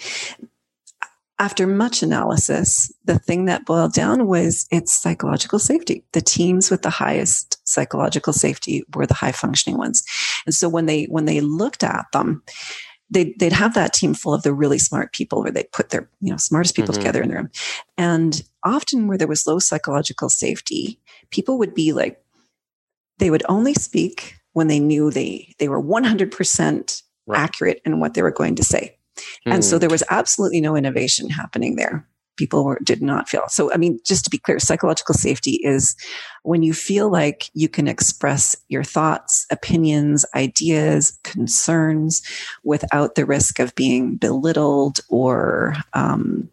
after 1.39 1.65
much 1.67 2.03
analysis, 2.03 2.91
the 3.05 3.19
thing 3.19 3.45
that 3.45 3.65
boiled 3.65 3.93
down 3.93 4.27
was 4.27 4.67
its 4.71 4.93
psychological 4.93 5.59
safety. 5.59 6.03
The 6.11 6.21
teams 6.21 6.69
with 6.69 6.81
the 6.81 6.89
highest 6.89 7.59
psychological 7.67 8.33
safety 8.33 8.83
were 8.93 9.05
the 9.05 9.13
high 9.13 9.31
functioning 9.31 9.77
ones. 9.77 10.03
And 10.45 10.53
so 10.53 10.67
when 10.69 10.85
they 10.85 11.05
when 11.05 11.25
they 11.25 11.41
looked 11.41 11.83
at 11.83 12.05
them, 12.11 12.43
they'd, 13.09 13.37
they'd 13.39 13.53
have 13.53 13.73
that 13.75 13.93
team 13.93 14.13
full 14.13 14.33
of 14.33 14.43
the 14.43 14.53
really 14.53 14.79
smart 14.79 15.13
people 15.13 15.41
where 15.41 15.51
they'd 15.51 15.71
put 15.71 15.89
their 15.89 16.09
you 16.19 16.31
know 16.31 16.37
smartest 16.37 16.75
people 16.75 16.93
mm-hmm. 16.93 17.01
together 17.01 17.21
in 17.21 17.29
the 17.29 17.35
room 17.35 17.49
and 17.97 18.43
often 18.63 19.07
where 19.07 19.17
there 19.17 19.27
was 19.27 19.47
low 19.47 19.59
psychological 19.59 20.29
safety 20.29 20.99
people 21.29 21.57
would 21.57 21.73
be 21.73 21.93
like 21.93 22.21
they 23.19 23.29
would 23.29 23.43
only 23.47 23.73
speak 23.73 24.37
when 24.53 24.67
they 24.67 24.79
knew 24.79 25.11
they 25.11 25.53
they 25.59 25.67
were 25.67 25.81
100% 25.81 27.01
right. 27.27 27.39
accurate 27.39 27.81
in 27.85 27.99
what 27.99 28.13
they 28.13 28.21
were 28.21 28.31
going 28.31 28.55
to 28.55 28.63
say 28.63 28.97
mm. 29.45 29.53
and 29.53 29.63
so 29.63 29.75
hmm. 29.75 29.81
there 29.81 29.89
was 29.89 30.03
absolutely 30.09 30.61
no 30.61 30.75
innovation 30.75 31.29
happening 31.29 31.75
there 31.75 32.07
people 32.37 32.65
were, 32.65 32.79
did 32.83 33.01
not 33.01 33.29
feel. 33.29 33.43
So, 33.47 33.71
I 33.73 33.77
mean, 33.77 33.99
just 34.05 34.23
to 34.25 34.29
be 34.29 34.37
clear, 34.37 34.59
psychological 34.59 35.13
safety 35.13 35.59
is 35.63 35.95
when 36.43 36.63
you 36.63 36.73
feel 36.73 37.11
like 37.11 37.49
you 37.53 37.69
can 37.69 37.87
express 37.87 38.55
your 38.69 38.83
thoughts, 38.83 39.45
opinions, 39.51 40.25
ideas, 40.35 41.17
concerns 41.23 42.21
without 42.63 43.15
the 43.15 43.25
risk 43.25 43.59
of 43.59 43.75
being 43.75 44.15
belittled 44.17 44.99
or, 45.09 45.75
um, 45.93 46.49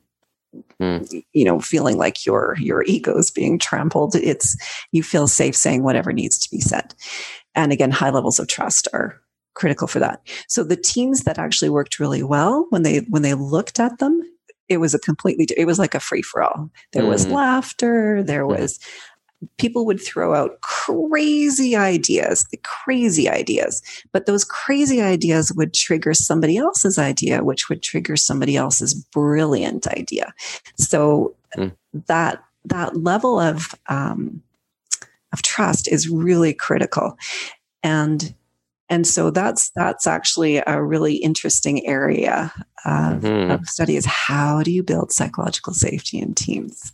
mm. 0.81 1.23
you 1.33 1.45
know, 1.45 1.61
feeling 1.61 1.97
like 1.97 2.27
your 2.27 2.57
your 2.59 2.83
ego 2.85 3.17
is 3.17 3.31
being 3.31 3.59
trampled. 3.59 4.15
It's 4.15 4.57
you 4.93 5.03
feel 5.03 5.29
safe 5.29 5.57
saying 5.57 5.83
whatever 5.83 6.13
needs 6.13 6.39
to 6.39 6.51
be 6.51 6.61
said. 6.61 6.95
And 7.55 7.73
again, 7.73 7.91
high 7.91 8.11
levels 8.11 8.39
of 8.39 8.49
trust 8.49 8.89
are 8.93 9.21
critical 9.55 9.87
for 9.87 9.99
that. 9.99 10.21
So 10.49 10.63
the 10.63 10.77
teams 10.77 11.25
that 11.25 11.39
actually 11.39 11.71
worked 11.71 11.99
really 11.99 12.23
well 12.23 12.67
when 12.71 12.83
they 12.83 12.99
when 13.09 13.23
they 13.23 13.35
looked 13.35 13.81
at 13.81 13.99
them 13.99 14.23
it 14.69 14.79
was 14.79 14.95
a 14.95 15.01
completely 15.01 15.49
it 15.57 15.65
was 15.65 15.81
like 15.81 15.97
a 15.97 16.01
free 16.01 16.23
for 16.23 16.45
all 16.45 16.71
there 16.93 17.05
was 17.05 17.27
mm. 17.27 17.33
laughter 17.33 18.23
there 18.23 18.45
mm-hmm. 18.45 18.63
was 18.63 18.79
people 19.59 19.87
would 19.87 20.01
throw 20.01 20.35
out 20.35 20.61
crazy 20.61 21.75
ideas, 21.75 22.47
the 22.51 22.59
crazy 22.59 23.29
ideas, 23.29 23.83
but 24.13 24.27
those 24.27 24.45
crazy 24.45 25.01
ideas 25.01 25.53
would 25.57 25.73
trigger 25.73 26.13
somebody 26.13 26.57
else's 26.57 26.99
idea, 26.99 27.43
which 27.43 27.69
would 27.69 27.83
trigger 27.83 28.17
somebody 28.17 28.57
else's 28.57 28.95
brilliant 28.95 29.87
idea. 29.89 30.33
So 30.77 31.35
mm. 31.57 31.73
that 32.07 32.43
that 32.67 32.97
level 32.97 33.39
of 33.39 33.75
um, 33.89 34.43
of 35.33 35.43
trust 35.43 35.89
is 35.89 36.09
really 36.09 36.55
critical, 36.55 37.17
and 37.83 38.35
and 38.91 39.07
so 39.07 39.31
that's 39.31 39.71
that's 39.75 40.07
actually 40.07 40.63
a 40.67 40.83
really 40.83 41.15
interesting 41.15 41.87
area 41.87 42.53
of, 42.85 43.23
mm-hmm. 43.23 43.53
of 43.53 43.67
study 43.67 43.97
is 43.97 44.05
how 44.05 44.63
do 44.63 44.71
you 44.71 44.83
build 44.83 45.13
psychological 45.13 45.73
safety 45.73 46.19
in 46.19 46.35
teams 46.35 46.93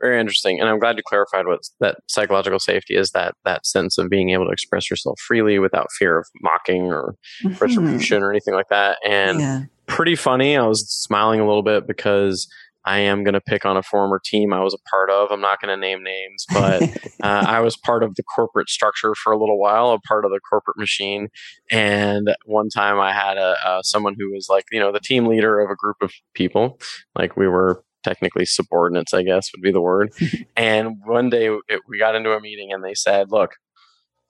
very 0.00 0.18
interesting 0.18 0.58
and 0.58 0.68
i'm 0.68 0.78
glad 0.78 0.96
you 0.96 1.02
clarified 1.06 1.46
what 1.46 1.60
that 1.80 1.98
psychological 2.08 2.58
safety 2.58 2.96
is 2.96 3.10
that 3.10 3.34
that 3.44 3.66
sense 3.66 3.98
of 3.98 4.08
being 4.08 4.30
able 4.30 4.46
to 4.46 4.52
express 4.52 4.90
yourself 4.90 5.20
freely 5.20 5.58
without 5.58 5.86
fear 5.98 6.18
of 6.18 6.26
mocking 6.40 6.84
or 6.84 7.14
mm-hmm. 7.44 7.54
retribution 7.62 8.22
or 8.22 8.30
anything 8.30 8.54
like 8.54 8.68
that 8.68 8.98
and 9.06 9.38
yeah. 9.38 9.60
pretty 9.86 10.16
funny 10.16 10.56
i 10.56 10.66
was 10.66 10.88
smiling 10.88 11.40
a 11.40 11.46
little 11.46 11.62
bit 11.62 11.86
because 11.86 12.48
I 12.84 12.98
am 12.98 13.22
going 13.22 13.34
to 13.34 13.40
pick 13.40 13.64
on 13.64 13.76
a 13.76 13.82
former 13.82 14.20
team 14.24 14.52
I 14.52 14.62
was 14.62 14.74
a 14.74 14.90
part 14.90 15.10
of. 15.10 15.30
I'm 15.30 15.40
not 15.40 15.60
going 15.60 15.74
to 15.74 15.80
name 15.80 16.02
names, 16.02 16.46
but 16.52 16.82
uh, 17.22 17.44
I 17.46 17.60
was 17.60 17.76
part 17.76 18.02
of 18.02 18.14
the 18.16 18.22
corporate 18.22 18.68
structure 18.68 19.14
for 19.14 19.32
a 19.32 19.38
little 19.38 19.58
while, 19.58 19.90
a 19.90 20.00
part 20.00 20.24
of 20.24 20.30
the 20.30 20.40
corporate 20.40 20.78
machine. 20.78 21.28
And 21.70 22.34
one 22.44 22.68
time 22.68 22.98
I 22.98 23.12
had 23.12 23.38
a, 23.38 23.56
uh, 23.64 23.82
someone 23.82 24.14
who 24.18 24.32
was 24.32 24.48
like, 24.48 24.64
you 24.72 24.80
know, 24.80 24.92
the 24.92 25.00
team 25.00 25.26
leader 25.26 25.60
of 25.60 25.70
a 25.70 25.76
group 25.76 25.96
of 26.00 26.12
people. 26.34 26.80
Like 27.16 27.36
we 27.36 27.46
were 27.46 27.84
technically 28.02 28.44
subordinates, 28.44 29.14
I 29.14 29.22
guess 29.22 29.50
would 29.52 29.62
be 29.62 29.72
the 29.72 29.80
word. 29.80 30.12
and 30.56 30.96
one 31.04 31.30
day 31.30 31.48
it, 31.68 31.82
we 31.88 31.98
got 31.98 32.14
into 32.16 32.32
a 32.32 32.40
meeting 32.40 32.72
and 32.72 32.84
they 32.84 32.94
said, 32.94 33.30
look, 33.30 33.54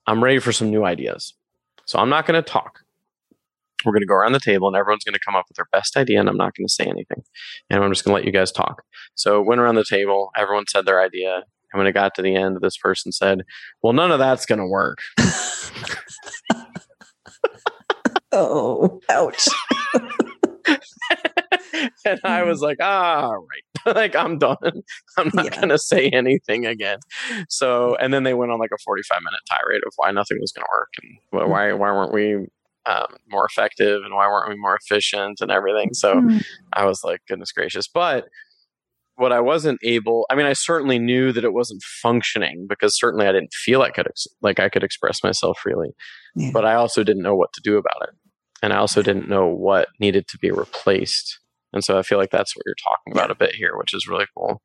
I'm 0.05 0.23
ready 0.23 0.39
for 0.39 0.51
some 0.51 0.69
new 0.69 0.83
ideas. 0.83 1.33
So 1.85 1.99
I'm 1.99 2.09
not 2.09 2.25
going 2.25 2.41
to 2.41 2.47
talk. 2.47 2.82
We're 3.85 3.93
going 3.93 4.01
to 4.01 4.07
go 4.07 4.15
around 4.15 4.33
the 4.33 4.39
table 4.39 4.67
and 4.67 4.75
everyone's 4.75 5.03
going 5.03 5.13
to 5.13 5.19
come 5.25 5.35
up 5.35 5.45
with 5.47 5.57
their 5.57 5.67
best 5.71 5.97
idea 5.97 6.19
and 6.19 6.29
I'm 6.29 6.37
not 6.37 6.55
going 6.55 6.67
to 6.67 6.73
say 6.73 6.85
anything. 6.85 7.23
And 7.69 7.83
I'm 7.83 7.91
just 7.91 8.03
going 8.03 8.13
to 8.13 8.15
let 8.15 8.25
you 8.25 8.31
guys 8.31 8.51
talk. 8.51 8.83
So 9.15 9.41
went 9.41 9.61
around 9.61 9.75
the 9.75 9.85
table, 9.87 10.29
everyone 10.35 10.65
said 10.67 10.85
their 10.85 11.01
idea. 11.01 11.43
And 11.71 11.79
when 11.79 11.87
it 11.87 11.93
got 11.93 12.13
to 12.15 12.21
the 12.21 12.35
end, 12.35 12.57
this 12.61 12.77
person 12.77 13.11
said, 13.11 13.41
Well, 13.81 13.93
none 13.93 14.11
of 14.11 14.19
that's 14.19 14.45
going 14.45 14.59
to 14.59 14.67
work. 14.67 14.99
oh, 18.31 19.01
ouch. 19.09 19.47
and 22.05 22.19
I 22.23 22.43
was 22.43 22.61
like, 22.61 22.77
ah, 22.79 23.31
right. 23.31 23.63
like 23.95 24.15
I'm 24.15 24.37
done. 24.37 24.57
I'm 25.17 25.29
not 25.33 25.45
yeah. 25.45 25.61
gonna 25.61 25.77
say 25.77 26.09
anything 26.09 26.65
again. 26.65 26.99
So 27.49 27.95
and 27.95 28.13
then 28.13 28.23
they 28.23 28.33
went 28.33 28.51
on 28.51 28.59
like 28.59 28.71
a 28.73 28.77
45 28.83 29.19
minute 29.21 29.41
tirade 29.49 29.81
of 29.85 29.93
why 29.97 30.11
nothing 30.11 30.37
was 30.39 30.51
gonna 30.51 30.67
work 30.73 30.89
and 31.01 31.49
why 31.49 31.73
why 31.73 31.91
weren't 31.91 32.13
we 32.13 32.47
um, 32.85 33.15
more 33.29 33.45
effective 33.45 34.01
and 34.03 34.13
why 34.13 34.27
weren't 34.27 34.49
we 34.49 34.55
more 34.57 34.75
efficient 34.75 35.39
and 35.41 35.51
everything. 35.51 35.93
So 35.93 36.15
mm-hmm. 36.15 36.37
I 36.73 36.85
was 36.85 37.03
like, 37.03 37.21
goodness 37.27 37.51
gracious. 37.51 37.87
But 37.87 38.25
what 39.15 39.31
I 39.31 39.39
wasn't 39.39 39.79
able, 39.83 40.25
I 40.29 40.35
mean, 40.35 40.45
I 40.45 40.53
certainly 40.53 40.99
knew 40.99 41.31
that 41.31 41.43
it 41.43 41.53
wasn't 41.53 41.83
functioning 41.83 42.65
because 42.67 42.97
certainly 42.97 43.27
I 43.27 43.31
didn't 43.31 43.53
feel 43.53 43.79
like, 43.79 43.99
I 43.99 44.03
could, 44.03 44.11
like 44.41 44.59
I 44.59 44.69
could 44.69 44.83
express 44.83 45.23
myself 45.23 45.59
freely, 45.59 45.91
yeah. 46.35 46.49
but 46.51 46.65
I 46.65 46.75
also 46.75 47.03
didn't 47.03 47.23
know 47.23 47.35
what 47.35 47.53
to 47.53 47.61
do 47.63 47.77
about 47.77 48.07
it. 48.07 48.15
And 48.61 48.73
I 48.73 48.77
also 48.77 49.01
didn't 49.01 49.29
know 49.29 49.47
what 49.47 49.89
needed 49.99 50.27
to 50.29 50.37
be 50.37 50.49
replaced. 50.49 51.39
And 51.73 51.83
so 51.83 51.97
I 51.97 52.03
feel 52.03 52.17
like 52.17 52.31
that's 52.31 52.55
what 52.55 52.63
you're 52.65 52.75
talking 52.75 53.13
about 53.13 53.31
a 53.31 53.35
bit 53.35 53.55
here, 53.55 53.77
which 53.77 53.93
is 53.93 54.07
really 54.07 54.25
cool. 54.37 54.61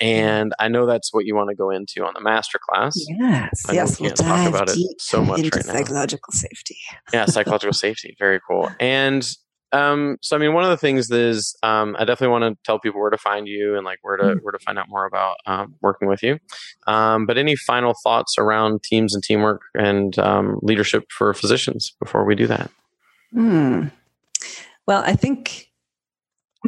And 0.00 0.52
I 0.58 0.68
know 0.68 0.86
that's 0.86 1.12
what 1.12 1.24
you 1.24 1.34
want 1.34 1.50
to 1.50 1.56
go 1.56 1.70
into 1.70 2.04
on 2.04 2.14
the 2.14 2.20
masterclass. 2.20 2.94
Yes, 3.08 3.62
I 3.68 3.72
yes, 3.72 4.00
we'll 4.00 4.10
talk 4.12 4.48
about 4.48 4.70
it 4.70 4.78
so 5.00 5.22
much 5.22 5.42
right 5.42 5.66
now. 5.66 5.72
Psychological 5.72 6.32
safety. 6.32 6.76
yeah, 7.12 7.26
psychological 7.26 7.72
safety. 7.74 8.16
Very 8.18 8.40
cool. 8.46 8.70
And 8.78 9.28
um, 9.72 10.18
so 10.20 10.36
I 10.36 10.38
mean, 10.38 10.52
one 10.52 10.64
of 10.64 10.70
the 10.70 10.76
things 10.76 11.10
is 11.10 11.56
um, 11.62 11.94
I 11.98 12.04
definitely 12.04 12.32
want 12.32 12.44
to 12.44 12.62
tell 12.64 12.78
people 12.78 13.00
where 13.00 13.10
to 13.10 13.18
find 13.18 13.46
you 13.46 13.76
and 13.76 13.84
like 13.84 13.98
where 14.02 14.16
to 14.16 14.24
mm-hmm. 14.24 14.38
where 14.38 14.52
to 14.52 14.58
find 14.58 14.78
out 14.78 14.88
more 14.88 15.06
about 15.06 15.36
um, 15.46 15.74
working 15.80 16.08
with 16.08 16.22
you. 16.22 16.38
Um, 16.86 17.26
but 17.26 17.38
any 17.38 17.56
final 17.56 17.94
thoughts 18.02 18.34
around 18.38 18.82
teams 18.82 19.14
and 19.14 19.22
teamwork 19.22 19.62
and 19.74 20.18
um, 20.18 20.58
leadership 20.62 21.04
for 21.10 21.32
physicians 21.34 21.92
before 22.00 22.24
we 22.24 22.34
do 22.34 22.46
that? 22.48 22.70
Hmm. 23.32 23.86
Well, 24.86 25.04
I 25.06 25.14
think 25.14 25.69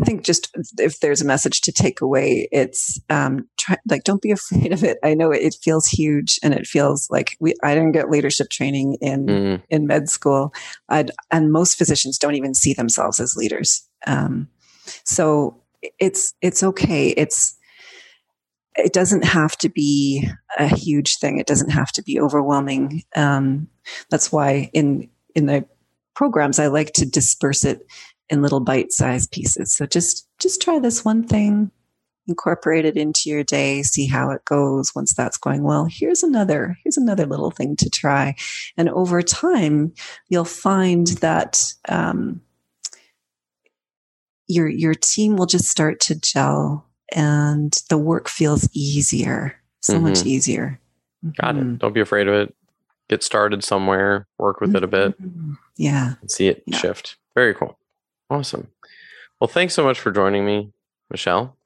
I 0.01 0.05
think 0.05 0.25
just 0.25 0.51
if 0.79 1.01
there's 1.01 1.21
a 1.21 1.27
message 1.27 1.61
to 1.63 1.73
take 1.73 2.01
away, 2.01 2.49
it's 2.51 2.99
um, 3.11 3.49
try, 3.59 3.77
like 3.89 4.05
don't 4.05 4.23
be 4.23 4.31
afraid 4.31 4.73
of 4.73 4.83
it. 4.83 4.99
I 5.03 5.15
know 5.15 5.31
it, 5.31 5.43
it, 5.43 5.57
feels 5.63 5.87
huge, 5.87 6.39
and 6.43 6.55
it 6.55 6.67
feels 6.67 7.09
like 7.11 7.37
we. 7.41 7.55
I 7.63 7.75
didn't 7.75 7.93
get 7.93 8.11
leadership 8.11 8.49
training 8.49 8.97
in 9.01 9.27
mm. 9.27 9.63
in 9.69 9.87
med 9.87 10.09
school, 10.09 10.55
I'd, 10.89 11.11
and 11.31 11.53
most 11.53 11.77
physicians 11.77 12.19
don't 12.19 12.37
even 12.37 12.55
see 12.55 12.73
themselves 12.73 13.21
as 13.21 13.37
leaders. 13.37 13.87
Um, 14.07 14.49
so 15.05 15.63
it's 15.99 16.35
it's 16.41 16.63
okay. 16.63 17.09
It's 17.11 17.57
it 18.77 18.95
doesn't 18.95 19.25
have 19.25 19.57
to 19.59 19.69
be 19.69 20.27
a 20.59 20.69
huge 20.69 21.19
thing. 21.19 21.39
It 21.39 21.47
doesn't 21.47 21.71
have 21.71 21.93
to 21.93 22.03
be 22.03 22.19
overwhelming. 22.19 23.03
Um, 23.15 23.69
that's 24.11 24.33
why 24.33 24.71
in 24.73 25.11
in 25.35 25.47
the 25.47 25.67
programs 26.15 26.59
I 26.59 26.67
like 26.69 26.93
to 26.95 27.07
disperse 27.07 27.65
it 27.65 27.87
in 28.33 28.43
little 28.43 28.61
bite-sized 28.61 29.31
pieces. 29.31 29.73
So 29.73 29.87
just 29.87 30.27
just 30.41 30.63
try 30.63 30.79
this 30.79 31.05
one 31.05 31.23
thing, 31.23 31.71
incorporate 32.27 32.87
it 32.87 32.97
into 32.97 33.29
your 33.29 33.45
day, 33.45 33.83
see 33.83 34.07
how 34.07 34.31
it 34.31 34.45
goes. 34.47 34.95
Once 34.95 35.13
that's 35.15 35.37
going 35.37 35.63
well, 35.63 35.87
here's 35.89 36.23
another, 36.23 36.77
here's 36.83 36.97
another 36.97 37.27
little 37.27 37.51
thing 37.51 37.77
to 37.77 37.91
try. 37.91 38.35
And 38.77 38.89
over 38.89 39.21
time, 39.23 39.93
you'll 40.31 40.47
find 40.47 41.09
that 41.19 41.63
um, 41.89 42.41
your 44.49 44.67
your 44.67 44.95
team 44.95 45.37
will 45.37 45.47
just 45.47 45.69
start 45.69 46.01
to 46.01 46.19
gel 46.19 46.89
and 47.15 47.79
the 47.91 47.99
work 47.99 48.29
feels 48.29 48.69
easier, 48.73 49.55
so 49.81 49.95
mm-hmm. 49.95 50.09
much 50.09 50.25
easier. 50.25 50.81
Got 51.39 51.55
mm-hmm. 51.55 51.75
it. 51.75 51.79
Don't 51.81 51.93
be 51.93 52.01
afraid 52.01 52.29
of 52.29 52.35
it. 52.35 52.55
Get 53.11 53.23
started 53.23 53.63
somewhere, 53.63 54.27
work 54.39 54.63
with 54.63 54.71
mm-hmm. 54.71 54.77
it 54.79 54.85
a 54.85 54.89
bit. 54.89 55.23
Mm-hmm. 55.23 55.53
Yeah. 55.77 56.15
And 56.23 56.31
see 56.31 56.49
it 56.49 56.63
yeah. 56.67 56.79
shift. 56.79 57.17
Very 57.35 57.53
cool. 57.53 57.79
Awesome. 58.33 58.69
Well, 59.41 59.49
thanks 59.49 59.75
so 59.75 59.85
much 59.85 60.01
for 60.01 60.11
joining 60.11 60.47
me, 60.47 60.73
Michele. 61.11 61.59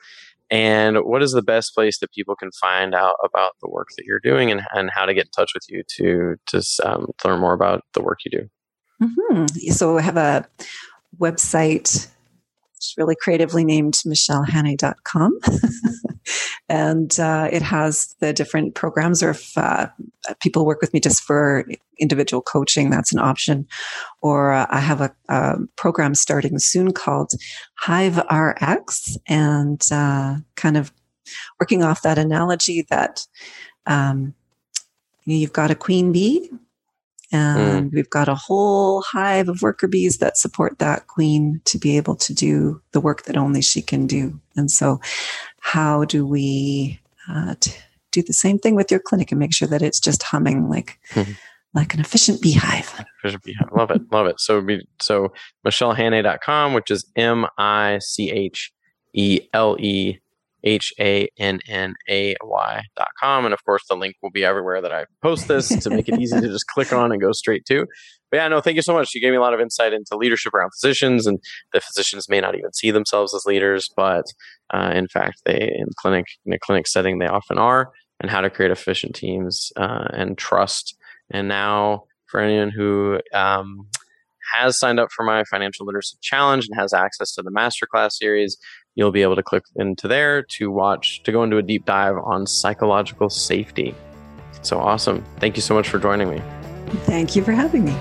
And 0.51 0.97
what 0.99 1.23
is 1.23 1.31
the 1.31 1.43
best 1.43 1.75
place 1.77 2.01
that 2.01 2.11
people 2.11 2.35
can 2.35 2.51
find 2.61 2.93
out 2.93 3.15
about 3.25 3.53
the 3.63 3.69
work 3.69 3.87
that 3.97 4.05
you're 4.05 4.19
doing 4.19 4.51
and, 4.51 4.63
and 4.73 4.91
how 4.93 5.07
to 5.07 5.15
get 5.15 5.27
in 5.27 5.31
touch 5.31 5.53
with 5.55 5.63
you 5.69 5.85
to, 5.97 6.35
to, 6.47 6.63
um, 6.85 7.07
learn 7.25 7.39
more 7.39 7.53
about 7.53 7.83
the 7.95 8.03
work 8.03 8.19
you 8.25 8.33
do? 8.33 8.49
Mm-hmm. 9.01 9.71
So 9.71 9.97
I 9.97 10.03
have 10.03 10.17
a 10.17 10.49
website. 11.21 12.09
It's 12.75 12.95
really 12.99 13.15
creatively 13.21 13.65
named 13.65 13.95
michelehannay.com. 14.05 15.39
and 16.69 17.19
uh, 17.21 17.49
it 17.53 17.62
has 17.62 18.15
the 18.21 18.33
different 18.33 18.75
programs 18.75 19.23
or 19.23 19.31
if 19.31 19.57
uh, 19.57 19.89
people 20.41 20.67
work 20.67 20.81
with 20.81 20.93
me 20.93 21.01
just 21.01 21.23
for 21.23 21.65
individual 21.99 22.43
coaching 22.43 22.91
that's 22.91 23.12
an 23.12 23.19
option. 23.19 23.67
Or 24.23 24.53
uh, 24.53 24.67
i 24.71 24.81
have 24.81 25.01
a, 25.01 25.15
a, 25.29 25.57
program 25.77 26.15
starting 26.15 26.59
soon 26.59 26.93
called 26.93 27.33
hive 27.75 28.19
rx 28.31 29.17
and 29.27 29.81
uh, 29.93 30.37
kind 30.57 30.77
of 30.77 30.93
working 31.61 31.83
off 31.83 32.03
that 32.03 32.19
analogy 32.19 32.87
that 32.91 33.27
um, 33.87 34.35
you've 35.25 35.53
got 35.53 35.71
a 35.71 35.75
queen 35.75 36.12
bee 36.12 36.51
and 37.37 37.90
mm. 37.90 37.94
we've 37.94 38.11
got 38.11 38.29
a 38.29 38.35
whole 38.35 39.03
hive 39.03 39.49
of 39.49 39.62
worker 39.62 39.88
bees 39.88 40.18
that 40.18 40.37
support 40.37 40.79
that 40.79 41.07
queen 41.07 41.61
to 41.64 41.79
be 41.79 41.96
able 41.96 42.16
to 42.16 42.35
do 42.35 42.81
the 42.92 43.01
work 43.01 43.25
that 43.25 43.37
only 43.37 43.62
she 43.62 43.83
can 43.83 44.07
do. 44.07 44.38
And 44.57 44.70
so 44.70 45.01
how 45.61 46.05
do 46.05 46.27
we 46.27 47.01
uh, 47.29 47.55
t- 47.61 47.72
do 48.12 48.22
the 48.22 48.33
same 48.33 48.59
thing 48.59 48.75
with 48.75 48.90
your 48.90 49.01
clinic 49.01 49.33
and 49.33 49.38
make 49.38 49.55
sure 49.55 49.68
that 49.68 49.83
it's 49.83 50.01
just 50.01 50.22
humming 50.22 50.68
like 50.68 50.99
mm-hmm. 51.11 51.33
like 51.75 51.94
an 51.94 52.01
efficient 52.01 52.40
beehive? 52.40 53.05
Efficient 53.18 53.42
beehive. 53.42 53.68
Love 53.77 53.90
it. 53.90 54.03
Love 54.12 54.27
it. 54.27 54.40
So 54.40 54.61
be 54.61 54.87
so 55.01 55.33
michelehannay.com 55.66 56.75
which 56.75 56.90
is 56.90 57.05
m-i-c-h-e-l-e 57.16 58.70
H 60.09 60.20
A 60.64 61.29
N 61.38 61.61
N 61.69 61.95
A 62.09 62.35
Y 62.42 62.83
dot 62.97 63.09
com. 63.21 63.45
And 63.45 63.55
of 63.55 63.64
course, 63.64 63.83
the 63.88 63.97
link 63.97 64.16
will 64.23 64.31
be 64.31 64.45
everywhere 64.45 64.81
that 64.81 64.92
I 64.92 65.05
post 65.23 65.49
this 65.49 65.69
to 65.69 65.90
make 65.90 66.09
it 66.09 66.21
easy 66.21 66.40
to 66.40 66.49
just 66.49 66.66
click 66.66 66.92
on 66.92 67.12
and 67.12 67.21
go 67.21 67.33
straight 67.33 67.64
to. 67.66 67.87
But 68.31 68.38
yeah, 68.38 68.49
no, 68.49 68.61
thank 68.61 68.77
you 68.77 68.83
so 68.83 68.92
much. 68.92 69.14
You 69.14 69.21
gave 69.21 69.31
me 69.31 69.37
a 69.37 69.40
lot 69.40 69.55
of 69.55 69.61
insight 69.61 69.93
into 69.93 70.16
leadership 70.16 70.53
around 70.53 70.70
physicians, 70.70 71.26
and 71.26 71.39
the 71.72 71.81
physicians 71.81 72.28
may 72.28 72.41
not 72.41 72.57
even 72.57 72.72
see 72.72 72.91
themselves 72.91 73.33
as 73.35 73.45
leaders, 73.47 73.89
but 73.97 74.24
uh, 74.74 74.91
in 74.95 75.07
fact, 75.09 75.43
they 75.45 75.72
in 75.76 75.87
clinic 75.97 76.26
in 76.45 76.53
a 76.53 76.59
clinic 76.59 76.89
setting 76.89 77.18
they 77.18 77.28
often 77.28 77.59
are, 77.59 77.93
and 78.20 78.31
how 78.31 78.41
to 78.41 78.51
create 78.51 78.72
efficient 78.72 79.14
teams 79.14 79.70
uh, 79.76 80.09
and 80.12 80.37
trust. 80.37 80.97
And 81.31 81.49
now, 81.49 82.05
for 82.26 82.41
anyone 82.41 82.70
who 82.70 83.20
um, 83.33 83.89
has 84.53 84.78
signed 84.78 85.01
up 85.01 85.11
for 85.14 85.24
my 85.24 85.45
financial 85.45 85.87
literacy 85.87 86.16
challenge 86.22 86.66
and 86.68 86.78
has 86.78 86.93
access 86.93 87.33
to 87.35 87.43
the 87.43 87.51
masterclass 87.51 88.12
series, 88.12 88.57
you'll 88.97 89.12
be 89.12 89.22
able 89.22 89.36
to 89.36 89.42
click 89.42 89.64
into 89.76 90.09
there 90.09 90.42
to 90.42 90.70
watch, 90.70 91.22
to 91.22 91.30
go 91.30 91.44
into 91.44 91.59
a 91.59 91.62
deep 91.62 91.84
dive 91.84 92.16
on 92.16 92.47
psychological 92.47 93.30
safety. 93.30 93.94
So 94.62 94.80
awesome. 94.80 95.24
Thank 95.38 95.55
you 95.55 95.62
so 95.62 95.74
much 95.74 95.88
for 95.88 96.01
joining 96.01 96.28
me. 96.28 96.42
Thank 97.05 97.36
you 97.36 97.44
for 97.44 97.53
having 97.53 97.84
me. 97.84 97.97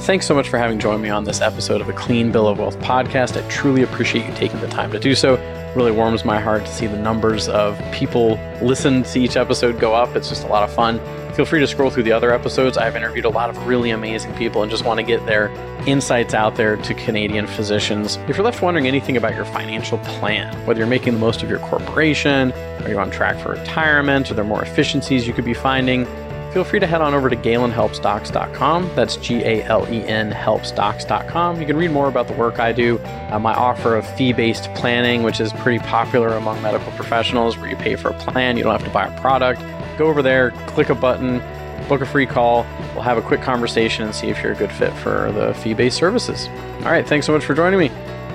Thanks 0.00 0.26
so 0.26 0.34
much 0.34 0.48
for 0.48 0.58
having 0.58 0.78
joined 0.78 1.02
me 1.02 1.10
on 1.10 1.24
this 1.24 1.40
episode 1.40 1.80
of 1.80 1.86
the 1.86 1.92
Clean 1.92 2.32
Bill 2.32 2.48
of 2.48 2.58
Wealth 2.58 2.78
podcast. 2.78 3.36
I 3.36 3.46
truly 3.48 3.82
appreciate 3.82 4.26
you 4.26 4.34
taking 4.34 4.60
the 4.60 4.68
time 4.68 4.90
to 4.92 4.98
do 4.98 5.14
so. 5.14 5.36
Really 5.74 5.92
warms 5.92 6.24
my 6.24 6.40
heart 6.40 6.64
to 6.64 6.72
see 6.72 6.86
the 6.86 6.98
numbers 6.98 7.48
of 7.48 7.80
people 7.92 8.40
listen 8.62 9.02
to 9.02 9.20
each 9.20 9.36
episode 9.36 9.78
go 9.78 9.94
up. 9.94 10.16
It's 10.16 10.28
just 10.28 10.44
a 10.44 10.48
lot 10.48 10.62
of 10.62 10.72
fun. 10.72 10.98
Feel 11.34 11.44
free 11.44 11.60
to 11.60 11.66
scroll 11.66 11.90
through 11.90 12.02
the 12.02 12.10
other 12.10 12.32
episodes. 12.32 12.76
I've 12.76 12.96
interviewed 12.96 13.24
a 13.24 13.28
lot 13.28 13.48
of 13.50 13.66
really 13.66 13.90
amazing 13.90 14.34
people 14.34 14.62
and 14.62 14.70
just 14.70 14.84
want 14.84 14.98
to 14.98 15.04
get 15.04 15.24
their 15.26 15.50
insights 15.86 16.34
out 16.34 16.56
there 16.56 16.76
to 16.76 16.94
Canadian 16.94 17.46
physicians. 17.46 18.16
If 18.28 18.36
you're 18.36 18.44
left 18.44 18.60
wondering 18.60 18.88
anything 18.88 19.16
about 19.16 19.34
your 19.34 19.44
financial 19.44 19.98
plan, 19.98 20.52
whether 20.66 20.80
you're 20.80 20.88
making 20.88 21.12
the 21.12 21.20
most 21.20 21.42
of 21.42 21.50
your 21.50 21.60
corporation, 21.60 22.50
are 22.82 22.88
you 22.88 22.98
on 22.98 23.10
track 23.10 23.38
for 23.40 23.50
retirement, 23.50 24.30
are 24.30 24.34
there 24.34 24.44
more 24.44 24.62
efficiencies 24.62 25.28
you 25.28 25.32
could 25.32 25.44
be 25.44 25.54
finding? 25.54 26.06
Feel 26.52 26.64
free 26.64 26.80
to 26.80 26.86
head 26.86 27.00
on 27.00 27.14
over 27.14 27.28
to 27.28 27.36
galenhelpsdocs.com. 27.36 28.90
That's 28.94 29.16
G 29.16 29.42
A 29.42 29.62
L 29.64 29.86
E 29.92 30.02
N 30.04 30.30
helpsdocs.com. 30.30 31.60
You 31.60 31.66
can 31.66 31.76
read 31.76 31.90
more 31.90 32.08
about 32.08 32.28
the 32.28 32.34
work 32.34 32.58
I 32.58 32.72
do, 32.72 32.98
uh, 33.30 33.38
my 33.38 33.54
offer 33.54 33.96
of 33.96 34.06
fee 34.16 34.32
based 34.32 34.72
planning, 34.74 35.22
which 35.22 35.40
is 35.40 35.52
pretty 35.54 35.78
popular 35.80 36.36
among 36.36 36.60
medical 36.62 36.90
professionals, 36.92 37.56
where 37.56 37.70
you 37.70 37.76
pay 37.76 37.96
for 37.96 38.10
a 38.10 38.14
plan, 38.14 38.56
you 38.56 38.62
don't 38.62 38.72
have 38.72 38.84
to 38.84 38.90
buy 38.92 39.06
a 39.06 39.20
product. 39.20 39.62
Go 39.98 40.06
over 40.06 40.22
there, 40.22 40.52
click 40.66 40.90
a 40.90 40.94
button, 40.94 41.42
book 41.88 42.00
a 42.00 42.06
free 42.06 42.26
call. 42.26 42.66
We'll 42.94 43.02
have 43.02 43.18
a 43.18 43.22
quick 43.22 43.42
conversation 43.42 44.04
and 44.04 44.14
see 44.14 44.28
if 44.28 44.42
you're 44.42 44.52
a 44.52 44.56
good 44.56 44.72
fit 44.72 44.92
for 44.94 45.32
the 45.32 45.54
fee 45.54 45.74
based 45.74 45.96
services. 45.96 46.48
All 46.78 46.92
right, 46.92 47.06
thanks 47.06 47.26
so 47.26 47.32
much 47.32 47.44
for 47.44 47.54
joining 47.54 47.78
me. 47.78 47.90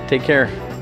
Take 0.08 0.24
care. 0.24 0.73